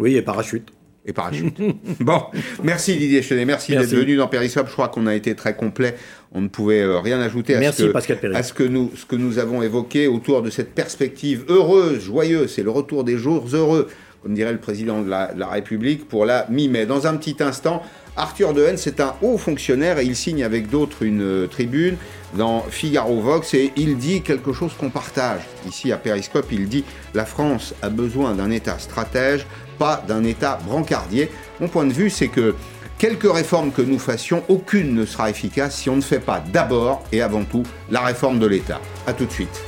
Oui, 0.00 0.16
et 0.16 0.22
parachute 0.22 0.73
et 1.06 1.12
parachute. 1.12 1.56
bon, 2.00 2.22
merci 2.62 2.96
Didier 2.96 3.22
Chenet, 3.22 3.44
merci, 3.44 3.72
d'être 3.72 3.94
venu 3.94 4.16
dans 4.16 4.28
Périscope. 4.28 4.68
Je 4.68 4.72
crois 4.72 4.88
qu'on 4.88 5.06
a 5.06 5.14
été 5.14 5.34
très 5.34 5.54
complet. 5.54 5.96
On 6.32 6.40
ne 6.40 6.48
pouvait 6.48 6.80
euh, 6.80 6.98
rien 6.98 7.20
ajouter 7.20 7.54
à, 7.56 7.72
ce, 7.72 7.84
que, 7.84 8.34
à 8.34 8.42
ce, 8.42 8.52
que 8.52 8.64
nous, 8.64 8.90
ce 8.96 9.04
que 9.04 9.16
nous 9.16 9.38
avons 9.38 9.62
évoqué 9.62 10.06
autour 10.06 10.42
de 10.42 10.50
cette 10.50 10.74
perspective 10.74 11.44
heureuse, 11.48 12.00
joyeuse. 12.00 12.52
C'est 12.52 12.62
le 12.62 12.70
retour 12.70 13.04
des 13.04 13.18
jours 13.18 13.46
heureux, 13.52 13.88
comme 14.22 14.34
dirait 14.34 14.52
le 14.52 14.58
président 14.58 15.02
de 15.02 15.10
la, 15.10 15.32
de 15.32 15.38
la 15.40 15.48
République, 15.48 16.08
pour 16.08 16.24
la 16.24 16.46
mi-mai. 16.50 16.86
Dans 16.86 17.06
un 17.06 17.16
petit 17.16 17.36
instant, 17.40 17.82
Arthur 18.16 18.54
Dehaene, 18.54 18.76
c'est 18.76 19.00
un 19.00 19.14
haut 19.22 19.38
fonctionnaire 19.38 19.98
et 19.98 20.04
il 20.04 20.14
signe 20.14 20.44
avec 20.44 20.70
d'autres 20.70 21.02
une 21.02 21.22
euh, 21.22 21.46
tribune 21.48 21.96
dans 22.36 22.60
Figaro 22.62 23.20
Vox 23.20 23.54
et 23.54 23.72
il 23.76 23.96
dit 23.96 24.22
quelque 24.22 24.52
chose 24.52 24.72
qu'on 24.78 24.90
partage. 24.90 25.42
Ici 25.68 25.90
à 25.90 25.96
Periscope, 25.96 26.46
il 26.52 26.68
dit 26.68 26.84
La 27.12 27.24
France 27.24 27.74
a 27.82 27.88
besoin 27.88 28.34
d'un 28.34 28.50
État 28.50 28.78
stratège, 28.78 29.46
pas 29.78 30.02
d'un 30.06 30.24
État 30.24 30.58
brancardier. 30.66 31.30
Mon 31.60 31.68
point 31.68 31.86
de 31.86 31.92
vue, 31.92 32.10
c'est 32.10 32.28
que 32.28 32.54
Quelques 32.96 33.30
réformes 33.30 33.72
que 33.72 33.82
nous 33.82 33.98
fassions, 33.98 34.44
aucune 34.48 34.94
ne 34.94 35.04
sera 35.04 35.28
efficace 35.28 35.76
si 35.76 35.90
on 35.90 35.96
ne 35.96 36.00
fait 36.00 36.20
pas 36.20 36.42
d'abord 36.52 37.02
et 37.12 37.22
avant 37.22 37.44
tout 37.44 37.64
la 37.90 38.00
réforme 38.00 38.38
de 38.38 38.46
l'État. 38.46 38.80
A 39.06 39.12
tout 39.12 39.26
de 39.26 39.32
suite. 39.32 39.60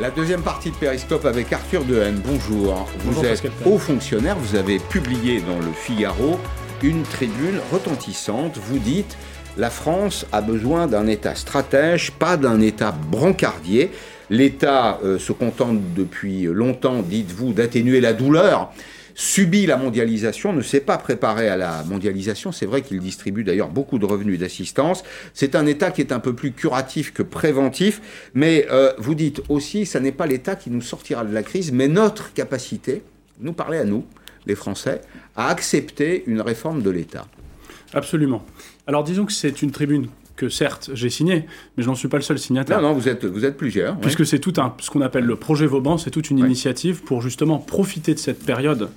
La 0.00 0.10
deuxième 0.10 0.42
partie 0.42 0.70
de 0.70 0.76
Périscope 0.76 1.26
avec 1.26 1.52
Arthur 1.52 1.84
Dehaene. 1.84 2.22
Bonjour. 2.24 2.88
Vous 3.00 3.24
êtes 3.24 3.50
haut 3.66 3.78
fonctionnaire, 3.78 4.36
vous 4.36 4.56
avez 4.56 4.78
publié 4.78 5.40
dans 5.40 5.58
le 5.58 5.72
Figaro 5.72 6.40
une 6.82 7.02
tribune 7.02 7.60
retentissante. 7.72 8.56
Vous 8.56 8.78
dites 8.78 9.16
la 9.56 9.70
France 9.70 10.26
a 10.32 10.42
besoin 10.42 10.86
d'un 10.86 11.06
État 11.06 11.34
stratège, 11.34 12.12
pas 12.12 12.36
d'un 12.36 12.60
État 12.60 12.92
brancardier. 12.92 13.90
L'État 14.28 14.98
euh, 15.02 15.18
se 15.18 15.32
contente 15.32 15.78
depuis 15.94 16.42
longtemps, 16.42 17.00
dites-vous, 17.00 17.54
d'atténuer 17.54 18.00
la 18.00 18.12
douleur 18.12 18.72
subit 19.18 19.64
la 19.64 19.78
mondialisation, 19.78 20.52
ne 20.52 20.60
s'est 20.60 20.80
pas 20.80 20.98
préparé 20.98 21.48
à 21.48 21.56
la 21.56 21.82
mondialisation. 21.84 22.52
C'est 22.52 22.66
vrai 22.66 22.82
qu'il 22.82 23.00
distribue 23.00 23.44
d'ailleurs 23.44 23.70
beaucoup 23.70 23.98
de 23.98 24.04
revenus 24.04 24.38
d'assistance. 24.38 25.02
C'est 25.32 25.54
un 25.54 25.64
État 25.64 25.90
qui 25.90 26.02
est 26.02 26.12
un 26.12 26.20
peu 26.20 26.34
plus 26.34 26.52
curatif 26.52 27.14
que 27.14 27.22
préventif. 27.22 28.28
Mais 28.34 28.66
euh, 28.70 28.92
vous 28.98 29.14
dites 29.14 29.40
aussi, 29.48 29.86
ce 29.86 29.96
n'est 29.96 30.12
pas 30.12 30.26
l'État 30.26 30.54
qui 30.54 30.70
nous 30.70 30.82
sortira 30.82 31.24
de 31.24 31.32
la 31.32 31.42
crise, 31.42 31.72
mais 31.72 31.88
notre 31.88 32.34
capacité, 32.34 33.02
nous 33.40 33.54
parler 33.54 33.78
à 33.78 33.84
nous, 33.84 34.04
les 34.46 34.54
Français, 34.54 35.00
à 35.36 35.48
accepter 35.48 36.24
une 36.26 36.40
réforme 36.40 36.82
de 36.82 36.90
l'État. 36.90 37.26
Absolument. 37.92 38.44
Alors 38.86 39.04
disons 39.04 39.26
que 39.26 39.32
c'est 39.32 39.62
une 39.62 39.70
tribune 39.70 40.08
que 40.36 40.48
certes 40.48 40.90
j'ai 40.92 41.10
signée, 41.10 41.46
mais 41.76 41.82
je 41.82 41.88
n'en 41.88 41.94
suis 41.94 42.08
pas 42.08 42.18
le 42.18 42.22
seul 42.22 42.38
signataire. 42.38 42.80
Non, 42.80 42.88
non, 42.88 42.94
vous 42.94 43.08
êtes, 43.08 43.24
vous 43.24 43.44
êtes 43.44 43.56
plusieurs. 43.56 43.98
Puisque 43.98 44.26
c'est 44.26 44.38
tout 44.38 44.52
un, 44.58 44.74
ce 44.80 44.90
qu'on 44.90 45.00
appelle 45.00 45.24
le 45.24 45.36
projet 45.36 45.66
Vauban, 45.66 45.98
c'est 45.98 46.10
toute 46.10 46.30
une 46.30 46.38
initiative 46.38 47.02
pour 47.02 47.22
justement 47.22 47.58
profiter 47.58 48.14
de 48.14 48.18
cette 48.18 48.44
période 48.44 48.90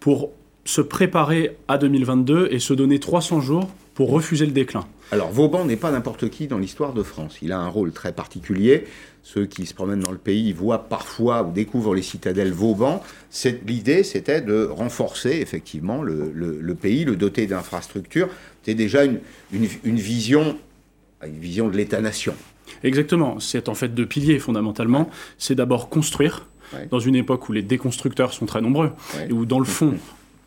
pour 0.00 0.30
se 0.64 0.80
préparer 0.80 1.56
à 1.68 1.78
2022 1.78 2.48
et 2.50 2.58
se 2.58 2.74
donner 2.74 2.98
300 2.98 3.40
jours 3.40 3.70
pour 3.94 4.10
refuser 4.10 4.46
le 4.46 4.52
déclin. 4.52 4.86
Alors 5.12 5.30
Vauban 5.30 5.64
n'est 5.64 5.76
pas 5.76 5.90
n'importe 5.90 6.28
qui 6.28 6.46
dans 6.46 6.58
l'histoire 6.58 6.92
de 6.92 7.02
France. 7.02 7.38
Il 7.42 7.52
a 7.52 7.58
un 7.58 7.68
rôle 7.68 7.92
très 7.92 8.12
particulier. 8.12 8.84
Ceux 9.22 9.46
qui 9.46 9.66
se 9.66 9.74
promènent 9.74 10.00
dans 10.00 10.10
le 10.10 10.18
pays 10.18 10.52
voient 10.52 10.88
parfois 10.88 11.42
ou 11.42 11.52
découvrent 11.52 11.94
les 11.94 12.02
citadelles 12.02 12.52
Vauban. 12.52 13.02
L'idée, 13.66 14.02
c'était 14.02 14.40
de 14.40 14.64
renforcer 14.64 15.38
effectivement 15.40 16.02
le, 16.02 16.32
le, 16.34 16.74
pays, 16.74 17.04
le 17.04 17.16
doter 17.16 17.46
d'infrastructures. 17.46 18.28
C'était 18.62 18.74
déjà 18.74 19.04
une, 19.04 19.20
une, 19.52 19.68
une 19.84 19.98
vision 19.98 20.56
une 21.26 21.38
vision 21.38 21.68
de 21.68 21.76
l'État-nation. 21.76 22.34
Exactement. 22.82 23.40
C'est 23.40 23.68
en 23.68 23.74
fait 23.74 23.88
deux 23.94 24.06
piliers 24.06 24.38
fondamentalement. 24.38 25.10
C'est 25.38 25.54
d'abord 25.54 25.88
construire, 25.88 26.48
dans 26.90 27.00
une 27.00 27.16
époque 27.16 27.48
où 27.48 27.52
les 27.52 27.62
déconstructeurs 27.62 28.32
sont 28.32 28.46
très 28.46 28.60
nombreux, 28.60 28.92
et 29.28 29.32
où 29.32 29.44
dans 29.44 29.58
le 29.58 29.64
fond, 29.64 29.94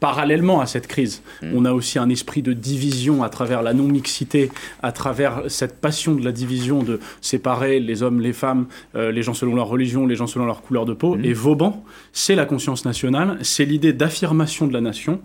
parallèlement 0.04 0.60
à 0.60 0.66
cette 0.66 0.88
crise, 0.88 1.24
mm. 1.42 1.56
on 1.56 1.64
a 1.64 1.72
aussi 1.72 1.98
un 1.98 2.10
esprit 2.10 2.42
de 2.42 2.52
division 2.52 3.24
à 3.24 3.30
travers 3.30 3.62
la 3.62 3.74
non-mixité, 3.74 4.52
à 4.82 4.92
travers 4.92 5.44
cette 5.48 5.80
passion 5.80 6.14
de 6.14 6.26
la 6.26 6.34
division, 6.34 6.84
de 6.84 7.00
séparer 7.22 7.80
les 7.80 8.04
hommes, 8.04 8.20
les 8.20 8.34
femmes, 8.34 8.66
euh, 8.96 9.14
les 9.14 9.24
gens 9.24 9.34
selon 9.34 9.56
leur 9.56 9.68
religion, 9.68 10.06
les 10.06 10.18
gens 10.18 10.28
selon 10.28 10.46
leur 10.46 10.62
couleur 10.62 10.84
de 10.84 10.92
peau. 10.92 11.16
Mm. 11.16 11.24
Et 11.24 11.32
Vauban, 11.32 11.86
c'est 12.12 12.36
la 12.36 12.44
conscience 12.44 12.84
nationale, 12.84 13.38
c'est 13.44 13.64
l'idée 13.64 13.94
d'affirmation 13.94 14.68
de 14.68 14.74
la 14.74 14.82
nation. 14.82 15.22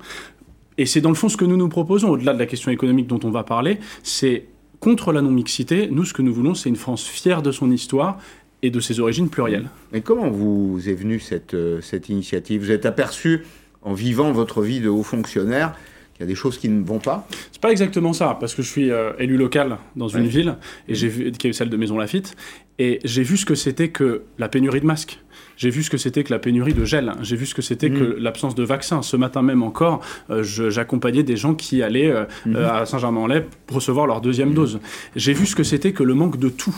Et 0.76 0.86
c'est 0.86 1.00
dans 1.00 1.08
le 1.08 1.16
fond 1.16 1.28
ce 1.28 1.36
que 1.36 1.44
nous 1.44 1.56
nous 1.56 1.68
proposons, 1.68 2.10
au-delà 2.10 2.32
de 2.32 2.38
la 2.38 2.46
question 2.46 2.70
économique 2.70 3.08
dont 3.08 3.18
on 3.24 3.32
va 3.32 3.42
parler, 3.42 3.80
c'est 4.04 4.46
contre 4.78 5.12
la 5.12 5.22
non-mixité, 5.22 5.88
nous, 5.90 6.04
ce 6.04 6.14
que 6.14 6.22
nous 6.22 6.32
voulons, 6.32 6.54
c'est 6.54 6.68
une 6.68 6.76
France 6.76 7.04
fière 7.04 7.42
de 7.42 7.50
son 7.50 7.72
histoire 7.72 8.20
et 8.62 8.70
de 8.70 8.78
ses 8.78 9.00
origines 9.00 9.28
plurielles. 9.28 9.70
Mais 9.92 10.02
comment 10.02 10.30
vous 10.30 10.88
est 10.88 10.94
venue 10.94 11.18
cette, 11.18 11.54
euh, 11.54 11.80
cette 11.80 12.08
initiative? 12.08 12.62
Vous 12.62 12.70
êtes 12.70 12.86
aperçu, 12.86 13.42
en 13.82 13.94
vivant 13.94 14.32
votre 14.32 14.62
vie 14.62 14.80
de 14.80 14.88
haut 14.88 15.02
fonctionnaire, 15.02 15.74
qu'il 16.14 16.20
y 16.20 16.24
a 16.24 16.26
des 16.26 16.34
choses 16.34 16.58
qui 16.58 16.68
ne 16.68 16.84
vont 16.84 16.98
pas. 16.98 17.26
C'est 17.52 17.60
pas 17.60 17.70
exactement 17.70 18.12
ça, 18.12 18.36
parce 18.40 18.54
que 18.54 18.62
je 18.62 18.70
suis 18.70 18.90
euh, 18.90 19.12
élu 19.18 19.36
local 19.36 19.78
dans 19.96 20.08
une 20.08 20.26
ville, 20.26 20.56
et 20.88 20.94
j'ai 20.94 21.08
vu, 21.08 21.32
qui 21.32 21.48
est 21.48 21.52
celle 21.52 21.70
de 21.70 21.76
Maison 21.76 21.96
Lafitte, 21.96 22.36
et 22.78 23.00
j'ai 23.04 23.22
vu 23.22 23.36
ce 23.36 23.44
que 23.44 23.54
c'était 23.54 23.88
que 23.88 24.22
la 24.38 24.48
pénurie 24.48 24.80
de 24.80 24.86
masques. 24.86 25.20
J'ai 25.58 25.70
vu 25.70 25.82
ce 25.82 25.90
que 25.90 25.96
c'était 25.96 26.22
que 26.22 26.32
la 26.32 26.38
pénurie 26.38 26.72
de 26.72 26.84
gel. 26.84 27.12
J'ai 27.20 27.34
vu 27.34 27.44
ce 27.44 27.54
que 27.54 27.62
c'était 27.62 27.90
que 27.90 28.16
mm. 28.16 28.18
l'absence 28.18 28.54
de 28.54 28.62
vaccins. 28.62 29.02
Ce 29.02 29.16
matin 29.16 29.42
même 29.42 29.64
encore, 29.64 30.00
euh, 30.30 30.44
j'accompagnais 30.44 31.24
des 31.24 31.36
gens 31.36 31.54
qui 31.54 31.82
allaient 31.82 32.10
euh, 32.10 32.24
mm-hmm. 32.46 32.56
euh, 32.56 32.82
à 32.82 32.86
Saint-Germain-en-Laye 32.86 33.44
recevoir 33.68 34.06
leur 34.06 34.20
deuxième 34.20 34.50
mm. 34.50 34.54
dose. 34.54 34.80
J'ai 35.16 35.32
vu 35.32 35.46
ce 35.46 35.56
que 35.56 35.64
c'était 35.64 35.92
que 35.92 36.04
le 36.04 36.14
manque 36.14 36.38
de 36.38 36.48
tout. 36.48 36.74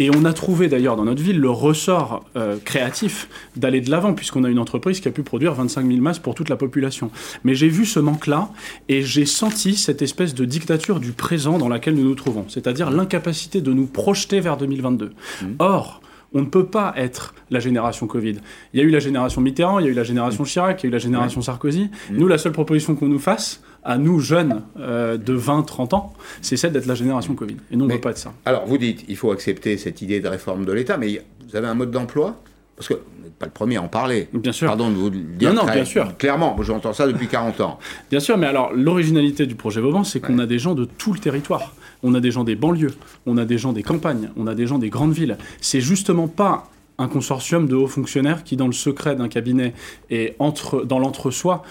Et 0.00 0.10
on 0.10 0.24
a 0.24 0.32
trouvé 0.32 0.66
d'ailleurs 0.68 0.96
dans 0.96 1.04
notre 1.04 1.22
ville 1.22 1.38
le 1.38 1.50
ressort 1.50 2.24
créatif 2.64 3.28
d'aller 3.56 3.80
de 3.80 3.90
l'avant, 3.90 4.14
puisqu'on 4.14 4.44
a 4.44 4.48
une 4.48 4.58
entreprise 4.58 5.00
qui 5.00 5.08
a 5.08 5.10
pu 5.10 5.22
produire 5.22 5.54
25 5.54 5.86
000 5.86 6.00
masques 6.00 6.22
pour 6.22 6.34
toute 6.34 6.48
la 6.48 6.56
population. 6.56 7.10
Mais 7.44 7.54
j'ai 7.54 7.68
vu 7.68 7.84
ce 7.84 7.98
manque-là 8.00 8.50
et 8.88 9.02
j'ai 9.02 9.26
senti 9.26 9.74
cette 9.76 10.02
espèce 10.02 10.34
de 10.34 10.44
dictature 10.44 11.00
du 11.00 11.12
présent 11.12 11.58
dans 11.58 11.68
laquelle 11.68 11.94
nous 11.94 12.04
nous 12.04 12.14
trouvons, 12.14 12.44
c'est-à-dire 12.48 12.90
l'incapacité 12.90 13.60
de 13.60 13.72
nous 13.72 13.86
projeter 13.86 14.40
vers 14.40 14.56
2022. 14.56 15.12
Mm. 15.42 15.46
Or, 15.58 16.00
on 16.32 16.40
ne 16.40 16.46
peut 16.46 16.66
pas 16.66 16.92
être 16.96 17.34
la 17.50 17.60
génération 17.60 18.06
Covid. 18.06 18.36
Il 18.74 18.80
y 18.80 18.82
a 18.82 18.86
eu 18.86 18.90
la 18.90 18.98
génération 18.98 19.40
Mitterrand, 19.40 19.78
il 19.78 19.86
y 19.86 19.88
a 19.88 19.90
eu 19.90 19.94
la 19.94 20.04
génération 20.04 20.42
mm. 20.42 20.46
Chirac, 20.46 20.82
il 20.82 20.86
y 20.86 20.86
a 20.86 20.90
eu 20.90 20.92
la 20.92 20.98
génération 20.98 21.40
Sarkozy. 21.40 21.90
Mm. 22.10 22.16
Nous, 22.16 22.28
la 22.28 22.38
seule 22.38 22.52
proposition 22.52 22.94
qu'on 22.94 23.08
nous 23.08 23.18
fasse, 23.18 23.62
à 23.84 23.98
nous 23.98 24.18
jeunes 24.20 24.62
euh, 24.78 25.16
de 25.16 25.36
20-30 25.36 25.94
ans, 25.94 26.12
c'est 26.42 26.56
celle 26.56 26.72
d'être 26.72 26.86
la 26.86 26.94
génération 26.94 27.34
Covid. 27.34 27.56
Et 27.70 27.76
nous, 27.76 27.84
on 27.84 27.88
ne 27.88 27.94
veut 27.94 28.00
pas 28.00 28.10
être 28.10 28.18
ça. 28.18 28.34
Alors, 28.44 28.66
vous 28.66 28.78
dites, 28.78 29.04
il 29.08 29.16
faut 29.16 29.30
accepter 29.30 29.78
cette 29.78 30.02
idée 30.02 30.20
de 30.20 30.28
réforme 30.28 30.64
de 30.64 30.72
l'État, 30.72 30.96
mais 30.96 31.22
vous 31.48 31.56
avez 31.56 31.68
un 31.68 31.74
mode 31.74 31.92
d'emploi? 31.92 32.36
Parce 32.76 32.88
que 32.88 32.94
vous 32.94 33.24
n'êtes 33.24 33.34
pas 33.36 33.46
le 33.46 33.52
premier 33.52 33.76
à 33.76 33.82
en 33.82 33.88
parler. 33.88 34.28
Bien 34.34 34.52
sûr. 34.52 34.66
Pardon 34.66 34.90
de 34.90 34.96
vous 34.96 35.08
le 35.08 35.18
dire 35.18 35.54
non, 35.54 35.64
non, 35.64 35.72
bien 35.72 35.84
sûr. 35.84 36.16
clairement. 36.18 36.56
J'entends 36.62 36.92
ça 36.92 37.06
depuis 37.06 37.28
40 37.28 37.60
ans. 37.62 37.78
Bien 38.10 38.20
sûr, 38.20 38.36
mais 38.36 38.46
alors 38.46 38.72
l'originalité 38.74 39.46
du 39.46 39.54
projet 39.54 39.80
Vauban, 39.80 40.04
c'est 40.04 40.20
qu'on 40.20 40.38
a 40.38 40.46
des 40.46 40.58
gens 40.58 40.74
de 40.74 40.84
tout 40.84 41.14
le 41.14 41.18
territoire. 41.18 41.74
On 42.08 42.14
a 42.14 42.20
des 42.20 42.30
gens 42.30 42.44
des 42.44 42.54
banlieues, 42.54 42.94
on 43.26 43.36
a 43.36 43.44
des 43.44 43.58
gens 43.58 43.72
des 43.72 43.82
campagnes, 43.82 44.30
on 44.36 44.46
a 44.46 44.54
des 44.54 44.68
gens 44.68 44.78
des 44.78 44.90
grandes 44.90 45.12
villes. 45.12 45.36
C'est 45.60 45.80
justement 45.80 46.28
pas 46.28 46.70
un 46.98 47.08
consortium 47.08 47.66
de 47.66 47.74
hauts 47.74 47.88
fonctionnaires 47.88 48.44
qui, 48.44 48.56
dans 48.56 48.68
le 48.68 48.72
secret 48.72 49.16
d'un 49.16 49.28
cabinet 49.28 49.74
et 50.08 50.34
entre, 50.38 50.84
dans 50.84 51.00
l'entre-soi, 51.00 51.64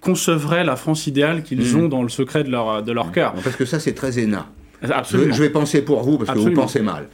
concevraient 0.00 0.64
la 0.64 0.76
France 0.76 1.06
idéale 1.06 1.42
qu'ils 1.42 1.60
mmh. 1.60 1.76
ont 1.76 1.88
dans 1.88 2.02
le 2.02 2.08
secret 2.08 2.42
de 2.42 2.50
leur, 2.50 2.82
de 2.82 2.90
leur 2.90 3.12
cœur. 3.12 3.34
Parce 3.44 3.56
que 3.56 3.66
ça, 3.66 3.78
c'est 3.78 3.92
très 3.92 4.18
éna. 4.18 4.48
Absolument. 4.82 5.34
Je, 5.34 5.42
vais 5.42 5.50
penser 5.50 5.82
pour 5.82 6.02
vous 6.02 6.16
parce 6.18 6.32
que 6.32 6.38
vous 6.38 6.54
pensez 6.54 6.80
mal. 6.80 7.08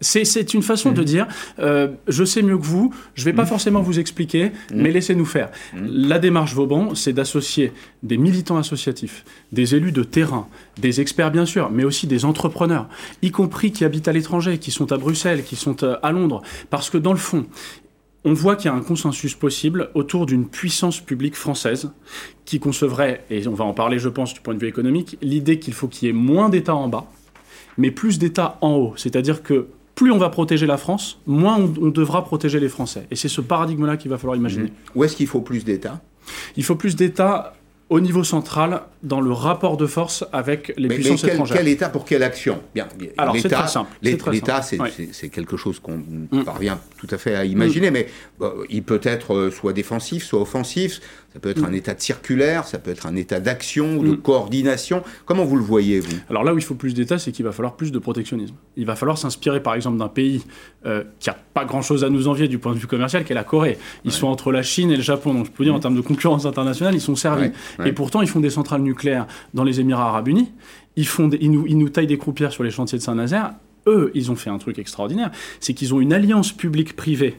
C'est 0.00 0.52
une 0.54 0.62
façon 0.62 0.92
de 0.92 1.00
mm. 1.00 1.04
dire, 1.04 1.26
euh, 1.58 1.88
je 2.06 2.24
sais 2.24 2.42
mieux 2.42 2.58
que 2.58 2.64
vous, 2.64 2.92
je 3.14 3.22
ne 3.22 3.24
vais 3.26 3.32
pas 3.32 3.44
mm. 3.44 3.48
forcément 3.48 3.80
vous 3.80 3.98
expliquer, 3.98 4.46
mm. 4.46 4.50
mais 4.74 4.90
laissez-nous 4.90 5.24
faire. 5.24 5.50
La 5.74 6.18
démarche 6.18 6.54
Vauban, 6.54 6.94
c'est 6.94 7.12
d'associer 7.12 7.72
des 8.02 8.18
militants 8.18 8.58
associatifs, 8.58 9.24
des 9.52 9.74
élus 9.74 9.92
de 9.92 10.02
terrain, 10.02 10.48
des 10.78 11.00
experts 11.00 11.30
bien 11.30 11.46
sûr, 11.46 11.70
mais 11.70 11.84
aussi 11.84 12.06
des 12.06 12.24
entrepreneurs, 12.24 12.88
y 13.22 13.30
compris 13.30 13.72
qui 13.72 13.84
habitent 13.84 14.08
à 14.08 14.12
l'étranger, 14.12 14.58
qui 14.58 14.70
sont 14.70 14.92
à 14.92 14.98
Bruxelles, 14.98 15.44
qui 15.44 15.56
sont 15.56 15.82
euh, 15.82 15.96
à 16.02 16.12
Londres, 16.12 16.42
parce 16.70 16.90
que 16.90 16.98
dans 16.98 17.12
le 17.12 17.18
fond, 17.18 17.46
on 18.26 18.34
voit 18.34 18.56
qu'il 18.56 18.66
y 18.66 18.74
a 18.74 18.76
un 18.76 18.82
consensus 18.82 19.34
possible 19.36 19.90
autour 19.94 20.26
d'une 20.26 20.48
puissance 20.48 21.00
publique 21.00 21.36
française 21.36 21.92
qui 22.44 22.58
concevrait, 22.58 23.24
et 23.30 23.46
on 23.46 23.54
va 23.54 23.64
en 23.64 23.72
parler 23.72 24.00
je 24.00 24.08
pense 24.08 24.34
du 24.34 24.40
point 24.40 24.52
de 24.52 24.58
vue 24.58 24.68
économique, 24.68 25.16
l'idée 25.22 25.60
qu'il 25.60 25.72
faut 25.72 25.86
qu'il 25.86 26.06
y 26.06 26.10
ait 26.10 26.12
moins 26.12 26.48
d'États 26.48 26.74
en 26.74 26.88
bas, 26.88 27.06
mais 27.78 27.92
plus 27.92 28.18
d'États 28.18 28.58
en 28.62 28.74
haut. 28.74 28.94
C'est-à-dire 28.96 29.44
que 29.44 29.68
plus 29.96 30.12
on 30.12 30.18
va 30.18 30.28
protéger 30.28 30.66
la 30.66 30.76
France, 30.76 31.18
moins 31.26 31.56
on, 31.56 31.88
devra 31.88 32.24
protéger 32.24 32.60
les 32.60 32.68
Français. 32.68 33.06
Et 33.10 33.16
c'est 33.16 33.28
ce 33.28 33.40
paradigme-là 33.40 33.96
qu'il 33.96 34.10
va 34.10 34.18
falloir 34.18 34.36
imaginer. 34.36 34.66
Mmh. 34.66 34.72
Où 34.94 35.04
est-ce 35.04 35.16
qu'il 35.16 35.26
faut 35.26 35.40
plus 35.40 35.64
d'États? 35.64 36.00
Il 36.56 36.64
faut 36.64 36.76
plus 36.76 36.94
d'États 36.94 37.54
au 37.88 38.00
niveau 38.00 38.24
central 38.24 38.82
dans 39.02 39.20
le 39.20 39.32
rapport 39.32 39.76
de 39.76 39.86
force 39.86 40.24
avec 40.32 40.74
les 40.76 40.88
puissances 40.88 41.22
mais 41.22 41.28
quel, 41.28 41.34
étrangères. 41.34 41.56
Quel 41.56 41.68
État 41.68 41.88
pour 41.88 42.04
quelle 42.04 42.24
action? 42.24 42.60
Bien. 42.74 42.88
Alors 43.16 43.36
c'est 43.38 43.48
très 43.48 43.68
simple. 43.68 43.90
L'État, 44.02 44.60
c'est 44.60 45.28
quelque 45.30 45.56
chose 45.56 45.80
qu'on 45.80 45.96
mmh. 45.96 46.44
parvient 46.44 46.78
tout 46.98 47.08
à 47.10 47.16
fait 47.16 47.34
à 47.34 47.44
imaginer, 47.44 47.90
mmh. 47.90 47.94
mais 47.94 48.08
il 48.68 48.82
peut 48.82 49.00
être 49.02 49.34
euh, 49.34 49.50
soit 49.50 49.72
défensif, 49.72 50.24
soit 50.24 50.42
offensif. 50.42 51.00
Ça 51.36 51.40
peut 51.40 51.50
être 51.50 51.64
un 51.64 51.72
état 51.74 51.92
de 51.92 52.00
circulaire, 52.00 52.64
ça 52.64 52.78
peut 52.78 52.90
être 52.90 53.04
un 53.04 53.14
état 53.14 53.40
d'action, 53.40 54.02
de 54.02 54.14
coordination. 54.14 55.02
Comment 55.26 55.44
vous 55.44 55.56
le 55.56 55.62
voyez, 55.62 56.00
vous? 56.00 56.16
Alors 56.30 56.44
là 56.44 56.54
où 56.54 56.56
il 56.56 56.64
faut 56.64 56.74
plus 56.74 56.94
d'État, 56.94 57.18
c'est 57.18 57.30
qu'il 57.30 57.44
va 57.44 57.52
falloir 57.52 57.76
plus 57.76 57.92
de 57.92 57.98
protectionnisme. 57.98 58.54
Il 58.78 58.86
va 58.86 58.96
falloir 58.96 59.18
s'inspirer, 59.18 59.62
par 59.62 59.74
exemple, 59.74 59.98
d'un 59.98 60.08
pays 60.08 60.46
euh, 60.86 61.04
qui 61.20 61.28
n'a 61.28 61.36
pas 61.52 61.66
grand-chose 61.66 62.04
à 62.04 62.08
nous 62.08 62.26
envier 62.26 62.48
du 62.48 62.58
point 62.58 62.72
de 62.72 62.78
vue 62.78 62.86
commercial, 62.86 63.22
qui 63.22 63.32
est 63.32 63.34
la 63.34 63.44
Corée. 63.44 63.76
Ils 64.06 64.12
sont 64.12 64.28
entre 64.28 64.50
la 64.50 64.62
Chine 64.62 64.90
et 64.90 64.96
le 64.96 65.02
Japon. 65.02 65.34
Donc 65.34 65.44
je 65.44 65.50
peux 65.50 65.64
dire, 65.64 65.74
en 65.74 65.78
termes 65.78 65.94
de 65.96 66.00
concurrence 66.00 66.46
internationale, 66.46 66.94
ils 66.94 67.02
sont 67.02 67.16
servis. 67.16 67.50
Et 67.84 67.92
pourtant, 67.92 68.22
ils 68.22 68.28
font 68.28 68.40
des 68.40 68.48
centrales 68.48 68.80
nucléaires 68.80 69.26
dans 69.52 69.62
les 69.62 69.78
Émirats 69.78 70.08
arabes 70.08 70.28
unis 70.28 70.50
ils, 70.96 71.06
font 71.06 71.30
ils, 71.30 71.50
nous, 71.50 71.66
ils 71.66 71.78
nous 71.78 71.90
taillent 71.90 72.06
des 72.06 72.18
croupières 72.18 72.52
sur 72.52 72.64
les 72.64 72.70
chantiers 72.70 72.98
de 72.98 73.02
Saint-Nazaire. 73.02 73.52
Eux, 73.86 74.10
ils 74.14 74.32
ont 74.32 74.36
fait 74.36 74.50
un 74.50 74.58
truc 74.58 74.78
extraordinaire, 74.78 75.30
c'est 75.60 75.72
qu'ils 75.72 75.94
ont 75.94 76.00
une 76.00 76.12
alliance 76.12 76.52
publique-privée 76.52 77.38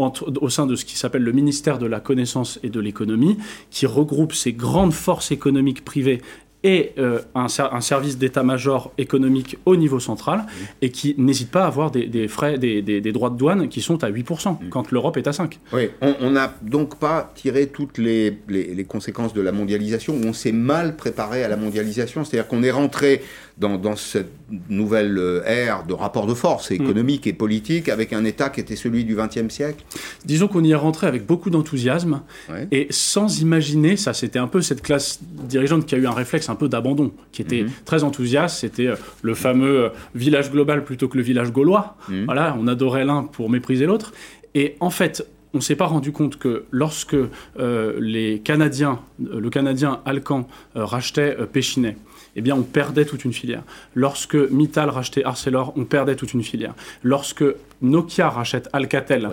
au 0.00 0.48
sein 0.48 0.66
de 0.66 0.76
ce 0.76 0.84
qui 0.84 0.96
s'appelle 0.96 1.22
le 1.22 1.32
ministère 1.32 1.78
de 1.78 1.86
la 1.86 2.00
Connaissance 2.00 2.58
et 2.62 2.70
de 2.70 2.80
l'Économie, 2.80 3.36
qui 3.70 3.86
regroupe 3.86 4.32
ces 4.32 4.52
grandes 4.52 4.92
forces 4.92 5.30
économiques 5.30 5.84
privées 5.84 6.20
et 6.62 6.92
euh, 6.98 7.20
un, 7.34 7.48
service 7.48 8.18
d'état-major 8.18 8.92
économique 8.98 9.56
au 9.64 9.76
niveau 9.76 9.98
central 9.98 10.44
et 10.82 10.90
qui 10.90 11.14
n'hésite 11.16 11.50
pas 11.50 11.64
à 11.64 11.66
avoir 11.66 11.90
des, 11.90 12.28
frais, 12.28 12.58
des, 12.58 13.00
droits 13.12 13.30
de 13.30 13.36
douane 13.36 13.68
qui 13.68 13.80
sont 13.80 14.04
à 14.04 14.10
8% 14.10 14.68
quand 14.68 14.90
l'Europe 14.90 15.16
est 15.16 15.26
à 15.26 15.30
5%. 15.30 15.52
Oui, 15.72 15.90
on 16.02 16.30
n'a 16.30 16.54
donc 16.62 16.98
pas 16.98 17.32
tiré 17.34 17.68
toutes 17.68 17.98
les, 17.98 18.38
les, 18.48 18.84
conséquences 18.84 19.32
de 19.32 19.40
la 19.40 19.52
mondialisation, 19.52 20.14
on 20.24 20.32
s'est 20.32 20.52
mal 20.52 20.96
préparé 20.96 21.44
à 21.44 21.48
la 21.48 21.56
mondialisation, 21.56 22.24
c'est-à-dire 22.24 22.48
qu'on 22.48 22.62
est 22.62 22.70
rentré 22.70 23.22
dans, 23.60 23.96
cette 23.96 24.32
nouvelle 24.68 25.18
euh, 25.18 25.42
ère 25.44 25.84
de 25.84 25.92
rapport 25.92 26.26
de 26.26 26.34
force 26.34 26.70
économique 26.70 27.26
et 27.26 27.32
politique 27.32 27.88
avec 27.88 28.12
un 28.12 28.24
État 28.24 28.48
qui 28.48 28.60
était 28.60 28.76
celui 28.76 29.04
du 29.04 29.14
XXe 29.14 29.52
siècle 29.52 29.84
Disons 30.24 30.48
qu'on 30.48 30.64
y 30.64 30.70
est 30.70 30.76
rentré 30.76 31.06
avec 31.06 31.26
beaucoup 31.26 31.50
d'enthousiasme 31.50 32.22
et 32.70 32.86
sans 32.90 33.40
imaginer, 33.40 33.96
ça 33.96 34.14
c'était 34.14 34.38
un 34.38 34.46
peu 34.46 34.62
cette 34.62 34.82
classe 34.82 35.20
dirigeante 35.22 35.84
qui 35.86 35.94
a 35.94 35.98
eu 35.98 36.06
un 36.06 36.12
réflexe 36.12 36.48
un 36.48 36.54
peu 36.54 36.68
d'abandon, 36.68 37.12
qui 37.32 37.42
était 37.42 37.62
mhm. 37.62 37.70
très 37.84 38.02
enthousiaste, 38.02 38.58
c'était 38.60 38.86
euh, 38.86 38.96
le 39.22 39.34
fameux 39.34 39.84
euh, 39.84 39.88
village 40.14 40.50
global 40.50 40.84
plutôt 40.84 41.08
que 41.08 41.18
le 41.18 41.22
village 41.22 41.52
gaulois. 41.52 41.96
Mhm. 42.08 42.24
Voilà, 42.24 42.56
on 42.58 42.66
adorait 42.66 43.04
l'un 43.04 43.24
pour 43.24 43.50
mépriser 43.50 43.86
l'autre. 43.86 44.12
Et 44.54 44.76
en 44.80 44.90
fait, 44.90 45.26
on 45.52 45.58
ne 45.58 45.62
s'est 45.62 45.76
pas 45.76 45.86
rendu 45.86 46.12
compte 46.12 46.38
que 46.38 46.64
lorsque 46.70 47.16
les 47.56 48.40
Canadiens, 48.44 49.00
le 49.18 49.50
Canadien 49.50 50.00
Alcan 50.04 50.46
rachetait 50.74 51.36
Péchinet, 51.52 51.96
eh 52.36 52.40
bien, 52.40 52.54
on 52.54 52.62
perdait 52.62 53.04
toute 53.04 53.24
une 53.24 53.32
filière. 53.32 53.62
Lorsque 53.94 54.34
Mittal 54.34 54.88
rachetait 54.90 55.24
Arcelor, 55.24 55.72
on 55.76 55.84
perdait 55.84 56.16
toute 56.16 56.34
une 56.34 56.42
filière. 56.42 56.74
Lorsque 57.02 57.44
Nokia 57.82 58.28
rachète 58.28 58.68
Alcatel 58.72 59.28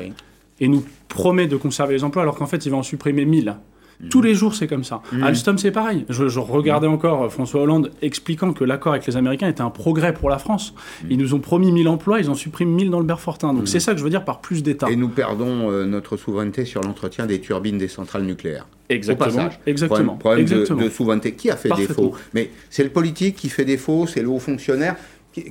et 0.60 0.68
nous 0.68 0.84
promet 1.08 1.48
de 1.48 1.56
conserver 1.56 1.94
les 1.94 2.04
emplois, 2.04 2.24
alors 2.24 2.36
qu'en 2.36 2.48
fait, 2.48 2.66
il 2.66 2.72
va 2.72 2.78
en 2.78 2.84
supprimer 2.84 3.26
1000. 3.26 3.56
Mhm. 4.00 4.10
Tous 4.10 4.22
les 4.22 4.36
jours, 4.36 4.54
c'est 4.54 4.68
comme 4.68 4.84
ça. 4.84 5.02
Mhm. 5.12 5.24
Alstom, 5.24 5.58
c'est 5.58 5.72
pareil. 5.72 6.06
Je, 6.10 6.40
regardais 6.40 6.88
encore 6.88 7.24
euh, 7.24 7.30
François 7.30 7.62
Hollande 7.62 7.92
expliquant 8.02 8.54
que 8.54 8.64
l'accord 8.64 8.94
avec 8.94 9.08
les 9.08 9.18
Américains 9.18 9.48
était 9.48 9.62
un 9.62 9.72
progrès 9.72 10.14
pour 10.14 10.30
la 10.30 10.38
France. 10.38 10.74
Mhm. 11.04 11.12
Ils 11.12 11.18
nous 11.18 11.34
ont 11.34 11.40
promis 11.40 11.72
1000 11.72 11.88
emplois, 11.88 12.20
ils 12.20 12.30
en 12.30 12.36
suppriment 12.36 12.74
1000 12.74 12.92
dans 12.92 13.00
le 13.00 13.06
Berfortin. 13.06 13.54
Donc 13.54 13.68
c'est 13.68 13.80
ça 13.80 13.94
que 13.94 14.00
je 14.00 14.04
veux 14.04 14.10
dire 14.10 14.24
par 14.24 14.40
plus 14.40 14.62
d'État. 14.62 14.90
Et 14.90 14.96
nous 14.96 15.10
perdons 15.10 15.72
euh, 15.72 15.86
notre 15.86 16.18
souveraineté 16.18 16.66
sur 16.66 16.82
l'entretien 16.82 17.26
des 17.26 17.40
turbines 17.40 17.78
des 17.78 17.88
centrales 17.88 18.24
nucléaires. 18.24 18.68
Exactement. 18.90 19.50
Exactement. 19.66 20.16
Problème, 20.16 20.46
De, 20.46 20.90
souveraineté. 20.90 21.34
Qui 21.34 21.50
a 21.50 21.58
fait 21.58 21.70
défaut 21.76 22.14
Mais 22.34 22.52
c'est 22.70 22.84
le 22.84 22.90
politique 22.90 23.36
qui 23.36 23.50
fait 23.50 23.66
défaut, 23.66 24.06
c'est 24.08 24.22
le 24.22 24.30
haut 24.30 24.40
fonctionnaire. 24.40 24.96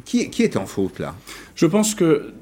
Qui, 0.05 0.31
qui 0.31 0.43
est 0.43 0.57
en 0.57 0.67
faute 0.67 0.99
là? 0.99 1.15
Je 1.55 1.67
pense 1.67 1.95
que 1.95 2.33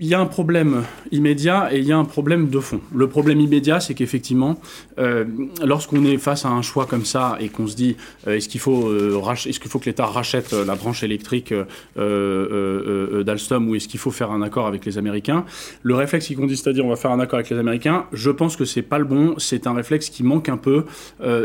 il 0.00 0.06
y 0.06 0.14
a 0.14 0.20
un 0.20 0.26
problème 0.26 0.84
immédiat 1.12 1.68
et 1.70 1.78
il 1.78 1.84
y 1.84 1.92
a 1.92 1.98
un 1.98 2.06
problème 2.06 2.48
de 2.48 2.58
fond. 2.58 2.80
Le 2.94 3.06
problème 3.06 3.38
immédiat, 3.38 3.80
c'est 3.80 3.92
qu'effectivement, 3.92 4.58
euh, 4.98 5.26
lorsqu'on 5.62 6.02
est 6.06 6.16
face 6.16 6.46
à 6.46 6.48
un 6.48 6.62
choix 6.62 6.86
comme 6.86 7.04
ça 7.04 7.36
et 7.38 7.50
qu'on 7.50 7.66
se 7.66 7.76
dit 7.76 7.96
euh, 8.26 8.36
est-ce 8.36 8.48
qu'il 8.48 8.60
faut, 8.60 8.88
euh, 8.88 9.20
est-ce 9.46 9.60
qu'il 9.60 9.70
faut 9.70 9.78
que 9.78 9.84
l'État 9.84 10.06
rachète 10.06 10.52
la 10.52 10.74
branche 10.74 11.02
électrique 11.02 11.52
d'Alstom 11.96 13.68
ou 13.68 13.74
est-ce 13.74 13.88
qu'il 13.88 14.00
faut 14.00 14.10
faire 14.10 14.30
un 14.30 14.40
accord 14.40 14.66
avec 14.66 14.86
les 14.86 14.96
Américains, 14.96 15.44
le 15.82 15.94
réflexe 15.94 16.28
qui 16.28 16.34
consiste 16.34 16.66
à 16.66 16.72
dire 16.72 16.86
on 16.86 16.88
va 16.88 16.96
faire 16.96 17.10
un 17.10 17.20
accord 17.20 17.38
avec 17.38 17.50
les 17.50 17.58
Américains, 17.58 18.06
je 18.14 18.30
pense 18.30 18.56
que 18.56 18.64
c'est 18.64 18.80
pas 18.80 18.98
le 18.98 19.04
bon. 19.04 19.34
C'est 19.36 19.66
un 19.66 19.74
réflexe 19.74 20.08
qui 20.08 20.22
manque 20.22 20.48
un 20.48 20.56
peu. 20.56 20.86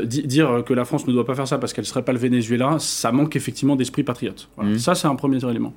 dire 0.06 0.64
que 0.66 0.74
la 0.74 0.86
France 0.86 1.08
ne 1.08 1.12
doit 1.12 1.26
pas 1.26 1.36
faire 1.36 1.48
ça 1.48 1.58
parce 1.58 1.74
qu'elle 1.74 1.86
serait 1.86 2.04
pas 2.04 2.14
le 2.14 2.20
Venezuela, 2.20 2.78
ça 2.80 3.12
manque 3.12 3.36
effectivement 3.36 3.76
d'esprit 3.76 4.04
patriote. 4.04 4.48
Mmh. 4.58 4.78
Ça, 4.78 4.96
c'est 4.96 5.08
un 5.08 5.16
premier 5.16 5.44
élément. 5.44 5.74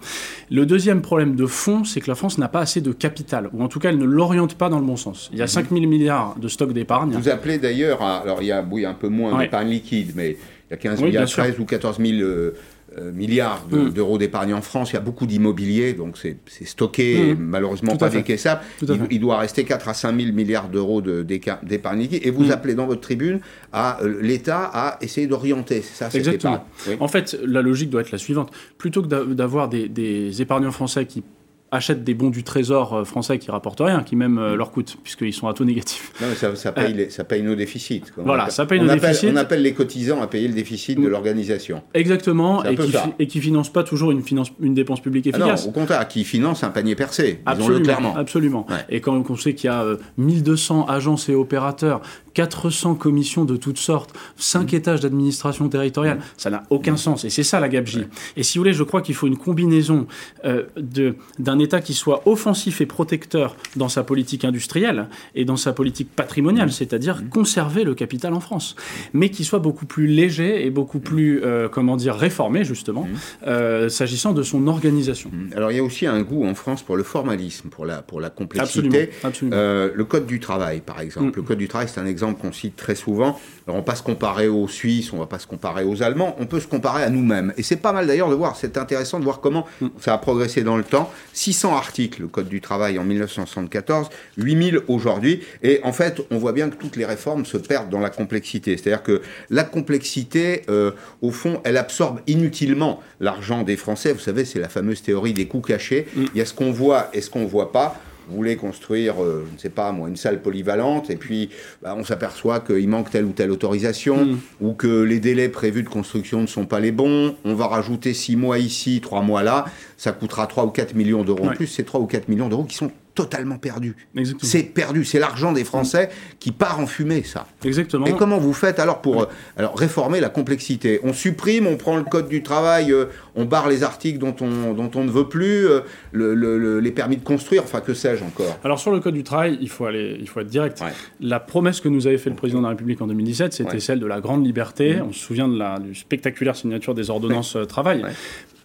Le 0.50 0.64
deuxième 0.64 1.02
problème 1.02 1.34
de 1.34 1.46
fond, 1.46 1.82
c'est 1.82 2.00
que 2.00 2.08
la 2.08 2.14
France 2.14 2.38
n'a 2.38 2.46
pas 2.48 2.67
de 2.76 2.92
capital, 2.92 3.50
ou 3.52 3.62
en 3.62 3.68
tout 3.68 3.78
cas 3.78 3.90
elle 3.90 3.98
ne 3.98 4.04
l'oriente 4.04 4.54
pas 4.54 4.68
dans 4.68 4.78
le 4.78 4.86
bon 4.86 4.96
sens. 4.96 5.30
Il 5.32 5.38
y 5.38 5.42
a 5.42 5.46
5 5.46 5.70
000 5.70 5.80
milliards 5.86 6.36
de 6.38 6.48
stocks 6.48 6.72
d'épargne. 6.72 7.12
Vous 7.12 7.28
appelez 7.28 7.58
d'ailleurs, 7.58 8.02
alors 8.02 8.42
il 8.42 8.46
y 8.46 8.52
a 8.52 8.64
oui, 8.68 8.84
un 8.84 8.94
peu 8.94 9.08
moins 9.08 9.38
d'épargne 9.38 9.70
liquide, 9.70 10.12
mais 10.14 10.36
il 10.70 10.72
y 10.72 10.74
a 10.74 10.76
15 10.76 11.00
il 11.06 11.14
y 11.14 11.16
a 11.16 11.24
13 11.24 11.58
ou 11.58 11.64
14 11.64 11.98
000 11.98 12.20
euh, 12.20 12.54
euh, 12.96 13.12
milliards 13.12 13.66
mm. 13.70 13.90
d'euros 13.90 14.16
d'épargne 14.16 14.54
en 14.54 14.62
France. 14.62 14.92
Il 14.92 14.94
y 14.94 14.96
a 14.96 15.00
beaucoup 15.00 15.26
d'immobilier, 15.26 15.92
donc 15.92 16.16
c'est 16.16 16.38
stocké, 16.64 17.34
mm. 17.34 17.38
malheureusement 17.38 17.96
pas 17.96 18.08
décaissable. 18.08 18.62
Il, 18.82 18.98
il, 19.10 19.20
doit 19.20 19.38
rester 19.38 19.64
4 19.64 19.88
à 19.88 19.94
5 19.94 20.18
000 20.18 20.32
milliards 20.32 20.68
d'euros 20.68 21.02
d'épargne 21.02 22.00
liquide. 22.00 22.20
Et 22.24 22.30
vous 22.30 22.46
mm. 22.46 22.50
appelez 22.50 22.74
dans 22.74 22.86
votre 22.86 23.02
tribune 23.02 23.40
à 23.72 24.02
euh, 24.02 24.18
l'État 24.22 24.70
à 24.72 24.98
essayer 25.02 25.26
d'orienter. 25.26 25.82
Ça, 25.82 26.08
Exactement. 26.12 26.64
En 27.00 27.08
fait, 27.08 27.38
la 27.44 27.60
logique 27.60 27.90
doit 27.90 28.00
être 28.00 28.12
la 28.12 28.18
suivante. 28.18 28.50
Plutôt 28.78 29.02
que 29.02 29.32
d'avoir 29.34 29.68
des, 29.68 29.88
des 29.88 30.40
épargnants 30.40 30.72
français 30.72 31.04
qui 31.04 31.22
achètent 31.70 32.04
des 32.04 32.14
bons 32.14 32.30
du 32.30 32.44
trésor 32.44 32.94
euh, 32.94 33.04
français 33.04 33.38
qui 33.38 33.50
rapportent 33.50 33.80
rien, 33.80 34.02
qui 34.02 34.16
même 34.16 34.38
euh, 34.38 34.56
leur 34.56 34.70
coûtent, 34.70 34.96
puisqu'ils 35.02 35.32
sont 35.32 35.48
à 35.48 35.54
taux 35.54 35.64
négatif. 35.64 36.12
Non, 36.20 36.28
mais 36.28 36.56
ça, 36.56 36.72
paye, 36.72 36.94
euh, 36.98 37.10
ça 37.10 37.24
paye 37.24 37.42
nos 37.42 37.54
déficits. 37.54 38.04
Voilà, 38.16 38.50
ça 38.50 38.66
paye 38.66 38.80
nos 38.80 38.92
déficits. 38.92 39.28
On 39.30 39.36
appelle 39.36 39.62
les 39.62 39.74
cotisants 39.74 40.22
à 40.22 40.26
payer 40.26 40.48
le 40.48 40.54
déficit 40.54 41.00
de 41.00 41.06
l'organisation. 41.06 41.82
Exactement, 41.94 42.64
et 42.64 42.76
qui, 42.76 42.92
et 43.18 43.26
qui 43.26 43.40
finance 43.40 43.70
pas 43.70 43.84
toujours 43.84 44.10
une, 44.10 44.22
finance, 44.22 44.50
une 44.60 44.74
dépense 44.74 45.00
publique 45.00 45.26
efficace. 45.26 45.62
Ah 45.62 45.64
non, 45.64 45.70
au 45.70 45.72
contraire, 45.72 46.06
qui 46.08 46.24
finance 46.24 46.64
un 46.64 46.70
panier 46.70 46.94
percé, 46.94 47.40
absolument, 47.44 47.84
clairement. 47.84 48.16
Absolument. 48.16 48.66
Et 48.88 49.00
quand 49.00 49.22
on 49.28 49.36
sait 49.36 49.54
qu'il 49.54 49.68
y 49.68 49.72
a 49.72 49.84
1200 50.16 50.86
agences 50.86 51.28
et 51.28 51.34
opérateurs, 51.34 52.00
400 52.34 52.94
commissions 52.94 53.44
de 53.44 53.56
toutes 53.56 53.78
sortes, 53.78 54.16
5 54.36 54.72
mmh. 54.72 54.76
étages 54.76 55.00
d'administration 55.00 55.68
territoriale, 55.68 56.18
mmh. 56.18 56.22
ça 56.36 56.50
n'a 56.50 56.62
aucun 56.70 56.96
sens. 56.96 57.24
Et 57.24 57.30
c'est 57.30 57.42
ça 57.42 57.60
la 57.60 57.68
gabegie. 57.68 58.04
Et 58.36 58.42
si 58.42 58.58
vous 58.58 58.62
voulez, 58.62 58.72
je 58.72 58.84
crois 58.84 59.02
qu'il 59.02 59.14
faut 59.14 59.26
une 59.26 59.36
combinaison 59.36 60.06
d'un 60.44 61.57
État 61.58 61.80
qui 61.80 61.94
soit 61.94 62.22
offensif 62.26 62.80
et 62.80 62.86
protecteur 62.86 63.56
dans 63.76 63.88
sa 63.88 64.02
politique 64.02 64.44
industrielle 64.44 65.08
et 65.34 65.44
dans 65.44 65.56
sa 65.56 65.72
politique 65.72 66.10
patrimoniale, 66.14 66.72
c'est-à-dire 66.72 67.22
mmh. 67.22 67.28
conserver 67.28 67.84
le 67.84 67.94
capital 67.94 68.34
en 68.34 68.40
France, 68.40 68.76
mais 69.12 69.30
qui 69.30 69.44
soit 69.44 69.58
beaucoup 69.58 69.86
plus 69.86 70.06
léger 70.06 70.64
et 70.64 70.70
beaucoup 70.70 71.00
plus, 71.00 71.42
euh, 71.42 71.68
comment 71.68 71.96
dire, 71.96 72.14
réformé 72.14 72.64
justement, 72.64 73.04
mmh. 73.04 73.46
euh, 73.46 73.88
s'agissant 73.88 74.32
de 74.32 74.42
son 74.42 74.66
organisation. 74.66 75.30
Mmh. 75.32 75.56
Alors 75.56 75.70
il 75.70 75.76
y 75.76 75.80
a 75.80 75.84
aussi 75.84 76.06
un 76.06 76.22
goût 76.22 76.44
en 76.46 76.54
France 76.54 76.82
pour 76.82 76.96
le 76.96 77.02
formalisme, 77.02 77.68
pour 77.68 77.86
la, 77.86 78.02
pour 78.02 78.20
la 78.20 78.30
complexité. 78.30 79.10
Absolument. 79.22 79.56
Euh, 79.56 79.90
le 79.94 80.04
Code 80.04 80.26
du 80.26 80.40
travail, 80.40 80.80
par 80.80 81.00
exemple. 81.00 81.36
Le 81.36 81.42
Code 81.42 81.58
du 81.58 81.68
travail, 81.68 81.88
c'est 81.88 82.00
un 82.00 82.06
exemple 82.06 82.40
qu'on 82.40 82.52
cite 82.52 82.76
très 82.76 82.94
souvent. 82.94 83.38
Alors 83.66 83.76
on 83.76 83.80
va 83.80 83.82
pas 83.82 83.94
se 83.94 84.02
comparer 84.02 84.48
aux 84.48 84.68
Suisses, 84.68 85.12
on 85.12 85.18
va 85.18 85.26
pas 85.26 85.38
se 85.38 85.46
comparer 85.46 85.84
aux 85.84 86.02
Allemands, 86.02 86.34
on 86.38 86.46
peut 86.46 86.60
se 86.60 86.66
comparer 86.66 87.02
à 87.02 87.10
nous-mêmes. 87.10 87.52
Et 87.58 87.62
c'est 87.62 87.76
pas 87.76 87.92
mal 87.92 88.06
d'ailleurs 88.06 88.30
de 88.30 88.34
voir, 88.34 88.56
c'est 88.56 88.78
intéressant 88.78 89.18
de 89.18 89.24
voir 89.24 89.40
comment 89.40 89.66
ça 90.00 90.14
a 90.14 90.18
progressé 90.18 90.62
dans 90.62 90.76
le 90.76 90.84
temps. 90.84 91.10
600 91.52 91.74
articles, 91.74 92.20
le 92.20 92.28
Code 92.28 92.48
du 92.48 92.60
travail 92.60 92.98
en 92.98 93.04
1974, 93.04 94.10
8000 94.36 94.80
aujourd'hui. 94.86 95.40
Et 95.62 95.80
en 95.82 95.94
fait, 95.94 96.20
on 96.30 96.36
voit 96.36 96.52
bien 96.52 96.68
que 96.68 96.76
toutes 96.76 96.96
les 96.96 97.06
réformes 97.06 97.46
se 97.46 97.56
perdent 97.56 97.88
dans 97.88 98.00
la 98.00 98.10
complexité. 98.10 98.76
C'est-à-dire 98.76 99.02
que 99.02 99.22
la 99.48 99.64
complexité, 99.64 100.62
euh, 100.68 100.90
au 101.22 101.30
fond, 101.30 101.62
elle 101.64 101.78
absorbe 101.78 102.20
inutilement 102.26 103.00
l'argent 103.20 103.62
des 103.62 103.78
Français. 103.78 104.12
Vous 104.12 104.18
savez, 104.18 104.44
c'est 104.44 104.58
la 104.58 104.68
fameuse 104.68 105.00
théorie 105.00 105.32
des 105.32 105.46
coûts 105.46 105.62
cachés. 105.62 106.06
Mm. 106.14 106.24
Il 106.34 106.38
y 106.38 106.42
a 106.42 106.44
ce 106.44 106.52
qu'on 106.52 106.70
voit 106.70 107.08
et 107.14 107.22
ce 107.22 107.30
qu'on 107.30 107.44
ne 107.44 107.48
voit 107.48 107.72
pas 107.72 107.98
voulez 108.36 108.56
construire, 108.56 109.22
euh, 109.22 109.44
je 109.48 109.54
ne 109.54 109.58
sais 109.58 109.70
pas 109.70 109.92
moi, 109.92 110.08
une 110.08 110.16
salle 110.16 110.42
polyvalente, 110.42 111.10
et 111.10 111.16
puis 111.16 111.50
bah, 111.82 111.94
on 111.96 112.04
s'aperçoit 112.04 112.60
qu'il 112.60 112.88
manque 112.88 113.10
telle 113.10 113.24
ou 113.24 113.32
telle 113.32 113.50
autorisation, 113.50 114.24
mm. 114.24 114.38
ou 114.60 114.72
que 114.72 115.02
les 115.02 115.20
délais 115.20 115.48
prévus 115.48 115.82
de 115.82 115.88
construction 115.88 116.40
ne 116.40 116.46
sont 116.46 116.66
pas 116.66 116.80
les 116.80 116.92
bons, 116.92 117.36
on 117.44 117.54
va 117.54 117.66
rajouter 117.66 118.14
6 118.14 118.36
mois 118.36 118.58
ici, 118.58 119.00
3 119.00 119.22
mois 119.22 119.42
là, 119.42 119.66
ça 119.96 120.12
coûtera 120.12 120.46
3 120.46 120.66
ou 120.66 120.70
4 120.70 120.94
millions 120.94 121.24
d'euros 121.24 121.46
en 121.46 121.52
plus, 121.52 121.66
c'est 121.66 121.84
3 121.84 122.00
ou 122.00 122.06
4 122.06 122.28
millions 122.28 122.48
d'euros 122.48 122.64
qui 122.64 122.76
sont 122.76 122.90
totalement 123.18 123.58
perdu. 123.58 123.96
C'est 124.40 124.62
perdu, 124.62 125.04
c'est 125.04 125.18
l'argent 125.18 125.50
des 125.50 125.64
Français 125.64 126.08
qui 126.38 126.52
part 126.52 126.78
en 126.78 126.86
fumée, 126.86 127.24
ça. 127.24 127.48
Exactement. 127.64 128.06
Et 128.06 128.12
comment 128.12 128.38
vous 128.38 128.52
faites 128.52 128.78
alors 128.78 129.02
pour 129.02 129.22
euh, 129.22 129.26
alors, 129.56 129.76
réformer 129.76 130.20
la 130.20 130.28
complexité? 130.28 131.00
On 131.02 131.12
supprime, 131.12 131.66
on 131.66 131.76
prend 131.76 131.96
le 131.96 132.04
code 132.04 132.28
du 132.28 132.44
travail, 132.44 132.92
euh, 132.92 133.06
on 133.34 133.44
barre 133.44 133.68
les 133.68 133.82
articles 133.82 134.20
dont 134.20 134.36
on, 134.40 134.72
dont 134.72 134.90
on 134.94 135.02
ne 135.02 135.10
veut 135.10 135.28
plus, 135.28 135.66
euh, 135.66 135.80
le, 136.12 136.78
les 136.78 136.92
permis 136.92 137.16
de 137.16 137.24
construire, 137.24 137.64
enfin 137.64 137.80
que 137.80 137.92
sais-je 137.92 138.22
encore? 138.22 138.56
Alors 138.62 138.78
sur 138.78 138.92
le 138.92 139.00
code 139.00 139.14
du 139.14 139.24
travail, 139.24 139.58
il 139.60 139.68
faut, 139.68 139.86
aller, 139.86 140.16
il 140.20 140.28
faut 140.28 140.38
être 140.38 140.46
direct. 140.46 140.80
La 141.20 141.40
promesse 141.40 141.80
que 141.80 141.88
nous 141.88 142.06
avait 142.06 142.18
fait 142.18 142.30
le 142.30 142.36
président 142.36 142.60
de 142.60 142.64
la 142.66 142.70
République 142.70 143.02
en 143.02 143.08
2017, 143.08 143.52
c'était 143.52 143.80
celle 143.80 143.98
de 143.98 144.06
la 144.06 144.20
grande 144.20 144.46
liberté. 144.46 144.94
Mmh. 144.94 145.06
On 145.08 145.12
se 145.12 145.18
souvient 145.18 145.48
de 145.48 145.58
la 145.58 145.80
du 145.80 145.96
spectaculaire 145.96 146.54
signature 146.54 146.94
des 146.94 147.10
ordonnances 147.10 147.56
travail 147.68 148.04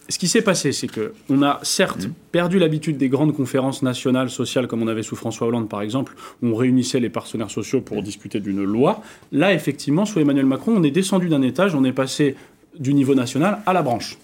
ce 0.10 0.18
qui 0.18 0.28
s'est 0.28 0.42
passé, 0.42 0.74
c'est 0.74 0.88
qu'on 0.88 1.42
a 1.44 1.60
certes 1.64 2.08
mmh. 2.08 2.14
perdu 2.32 2.60
l'habitude 2.60 2.98
des 2.98 3.10
grandes 3.10 3.34
conférences 3.34 3.84
nationales 3.84 4.30
sociales, 4.30 4.68
comme 4.68 4.82
on 4.82 4.88
avait 4.88 5.04
sous 5.04 5.16
François 5.16 5.48
Hollande 5.48 5.70
par 5.70 5.82
exemple, 5.82 6.16
où 6.42 6.48
on 6.48 6.56
réunissait 6.56 7.00
les 7.00 7.10
partenaires 7.10 7.52
sociaux 7.52 7.82
pour 7.82 7.98
mmh. 7.98 8.04
discuter 8.04 8.40
d'une 8.40 8.64
loi. 8.64 9.02
Là, 9.32 9.54
effectivement, 9.54 10.06
sous 10.06 10.20
Emmanuel 10.20 10.46
Macron, 10.46 10.74
on 10.76 10.84
est 10.84 10.92
descendu 10.92 11.30
d'un 11.30 11.42
étage, 11.42 11.74
on 11.74 11.84
est 11.84 11.94
passé 11.94 12.36
du 12.78 12.94
niveau 12.94 13.16
national 13.16 13.60
à 13.66 13.74
la 13.74 13.82
branche. 13.82 14.18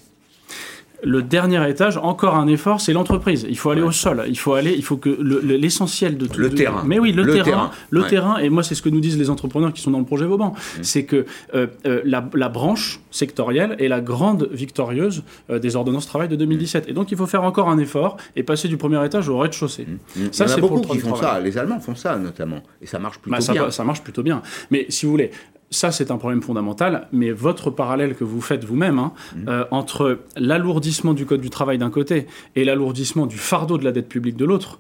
Le 1.04 1.22
dernier 1.22 1.70
étage, 1.70 1.98
encore 1.98 2.36
un 2.36 2.48
effort, 2.48 2.82
c'est 2.82 2.94
l'entreprise. 2.94 3.46
Il 3.50 3.58
faut 3.58 3.70
aller 3.70 3.82
au 3.82 3.92
sol. 3.92 4.24
Il 4.28 4.38
faut 4.38 4.54
aller, 4.54 4.74
il 4.76 4.84
faut 4.84 4.98
que 4.98 5.10
l'essentiel 5.10 6.18
de 6.18 6.26
tout. 6.26 6.40
Le 6.40 6.50
terrain. 6.50 6.84
Mais 6.86 7.00
oui, 7.00 7.12
le, 7.12 7.26
terrain. 7.32 7.72
Le 7.90 8.04
terrain. 8.04 8.38
Et 8.38 8.50
moi, 8.50 8.64
c'est 8.64 8.76
ce 8.76 8.82
que 8.82 8.90
nous 8.90 9.00
disent 9.00 9.18
les 9.18 9.30
entrepreneurs 9.30 9.74
qui 9.74 9.82
sont 9.82 9.92
dans 9.92 10.00
le 10.00 10.06
projet 10.06 10.26
Vauban. 10.26 10.50
Mmh. 10.50 10.84
C'est 10.84 11.06
que 11.06 11.26
euh, 11.54 11.68
euh, 11.86 12.02
la, 12.06 12.50
branche 12.50 13.00
sectorielle 13.12 13.76
est 13.80 13.88
la 13.88 14.02
grande 14.02 14.50
victorieuse 14.52 15.24
euh, 15.50 15.60
des 15.60 15.76
ordonnances 15.76 16.08
travail 16.08 16.28
de 16.28 16.36
2017. 16.36 16.90
Et 16.90 16.94
donc, 16.94 17.12
il 17.12 17.18
faut 17.18 17.28
faire 17.28 17.44
encore 17.44 17.70
un 17.70 17.78
effort 17.78 18.18
et 18.36 18.44
passer 18.44 18.68
du 18.68 18.78
premier 18.78 19.04
étage 19.06 19.30
au 19.30 19.38
rez-de-chaussée. 19.38 19.88
Mmh. 19.88 20.22
Ça, 20.32 20.48
c'est 20.48 20.62
beaucoup 20.62 20.82
qui 20.82 21.00
font 21.00 21.16
ça. 21.16 21.40
Les 21.40 21.58
Allemands 21.58 21.80
font 21.80 21.96
ça, 21.96 22.18
notamment. 22.18 22.62
Et 22.82 22.86
ça 22.86 23.00
marche 23.00 23.20
plutôt 23.20 23.38
bah, 23.38 23.54
bien. 23.54 23.72
Ça 23.72 23.84
marche 23.84 24.02
plutôt 24.02 24.24
bien. 24.24 24.42
Mais 24.72 24.86
si 24.90 25.06
vous 25.06 25.12
voulez, 25.12 25.32
ça, 25.72 25.92
c'est 25.92 26.12
un 26.12 26.18
problème 26.18 26.42
fondamental, 26.42 27.08
mais 27.12 27.32
votre 27.32 27.70
parallèle 27.70 28.16
que 28.16 28.24
vous 28.24 28.42
faites 28.42 28.64
vous-même 28.64 28.98
hein, 28.98 29.14
mmh. 29.36 29.50
euh, 29.50 29.66
entre 29.72 30.20
l'alourdissement 30.36 31.14
du 31.14 31.26
Code 31.26 31.42
du 31.42 31.50
travail 31.50 31.78
d'un 31.78 31.92
côté 31.92 32.26
et 32.56 32.64
l'alourdissement 32.64 33.28
du 33.28 33.38
fardeau 33.38 33.78
de 33.78 33.84
la 33.84 33.92
dette 33.92 34.10
publique 34.10 34.36
de 34.36 34.46
l'autre 34.46 34.80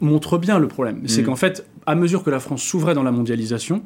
montre 0.00 0.38
bien 0.38 0.58
le 0.58 0.66
problème. 0.66 1.02
C'est 1.06 1.22
mmh. 1.22 1.26
qu'en 1.26 1.36
fait, 1.36 1.66
à 1.86 1.94
mesure 1.94 2.24
que 2.24 2.30
la 2.30 2.40
France 2.40 2.64
s'ouvrait 2.64 2.94
dans 2.94 3.04
la 3.04 3.12
mondialisation, 3.12 3.84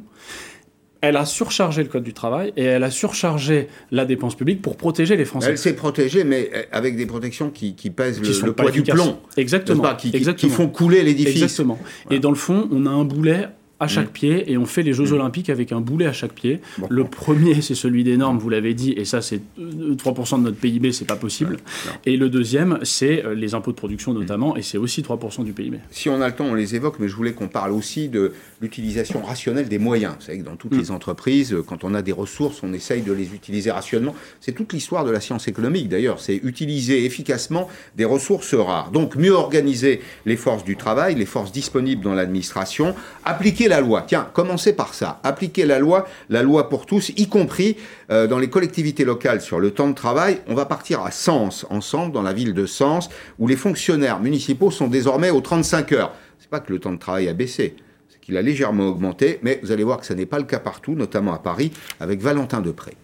elle 1.03 1.17
a 1.19 1.27
surchargé 1.27 1.83
le 1.83 1.91
Code 1.91 2.03
du 2.03 2.15
travail 2.15 2.55
et 2.57 2.65
elle 2.65 2.83
a 2.83 2.91
surchargé 2.91 3.69
la 3.91 4.07
dépense 4.07 4.35
publique 4.35 4.63
pour 4.63 4.79
protéger 4.79 5.17
les 5.17 5.27
Français. 5.27 5.51
Elle 5.51 5.59
s'est 5.59 5.77
protégée, 5.77 6.25
mais 6.25 6.51
euh, 6.55 6.63
avec 6.73 6.97
des 6.97 7.05
protections 7.05 7.51
qui, 7.51 7.75
pèsent 7.91 8.21
le, 8.43 8.53
poids 8.55 8.71
du 8.71 8.83
plomb. 8.83 9.19
Exactement. 9.37 9.95
qui, 9.97 10.11
qui, 10.11 10.49
font 10.49 10.69
couler 10.69 11.03
l'édifice. 11.03 11.43
Exactement. 11.43 11.79
Et 12.11 12.19
dans 12.19 12.31
le 12.31 12.37
fond, 12.37 12.69
on 12.73 12.87
a 12.87 12.91
un 12.91 13.05
boulet 13.05 13.49
à 13.79 13.89
chaque 13.89 14.09
mm. 14.09 14.13
pied 14.13 14.53
et 14.53 14.57
on 14.57 14.67
fait 14.67 14.83
les 14.83 14.93
Jeux 14.93 15.05
mm. 15.05 15.13
Olympiques 15.13 15.51
avec 15.51 15.73
un 15.73 15.81
boulet 15.81 16.07
à 16.07 16.13
chaque 16.13 16.33
pied. 16.33 16.61
Le 16.89 17.05
premier, 17.05 17.61
c'est 17.61 17.75
celui 17.75 18.05
des 18.05 18.17
normes, 18.17 18.39
vous 18.39 18.49
l'avez 18.49 18.75
dit, 18.75 18.93
et 18.93 19.05
ça, 19.05 19.21
c'est 19.23 19.41
3% 19.59 19.59
euh, 19.59 20.39
de 20.39 20.43
notre 20.43 20.57
PIB, 20.57 20.93
c'est 20.93 21.05
pas 21.05 21.17
possible. 21.17 21.59
et 22.05 22.17
le 22.17 22.31
deuxième, 22.31 22.79
c'est 22.83 23.25
euh, 23.25 23.35
les 23.35 23.55
impôts 23.55 23.73
de 23.73 23.77
production 23.77 24.13
mm. 24.13 24.19
notamment, 24.19 24.57
et 24.57 24.63
c'est 24.63 24.79
aussi 24.79 25.03
3% 25.03 25.45
du 25.45 25.53
PIB. 25.53 25.79
Si 25.91 26.09
on 26.09 26.21
a 26.21 26.29
le 26.29 26.35
temps, 26.35 26.47
on 26.47 26.55
les 26.55 26.75
évoque, 26.75 26.97
mais 26.99 27.09
je 27.09 27.15
voulais 27.15 27.33
qu'on 27.33 27.49
parle 27.49 27.73
aussi 27.73 28.09
de 28.09 28.33
l'utilisation 28.61 29.23
rationnelle 29.23 29.69
des 29.69 29.79
moyens. 29.79 30.15
Vous 30.19 30.27
savez 30.27 30.39
que 30.39 30.45
dans 30.45 30.57
toutes 30.57 30.77
les 30.77 30.91
entreprises, 30.91 31.53
euh, 31.53 31.63
quand 31.63 31.85
on 31.85 31.95
a 31.95 32.03
des 32.03 32.13
ressources, 32.13 32.63
on 32.63 32.73
essaye 32.73 33.03
de 33.03 33.13
les 33.13 33.35
utiliser 33.35 33.71
rationnellement. 33.71 34.15
C'est 34.41 34.53
toute 34.53 34.73
l'histoire 34.73 35.05
de 35.05 35.11
la 35.11 35.21
science 35.21 35.49
économique 35.49 35.89
d'ailleurs, 35.89 36.21
c'est 36.21 36.37
utiliser 36.37 37.05
efficacement 37.05 37.69
des 37.97 38.05
ressources 38.05 38.55
rares. 38.55 38.91
Donc 38.91 39.17
mieux 39.17 39.33
organiser 39.33 40.01
les 40.25 40.37
forces 40.37 40.65
du 40.65 40.77
travail, 40.77 41.15
les 41.15 41.27
forces 41.27 41.53
disponibles 41.53 42.03
dans 42.03 42.15
l'administration, 42.15 42.95
appliquer 43.25 43.66
la 43.69 43.81
loi. 43.81 44.05
Tiens, 44.07 44.29
commencez 44.33 44.73
par 44.73 44.95
ça. 44.95 45.21
Appliquer 45.23 45.67
la 45.67 45.79
loi, 45.79 46.07
la 46.29 46.43
loi 46.43 46.69
pour 46.69 46.87
tous, 46.87 47.11
y 47.17 47.29
compris 47.29 47.77
euh, 48.11 48.27
dans 48.27 48.39
les 48.39 48.49
collectivités 48.49 49.05
locales 49.05 49.41
sur 49.41 49.61
le 49.61 49.71
temps 49.71 49.89
de 49.89 49.95
travail. 49.95 50.41
On 50.47 50.55
va 50.55 50.67
partir 50.67 51.03
à 51.03 51.11
Sens, 51.11 51.67
ensemble, 51.71 52.13
dans 52.13 52.23
la 52.23 52.33
ville 52.33 52.55
de 52.55 52.67
Sens, 52.67 53.09
où 53.39 53.47
les 53.47 53.57
fonctionnaires 53.57 54.21
municipaux 54.21 54.71
sont 54.71 54.89
désormais 54.89 55.31
aux 55.31 55.41
35 55.41 55.93
heures. 55.93 56.13
C'est 56.39 56.51
pas 56.51 56.61
que 56.61 56.73
le 56.73 56.79
temps 56.79 56.93
de 56.93 56.99
travail 56.99 57.29
a 57.29 57.33
baissé, 57.33 57.77
c'est 58.09 58.21
qu'il 58.21 58.37
a 58.37 58.43
légèrement 58.43 58.87
augmenté, 58.89 59.39
mais 59.43 59.59
vous 59.63 59.73
allez 59.73 59.85
voir 59.85 59.99
que 59.99 60.07
ce 60.07 60.13
n'est 60.13 60.27
pas 60.27 60.39
le 60.39 60.45
cas 60.45 60.61
partout, 60.61 60.95
notamment 60.95 61.35
à 61.35 61.39
Paris, 61.39 61.73
avec 62.01 62.21
Valentin 62.21 62.61
Depré. 62.61 62.97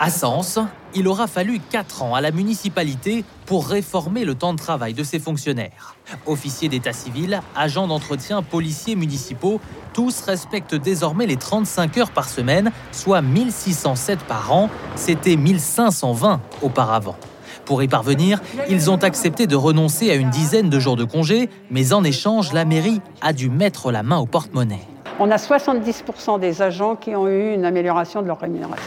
À 0.00 0.10
Sens, 0.10 0.58
il 0.96 1.06
aura 1.06 1.28
fallu 1.28 1.60
4 1.70 2.02
ans 2.02 2.14
à 2.16 2.20
la 2.20 2.32
municipalité 2.32 3.24
pour 3.46 3.68
réformer 3.68 4.24
le 4.24 4.34
temps 4.34 4.52
de 4.52 4.58
travail 4.58 4.92
de 4.92 5.04
ses 5.04 5.20
fonctionnaires. 5.20 5.94
Officiers 6.26 6.68
d'état 6.68 6.92
civil, 6.92 7.40
agents 7.54 7.86
d'entretien, 7.86 8.42
policiers 8.42 8.96
municipaux, 8.96 9.60
tous 9.92 10.20
respectent 10.22 10.74
désormais 10.74 11.26
les 11.26 11.36
35 11.36 11.96
heures 11.98 12.10
par 12.10 12.28
semaine, 12.28 12.72
soit 12.90 13.22
1607 13.22 14.18
par 14.24 14.52
an. 14.52 14.68
C'était 14.96 15.36
1520 15.36 16.40
auparavant. 16.62 17.16
Pour 17.64 17.80
y 17.82 17.88
parvenir, 17.88 18.42
ils 18.68 18.90
ont 18.90 18.96
accepté 18.96 19.46
de 19.46 19.56
renoncer 19.56 20.10
à 20.10 20.14
une 20.14 20.30
dizaine 20.30 20.70
de 20.70 20.80
jours 20.80 20.96
de 20.96 21.04
congé, 21.04 21.48
mais 21.70 21.92
en 21.92 22.02
échange, 22.02 22.52
la 22.52 22.64
mairie 22.64 23.00
a 23.22 23.32
dû 23.32 23.48
mettre 23.48 23.92
la 23.92 24.02
main 24.02 24.18
au 24.18 24.26
porte-monnaie. 24.26 24.86
On 25.20 25.30
a 25.30 25.36
70% 25.36 26.40
des 26.40 26.60
agents 26.60 26.96
qui 26.96 27.14
ont 27.14 27.28
eu 27.28 27.54
une 27.54 27.64
amélioration 27.64 28.20
de 28.20 28.26
leur 28.26 28.40
rémunération. 28.40 28.84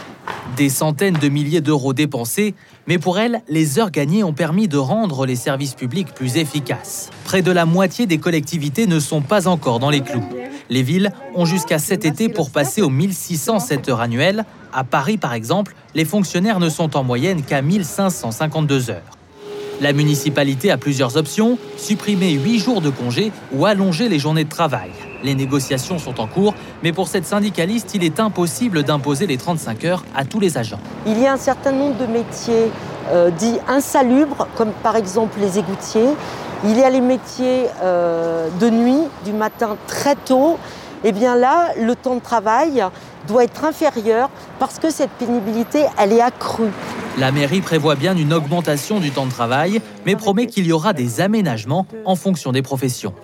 Des 0.56 0.68
centaines 0.68 1.14
de 1.14 1.28
milliers 1.30 1.62
d'euros 1.62 1.94
dépensés, 1.94 2.54
mais 2.86 2.98
pour 2.98 3.18
elle, 3.18 3.40
les 3.48 3.78
heures 3.78 3.90
gagnées 3.90 4.22
ont 4.24 4.34
permis 4.34 4.68
de 4.68 4.76
rendre 4.76 5.24
les 5.24 5.36
services 5.36 5.74
publics 5.74 6.12
plus 6.14 6.36
efficaces. 6.36 7.08
Près 7.24 7.40
de 7.40 7.50
la 7.50 7.64
moitié 7.64 8.06
des 8.06 8.18
collectivités 8.18 8.86
ne 8.86 9.00
sont 9.00 9.22
pas 9.22 9.48
encore 9.48 9.78
dans 9.78 9.88
les 9.88 10.02
clous. 10.02 10.24
Les 10.68 10.82
villes 10.82 11.12
ont 11.34 11.46
jusqu'à 11.46 11.78
cet 11.78 12.04
été 12.04 12.28
pour 12.28 12.50
passer 12.50 12.82
aux 12.82 12.90
1607 12.90 13.88
heures 13.88 14.00
annuelles. 14.00 14.44
À 14.74 14.84
Paris, 14.84 15.16
par 15.16 15.32
exemple, 15.32 15.74
les 15.94 16.04
fonctionnaires 16.04 16.60
ne 16.60 16.68
sont 16.68 16.94
en 16.94 17.04
moyenne 17.04 17.42
qu'à 17.42 17.62
1552 17.62 18.90
heures. 18.90 19.16
La 19.80 19.94
municipalité 19.94 20.70
a 20.70 20.76
plusieurs 20.76 21.16
options, 21.16 21.56
supprimer 21.78 22.32
8 22.32 22.58
jours 22.58 22.80
de 22.82 22.90
congé 22.90 23.32
ou 23.52 23.64
allonger 23.64 24.10
les 24.10 24.18
journées 24.18 24.44
de 24.44 24.50
travail. 24.50 24.90
Les 25.22 25.34
négociations 25.34 25.98
sont 25.98 26.20
en 26.20 26.26
cours, 26.26 26.54
mais 26.82 26.92
pour 26.92 27.08
cette 27.08 27.26
syndicaliste, 27.26 27.90
il 27.94 28.04
est 28.04 28.20
impossible 28.20 28.82
d'imposer 28.82 29.26
les 29.26 29.36
35 29.36 29.84
heures 29.84 30.04
à 30.14 30.24
tous 30.24 30.40
les 30.40 30.58
agents. 30.58 30.80
Il 31.06 31.18
y 31.18 31.26
a 31.26 31.32
un 31.32 31.38
certain 31.38 31.72
nombre 31.72 31.96
de 31.96 32.06
métiers 32.06 32.70
euh, 33.10 33.30
dits 33.30 33.58
insalubres, 33.68 34.46
comme 34.56 34.72
par 34.82 34.96
exemple 34.96 35.38
les 35.40 35.58
égoutiers. 35.58 36.10
Il 36.64 36.76
y 36.76 36.82
a 36.82 36.90
les 36.90 37.00
métiers 37.00 37.66
euh, 37.82 38.48
de 38.60 38.70
nuit, 38.70 39.02
du 39.24 39.32
matin 39.32 39.76
très 39.86 40.14
tôt. 40.14 40.58
Et 41.04 41.08
eh 41.08 41.12
bien 41.12 41.36
là, 41.36 41.68
le 41.80 41.94
temps 41.94 42.16
de 42.16 42.20
travail 42.20 42.84
doit 43.28 43.44
être 43.44 43.64
inférieur 43.64 44.30
parce 44.58 44.80
que 44.80 44.90
cette 44.90 45.10
pénibilité, 45.10 45.84
elle 45.96 46.12
est 46.12 46.20
accrue. 46.20 46.72
La 47.18 47.30
mairie 47.30 47.60
prévoit 47.60 47.94
bien 47.94 48.16
une 48.16 48.32
augmentation 48.32 48.98
du 48.98 49.12
temps 49.12 49.26
de 49.26 49.30
travail, 49.30 49.80
mais 50.06 50.16
promet 50.16 50.46
qu'il 50.46 50.66
y 50.66 50.72
aura 50.72 50.92
des 50.92 51.20
aménagements 51.20 51.86
en 52.04 52.16
fonction 52.16 52.50
des 52.50 52.62
professions. 52.62 53.14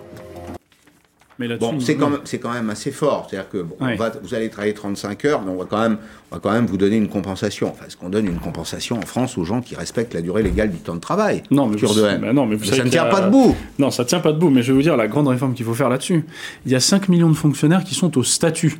Bon, 1.37 1.79
c'est 1.81 1.95
quand, 1.95 2.09
même, 2.09 2.21
quand 2.41 2.53
même 2.53 2.69
assez 2.69 2.91
fort. 2.91 3.27
C'est-à-dire 3.29 3.49
que 3.49 3.57
vous 3.57 4.33
allez 4.33 4.49
travailler 4.49 4.73
35 4.73 5.25
heures, 5.25 5.41
mais 5.41 5.51
on 5.51 5.57
va 5.57 5.65
quand 5.65 5.81
même, 5.81 5.97
on 6.31 6.35
va 6.35 6.41
quand 6.41 6.51
même 6.51 6.65
vous 6.65 6.77
donner 6.77 6.95
une 6.95 7.09
compensation. 7.09 7.69
Enfin, 7.71 7.85
est-ce 7.87 7.97
qu'on 7.97 8.09
donne 8.09 8.25
une 8.25 8.39
compensation 8.39 8.97
en 8.97 9.05
France 9.05 9.37
aux 9.37 9.43
gens 9.43 9.61
qui 9.61 9.75
respectent 9.75 10.13
la 10.13 10.21
durée 10.21 10.43
légale 10.43 10.71
du 10.71 10.77
temps 10.77 10.95
de 10.95 11.01
travail 11.01 11.43
Non, 11.51 11.67
mais, 11.67 11.77
bah 12.19 12.31
non, 12.31 12.45
mais, 12.45 12.57
ça 12.59 12.83
ne 12.83 12.89
tient 12.89 13.05
pas 13.05 13.21
debout. 13.21 13.53
Non, 13.79 13.91
ça 13.91 14.03
ne 14.03 14.07
tient 14.07 14.21
pas 14.21 14.31
debout. 14.31 14.49
Mais 14.49 14.63
je 14.63 14.71
vais 14.71 14.77
vous 14.77 14.81
dire 14.81 14.95
la 14.95 15.07
grande 15.07 15.27
réforme 15.27 15.53
qu'il 15.53 15.65
faut 15.65 15.73
faire 15.73 15.89
là-dessus. 15.89 16.25
Il 16.65 16.71
y 16.71 16.75
a 16.75 16.79
5 16.79 17.09
millions 17.09 17.29
de 17.29 17.35
fonctionnaires 17.35 17.83
qui 17.83 17.95
sont 17.95 18.17
au 18.17 18.23
statut. 18.23 18.79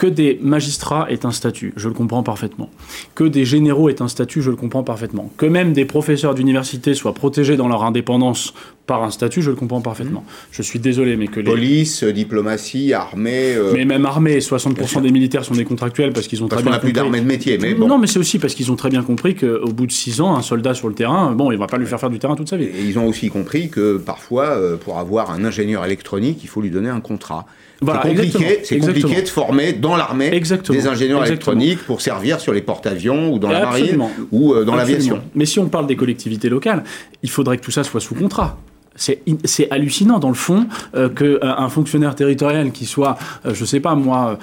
Que 0.00 0.06
des 0.06 0.38
magistrats 0.40 1.08
est 1.10 1.26
un 1.26 1.30
statut, 1.30 1.74
je 1.76 1.86
le 1.86 1.92
comprends 1.92 2.22
parfaitement. 2.22 2.70
Que 3.14 3.24
des 3.24 3.44
généraux 3.44 3.90
est 3.90 4.00
un 4.00 4.08
statut, 4.08 4.40
je 4.40 4.48
le 4.48 4.56
comprends 4.56 4.82
parfaitement. 4.82 5.30
Que 5.36 5.44
même 5.44 5.74
des 5.74 5.84
professeurs 5.84 6.34
d'université 6.34 6.94
soient 6.94 7.12
protégés 7.12 7.58
dans 7.58 7.68
leur 7.68 7.84
indépendance 7.84 8.54
par 8.86 9.02
un 9.02 9.10
statut, 9.10 9.42
je 9.42 9.50
le 9.50 9.56
comprends 9.56 9.82
parfaitement. 9.82 10.20
Mmh. 10.20 10.52
Je 10.52 10.62
suis 10.62 10.78
désolé, 10.78 11.18
mais 11.18 11.26
que 11.26 11.40
les... 11.40 11.50
Police, 11.50 12.02
diplomatie, 12.02 12.94
armée... 12.94 13.54
Euh, 13.54 13.74
mais 13.74 13.84
même 13.84 14.06
armée, 14.06 14.38
60% 14.38 15.02
des 15.02 15.10
militaires 15.12 15.44
sont 15.44 15.52
des 15.52 15.66
contractuels 15.66 16.14
parce 16.14 16.28
qu'ils 16.28 16.42
ont 16.42 16.48
très 16.48 16.62
bien 16.62 16.72
compris... 16.72 16.86
plus 16.86 16.92
d'armée 16.94 17.20
de 17.20 17.26
métier, 17.26 17.58
mais 17.58 17.74
bon. 17.74 17.86
Non, 17.86 17.98
mais 17.98 18.06
c'est 18.06 18.18
aussi 18.18 18.38
parce 18.38 18.54
qu'ils 18.54 18.72
ont 18.72 18.76
très 18.76 18.88
bien 18.88 19.02
compris 19.02 19.34
qu'au 19.34 19.70
bout 19.70 19.86
de 19.86 19.92
6 19.92 20.22
ans, 20.22 20.34
un 20.34 20.40
soldat 20.40 20.72
sur 20.72 20.88
le 20.88 20.94
terrain, 20.94 21.32
bon, 21.32 21.52
il 21.52 21.58
va 21.58 21.66
pas 21.66 21.76
lui 21.76 21.84
faire 21.84 22.00
faire 22.00 22.08
du 22.08 22.18
terrain 22.18 22.36
toute 22.36 22.48
sa 22.48 22.56
vie. 22.56 22.64
Et 22.64 22.86
ils 22.86 22.98
ont 22.98 23.06
aussi 23.06 23.28
compris 23.28 23.68
que 23.68 23.98
parfois, 23.98 24.46
euh, 24.46 24.78
pour 24.78 24.98
avoir 24.98 25.30
un 25.30 25.44
ingénieur 25.44 25.84
électronique, 25.84 26.40
il 26.42 26.48
faut 26.48 26.62
lui 26.62 26.70
donner 26.70 26.88
un 26.88 27.02
contrat 27.02 27.44
c'est 28.62 28.78
compliqué, 28.78 29.22
de 29.22 29.28
former 29.28 29.72
dans 29.72 29.96
l'armée 29.96 30.30
des 30.68 30.86
ingénieurs 30.86 31.24
électroniques 31.24 31.80
pour 31.80 32.00
servir 32.00 32.40
sur 32.40 32.52
les 32.52 32.62
porte-avions 32.62 33.32
ou 33.32 33.38
dans 33.38 33.48
la 33.48 33.60
marine 33.60 34.04
ou 34.30 34.52
euh, 34.52 34.64
dans 34.64 34.74
l'aviation. 34.74 35.22
Mais 35.34 35.46
si 35.46 35.58
on 35.58 35.68
parle 35.68 35.86
des 35.86 35.96
collectivités 35.96 36.48
locales, 36.48 36.84
il 37.22 37.30
faudrait 37.30 37.56
que 37.56 37.64
tout 37.64 37.70
ça 37.70 37.84
soit 37.84 38.00
sous 38.00 38.14
contrat 38.14 38.58
c'est 39.00 39.70
hallucinant 39.70 40.18
dans 40.18 40.28
le 40.28 40.34
fond 40.34 40.66
euh, 40.94 41.08
qu'un 41.08 41.64
euh, 41.64 41.68
fonctionnaire 41.68 42.14
territorial 42.14 42.70
qui 42.70 42.84
soit, 42.84 43.16
euh, 43.46 43.54
je 43.54 43.64
sais 43.64 43.80
pas 43.80 43.94
moi, 43.94 44.38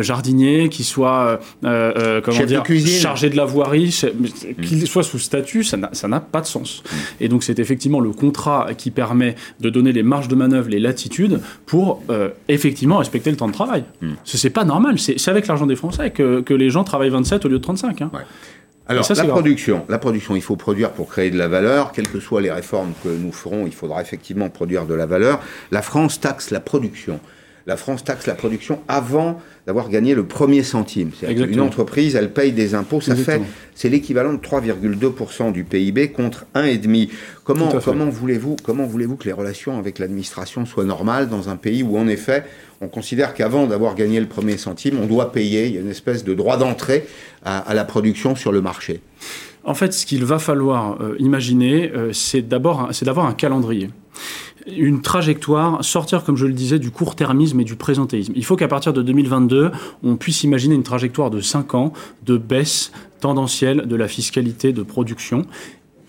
jardinier, 0.00 0.68
qui 0.68 0.84
soit 0.84 1.40
comment 1.62 2.44
dire, 2.46 2.64
chargé 2.86 3.30
de 3.30 3.36
la 3.36 3.44
voirie, 3.44 3.94
mm. 4.02 4.62
qu'il 4.62 4.86
soit 4.86 5.02
sous 5.02 5.18
statut, 5.18 5.62
ça 5.62 5.76
n'a 5.76 6.20
pas 6.20 6.40
de 6.40 6.46
sens. 6.46 6.82
Mm. 6.82 6.96
Et 7.20 7.28
donc 7.28 7.44
c'est 7.44 7.58
effectivement 7.58 8.00
le 8.00 8.12
contrat 8.12 8.68
qui 8.76 8.90
permet 8.90 9.34
de 9.60 9.70
donner 9.70 9.92
les 9.92 10.02
marges 10.02 10.28
de 10.28 10.34
manœuvre, 10.34 10.68
les 10.68 10.80
latitudes 10.80 11.40
pour 11.66 12.02
effectivement 12.48 12.98
respecter 12.98 13.30
le 13.30 13.36
temps 13.36 13.48
de 13.48 13.52
travail. 13.52 13.84
Mm. 14.00 14.12
Ce 14.24 14.38
C'est 14.38 14.50
pas 14.50 14.64
normal. 14.64 14.98
C'est 14.98 15.28
avec 15.28 15.46
l'argent 15.46 15.66
des 15.66 15.76
Français 15.76 16.10
que, 16.10 16.40
que, 16.40 16.54
les 16.54 16.70
gens 16.70 16.82
travaillent 16.82 17.10
27 17.10 17.44
au 17.44 17.48
lieu 17.48 17.58
de 17.58 17.62
35. 17.62 18.02
Hein. 18.02 18.10
Alors, 18.90 19.06
la 19.14 19.24
production, 19.24 19.84
la 19.90 19.98
production, 19.98 20.34
il 20.34 20.40
faut 20.40 20.56
produire 20.56 20.92
pour 20.92 21.08
créer 21.08 21.30
de 21.30 21.36
la 21.36 21.46
valeur. 21.46 21.92
Quelles 21.92 22.08
que 22.08 22.20
soient 22.20 22.40
les 22.40 22.50
réformes 22.50 22.94
que 23.04 23.10
nous 23.10 23.32
ferons, 23.32 23.66
il 23.66 23.74
faudra 23.74 24.00
effectivement 24.00 24.48
produire 24.48 24.86
de 24.86 24.94
la 24.94 25.04
valeur. 25.04 25.40
La 25.70 25.82
France 25.82 26.20
taxe 26.20 26.50
la 26.50 26.60
production. 26.60 27.20
La 27.68 27.76
France 27.76 28.02
taxe 28.02 28.26
la 28.26 28.34
production 28.34 28.80
avant 28.88 29.42
d'avoir 29.66 29.90
gagné 29.90 30.14
le 30.14 30.24
premier 30.24 30.62
centime. 30.62 31.10
Une 31.28 31.60
entreprise, 31.60 32.16
elle 32.16 32.32
paye 32.32 32.52
des 32.52 32.74
impôts, 32.74 33.02
ça 33.02 33.14
fait, 33.14 33.42
c'est 33.74 33.90
l'équivalent 33.90 34.32
de 34.32 34.38
3,2% 34.38 35.52
du 35.52 35.64
PIB 35.64 36.08
contre 36.12 36.46
1,5%. 36.54 37.10
Comment, 37.44 37.68
comment 37.84 38.06
voulez-vous, 38.06 38.56
comment 38.62 38.86
voulez-vous 38.86 39.16
que 39.16 39.26
les 39.26 39.34
relations 39.34 39.78
avec 39.78 39.98
l'administration 39.98 40.64
soient 40.64 40.86
normales 40.86 41.28
dans 41.28 41.50
un 41.50 41.56
pays 41.56 41.82
où, 41.82 41.98
en 41.98 42.08
effet, 42.08 42.44
on 42.80 42.88
considère 42.88 43.34
qu'avant 43.34 43.66
d'avoir 43.66 43.94
gagné 43.94 44.18
le 44.18 44.26
premier 44.26 44.56
centime, 44.56 44.98
on 44.98 45.06
doit 45.06 45.30
payer, 45.30 45.66
il 45.66 45.74
y 45.74 45.76
a 45.76 45.82
une 45.82 45.90
espèce 45.90 46.24
de 46.24 46.32
droit 46.32 46.56
d'entrée 46.56 47.06
à, 47.44 47.74
la 47.74 47.84
production 47.84 48.34
sur 48.34 48.50
le 48.50 48.62
marché? 48.62 49.02
En 49.64 49.74
fait, 49.74 49.92
ce 49.92 50.06
qu'il 50.06 50.24
va 50.24 50.38
falloir 50.38 50.98
imaginer, 51.18 51.92
c'est 52.14 52.40
d'abord 52.40 52.88
c'est 52.92 53.04
d'avoir 53.04 53.26
un 53.26 53.34
calendrier 53.34 53.90
une 54.76 55.02
trajectoire, 55.02 55.84
sortir, 55.84 56.24
comme 56.24 56.36
je 56.36 56.46
le 56.46 56.52
disais, 56.52 56.78
du 56.78 56.90
court-termisme 56.90 57.60
et 57.60 57.64
du 57.64 57.76
présentéisme. 57.76 58.32
Il 58.36 58.44
faut 58.44 58.56
qu'à 58.56 58.68
partir 58.68 58.92
de 58.92 59.02
2022, 59.02 59.70
on 60.02 60.16
puisse 60.16 60.44
imaginer 60.44 60.74
une 60.74 60.82
trajectoire 60.82 61.30
de 61.30 61.40
5 61.40 61.74
ans 61.74 61.92
de 62.24 62.36
baisse 62.36 62.92
tendancielle 63.20 63.86
de 63.86 63.96
la 63.96 64.08
fiscalité 64.08 64.72
de 64.72 64.82
production 64.82 65.46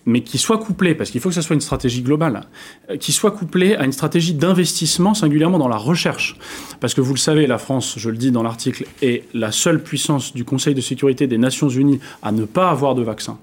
mais 0.06 0.22
qui 0.22 0.38
soit 0.38 0.58
couplée, 0.58 0.96
parce 0.96 1.12
qu'il 1.12 1.22
faut 1.22 1.30
que 1.30 1.36
ça 1.36 1.42
soit 1.42 1.54
une 1.54 1.62
stratégie 1.62 2.02
globale, 2.02 2.42
euh, 2.90 2.98
qui 2.98 3.12
soit 3.12 3.32
couplée 3.32 3.76
à 3.76 3.86
une 3.86 3.92
stratégie 3.92 4.34
d'investissement, 4.34 5.14
singulièrement 5.14 5.60
dans 5.60 5.68
la 5.68 5.78
recherche. 5.78 6.36
Parce 6.80 6.94
que 6.94 7.02
vous 7.02 7.14
le 7.14 7.20
savez, 7.20 7.48
la 7.48 7.58
France, 7.58 7.96
je 7.98 8.10
le 8.10 8.18
dis 8.18 8.32
dans 8.32 8.42
l'article, 8.42 8.86
est 9.02 9.26
la 9.34 9.52
seule 9.52 9.84
puissance 9.84 10.34
du 10.34 10.46
Conseil 10.46 10.74
de 10.74 10.82
sécurité 10.82 11.28
des 11.28 11.38
Nations 11.38 11.70
Unies 11.70 12.00
à 12.24 12.32
ne 12.32 12.46
pas 12.46 12.72
avoir 12.72 12.96
de 12.96 13.04
vaccin. 13.04 13.38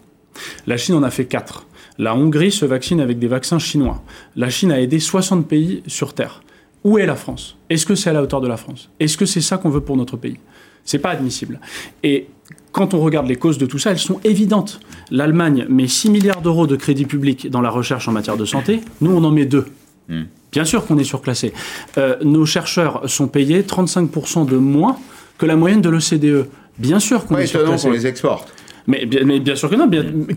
La 0.67 0.77
Chine 0.77 0.97
en 0.97 1.03
a 1.03 1.11
fait 1.11 1.27
4. 1.27 1.67
La 1.99 2.15
Hongrie 2.15 2.53
se 2.53 2.65
vaccine 2.65 3.01
avec 3.01 3.19
des 3.19 3.27
vaccins 3.27 3.59
chinois. 3.59 4.03
La 4.37 4.51
Chine 4.51 4.73
a 4.73 4.81
aidé 4.81 4.99
60 4.99 5.47
pays 5.49 5.83
sur 5.87 6.15
Terre. 6.15 6.43
Où 6.85 6.99
est 6.99 7.07
la 7.07 7.17
France? 7.17 7.57
Est-ce 7.71 7.87
que 7.87 7.95
c'est 7.95 8.11
à 8.11 8.13
la 8.13 8.23
hauteur 8.23 8.41
de 8.41 8.49
la 8.49 8.57
France? 8.57 8.91
Est-ce 9.01 9.17
que 9.17 9.27
c'est 9.27 9.41
ça 9.41 9.59
qu'on 9.59 9.71
veut 9.71 9.81
pour 9.81 9.97
notre 9.97 10.17
pays? 10.17 10.37
C'est 10.85 10.99
pas 10.99 11.11
admissible. 11.11 11.59
Et 12.03 12.29
quand 12.71 12.95
on 12.95 13.01
regarde 13.01 13.27
les 13.27 13.37
causes 13.37 13.59
de 13.59 13.67
tout 13.67 13.79
ça, 13.79 13.91
elles 13.91 13.99
sont 13.99 14.21
évidentes. 14.23 14.81
L'Allemagne 15.11 15.67
met 15.69 15.89
6 15.89 16.11
milliards 16.11 16.43
d'euros 16.43 16.67
de 16.67 16.77
crédit 16.77 17.07
public 17.07 17.51
dans 17.51 17.61
la 17.61 17.71
recherche 17.71 18.07
en 18.07 18.13
matière 18.13 18.37
de 18.37 18.45
santé. 18.45 18.81
Nous, 19.01 19.11
on 19.11 19.25
en 19.25 19.31
met 19.31 19.47
2. 19.47 19.67
Hmm. 20.09 20.23
Bien 20.53 20.65
sûr 20.65 20.87
qu'on 20.87 20.99
est 20.99 21.05
surclassé. 21.05 21.53
Euh, 21.99 22.17
nos 22.23 22.47
chercheurs 22.47 23.09
sont 23.09 23.27
payés 23.27 23.63
35% 23.63 24.47
de 24.47 24.57
moins 24.57 24.99
que 25.39 25.47
la 25.47 25.57
moyenne 25.57 25.81
de 25.81 25.89
l'OCDE. 25.89 26.49
Bien 26.79 27.01
sûr 27.01 27.27
qu'on 27.27 27.39
est 27.39 27.47
surclassé. 27.47 27.89
qu'on 27.89 27.93
les 27.93 28.07
exporte. 28.07 28.53
Mais, 28.87 29.07
bien 29.07 29.57
sûr 29.57 29.69
que 29.69 29.75
non, 29.75 29.89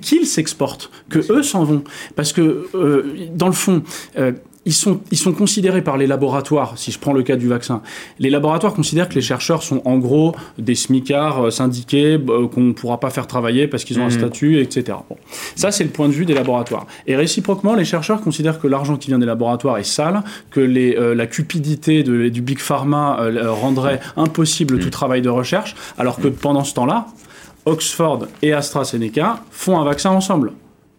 qu'ils 0.02 0.26
s'exportent, 0.26 0.90
que 1.10 1.20
eux 1.32 1.44
s'en 1.44 1.64
vont. 1.64 1.84
Parce 2.16 2.34
que, 2.34 2.68
euh, 2.74 3.04
dans 3.36 3.48
le 3.48 3.54
fond, 3.54 3.84
euh, 4.18 4.32
ils 4.66 4.74
sont, 4.74 5.00
ils 5.12 5.18
sont 5.18 5.32
considérés 5.32 5.82
par 5.82 5.98
les 5.98 6.06
laboratoires, 6.06 6.78
si 6.78 6.92
je 6.92 7.00
prends 7.00 7.14
le 7.14 7.24
cas 7.24 7.36
du 7.36 7.48
vaccin, 7.48 7.82
les 8.20 8.30
laboratoires 8.30 8.74
considèrent 8.74 9.08
que 9.08 9.16
les 9.16 9.22
chercheurs 9.22 9.64
sont 9.64 9.82
en 9.86 9.98
gros 9.98 10.36
des 10.58 10.76
smicards 10.76 11.46
euh, 11.46 11.50
syndiqués 11.50 12.20
qu'on 12.54 12.62
ne 12.62 12.74
pourra 12.74 13.00
pas 13.00 13.10
faire 13.10 13.26
travailler 13.26 13.68
parce 13.68 13.84
qu'ils 13.84 14.00
ont 14.00 14.04
un 14.04 14.10
mhm. 14.10 14.20
statut, 14.20 14.60
etc. 14.60 14.98
Bon. 15.10 15.16
Ça, 15.56 15.72
c'est 15.72 15.84
le 15.84 15.92
point 15.92 16.08
de 16.08 16.14
vue 16.14 16.26
des 16.26 16.34
laboratoires. 16.34 16.88
Et 17.08 17.16
réciproquement, 17.16 17.76
les 17.76 17.86
chercheurs 17.86 18.22
considèrent 18.22 18.60
que 18.60 18.68
l'argent 18.68 18.98
qui 18.98 19.08
vient 19.08 19.20
des 19.20 19.26
laboratoires 19.26 19.78
est 19.78 19.84
sale, 19.84 20.24
que 20.52 20.60
les, 20.60 20.96
la 21.16 21.28
cupidité 21.28 22.04
de, 22.04 22.30
du 22.30 22.42
big 22.42 22.60
pharma 22.60 23.20
rendrait 23.48 24.00
impossible 24.18 24.80
tout 24.80 24.86
mhm. 24.86 24.92
travail 24.92 25.22
de 25.22 25.30
recherche, 25.30 25.76
alors 25.98 26.20
que 26.20 26.28
pendant 26.28 26.64
ce 26.64 26.74
temps-là, 26.74 27.08
Oxford 27.70 28.28
et 28.42 28.52
AstraZeneca 28.52 29.44
font 29.52 29.80
un 29.80 29.84
vaccin 29.84 30.10
ensemble. 30.10 30.54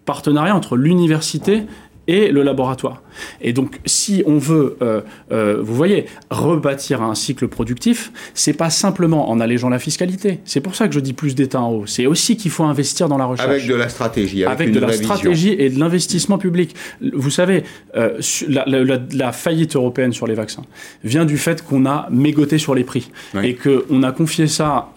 Partenariat 0.04 0.54
entre 0.54 0.76
l'université 0.76 1.64
et 2.10 2.32
le 2.32 2.42
laboratoire. 2.42 3.02
Et 3.40 3.52
donc, 3.52 3.78
si 3.86 4.24
on 4.26 4.38
veut, 4.38 4.76
euh, 4.82 5.00
euh, 5.30 5.58
vous 5.62 5.74
voyez, 5.74 6.06
rebâtir 6.30 7.02
un 7.02 7.14
cycle 7.14 7.46
productif, 7.46 8.10
c'est 8.34 8.52
pas 8.52 8.68
simplement 8.68 9.30
en 9.30 9.38
allégeant 9.38 9.68
la 9.68 9.78
fiscalité. 9.78 10.40
C'est 10.44 10.60
pour 10.60 10.74
ça 10.74 10.88
que 10.88 10.94
je 10.94 11.00
dis 11.00 11.12
plus 11.12 11.36
d'État 11.36 11.60
en 11.60 11.70
haut. 11.70 11.86
C'est 11.86 12.06
aussi 12.06 12.36
qu'il 12.36 12.50
faut 12.50 12.64
investir 12.64 13.08
dans 13.08 13.16
la 13.16 13.26
recherche. 13.26 13.48
Avec 13.48 13.68
de 13.68 13.74
la 13.76 13.88
stratégie. 13.88 14.44
Avec, 14.44 14.72
de 14.72 14.80
la 14.80 14.92
stratégie 14.92 15.54
et 15.56 15.70
de 15.70 15.78
l'investissement 15.78 16.36
public. 16.36 16.74
Vous 17.12 17.30
savez, 17.30 17.62
euh, 17.96 18.20
la, 18.48 19.32
faillite 19.32 19.76
européenne 19.76 20.12
sur 20.12 20.26
les 20.26 20.34
vaccins 20.34 20.64
vient 21.04 21.24
du 21.24 21.38
fait 21.38 21.62
qu'on 21.62 21.86
a 21.86 22.08
mégoté 22.10 22.58
sur 22.58 22.74
les 22.74 22.82
prix 22.82 23.10
et 23.42 23.54
qu'on 23.54 24.02
a 24.02 24.10
confié 24.10 24.48
ça 24.48 24.92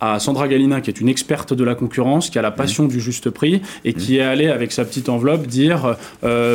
à 0.00 0.18
Sandra 0.18 0.48
Galina, 0.48 0.80
qui 0.80 0.90
est 0.90 1.00
une 1.00 1.08
experte 1.08 1.54
de 1.54 1.62
la 1.62 1.76
concurrence, 1.76 2.30
qui 2.30 2.38
a 2.38 2.42
la 2.42 2.50
passion 2.50 2.86
du 2.86 3.00
juste 3.00 3.30
prix 3.30 3.62
et 3.84 3.92
qui 3.92 4.18
est 4.18 4.22
allée 4.22 4.48
avec 4.48 4.72
sa 4.72 4.84
petite 4.84 5.08
enveloppe 5.08 5.46
dire 5.46 5.96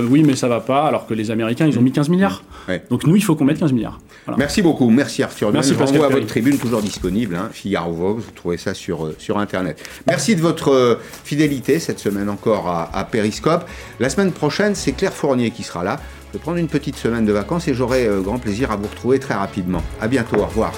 oui, 0.01 0.23
mais 0.23 0.35
ça 0.35 0.47
va 0.47 0.59
pas 0.59 0.83
alors 0.85 1.07
que 1.07 1.13
les 1.13 1.31
Américains, 1.31 1.67
ils 1.67 1.77
ont 1.77 1.81
mis 1.81 1.91
15 1.91 2.09
milliards. 2.09 2.43
Donc 2.89 3.05
nous, 3.05 3.15
il 3.15 3.23
faut 3.23 3.35
qu'on 3.35 3.45
mette 3.45 3.59
15 3.59 3.73
milliards. 3.73 3.99
Merci 4.37 4.61
beaucoup. 4.61 4.89
Merci 4.89 5.23
Arthur. 5.23 5.51
Merci 5.51 5.73
Je 5.73 5.83
à 5.83 6.07
votre 6.07 6.27
tribune, 6.27 6.57
toujours 6.57 6.81
disponible. 6.81 7.35
Hein, 7.35 7.49
Figaro 7.51 7.91
Vogue, 7.91 8.19
vous 8.19 8.31
trouvez 8.31 8.57
ça 8.57 8.73
sur, 8.73 9.05
euh, 9.05 9.15
sur 9.17 9.37
Internet. 9.37 9.83
Merci 10.07 10.35
de 10.35 10.41
votre 10.41 10.71
euh, 10.71 10.95
fidélité 11.23 11.79
cette 11.79 11.99
semaine 11.99 12.29
encore 12.29 12.67
à, 12.67 12.89
à 12.93 13.03
Périscope. 13.03 13.65
La 13.99 14.09
semaine 14.09 14.31
prochaine, 14.31 14.75
c'est 14.75 14.93
Claire 14.93 15.13
Fournier 15.13 15.51
qui 15.51 15.63
sera 15.63 15.83
là. 15.83 15.99
Je 16.29 16.37
vais 16.37 16.41
prendre 16.41 16.57
une 16.57 16.67
petite 16.67 16.95
semaine 16.95 17.25
de 17.25 17.33
vacances 17.33 17.67
et 17.67 17.73
j'aurai 17.73 18.07
euh, 18.07 18.21
grand 18.21 18.39
plaisir 18.39 18.71
à 18.71 18.75
vous 18.75 18.87
retrouver 18.87 19.19
très 19.19 19.35
rapidement. 19.35 19.83
À 20.01 20.07
bientôt. 20.07 20.37
Au 20.37 20.45
revoir. 20.45 20.73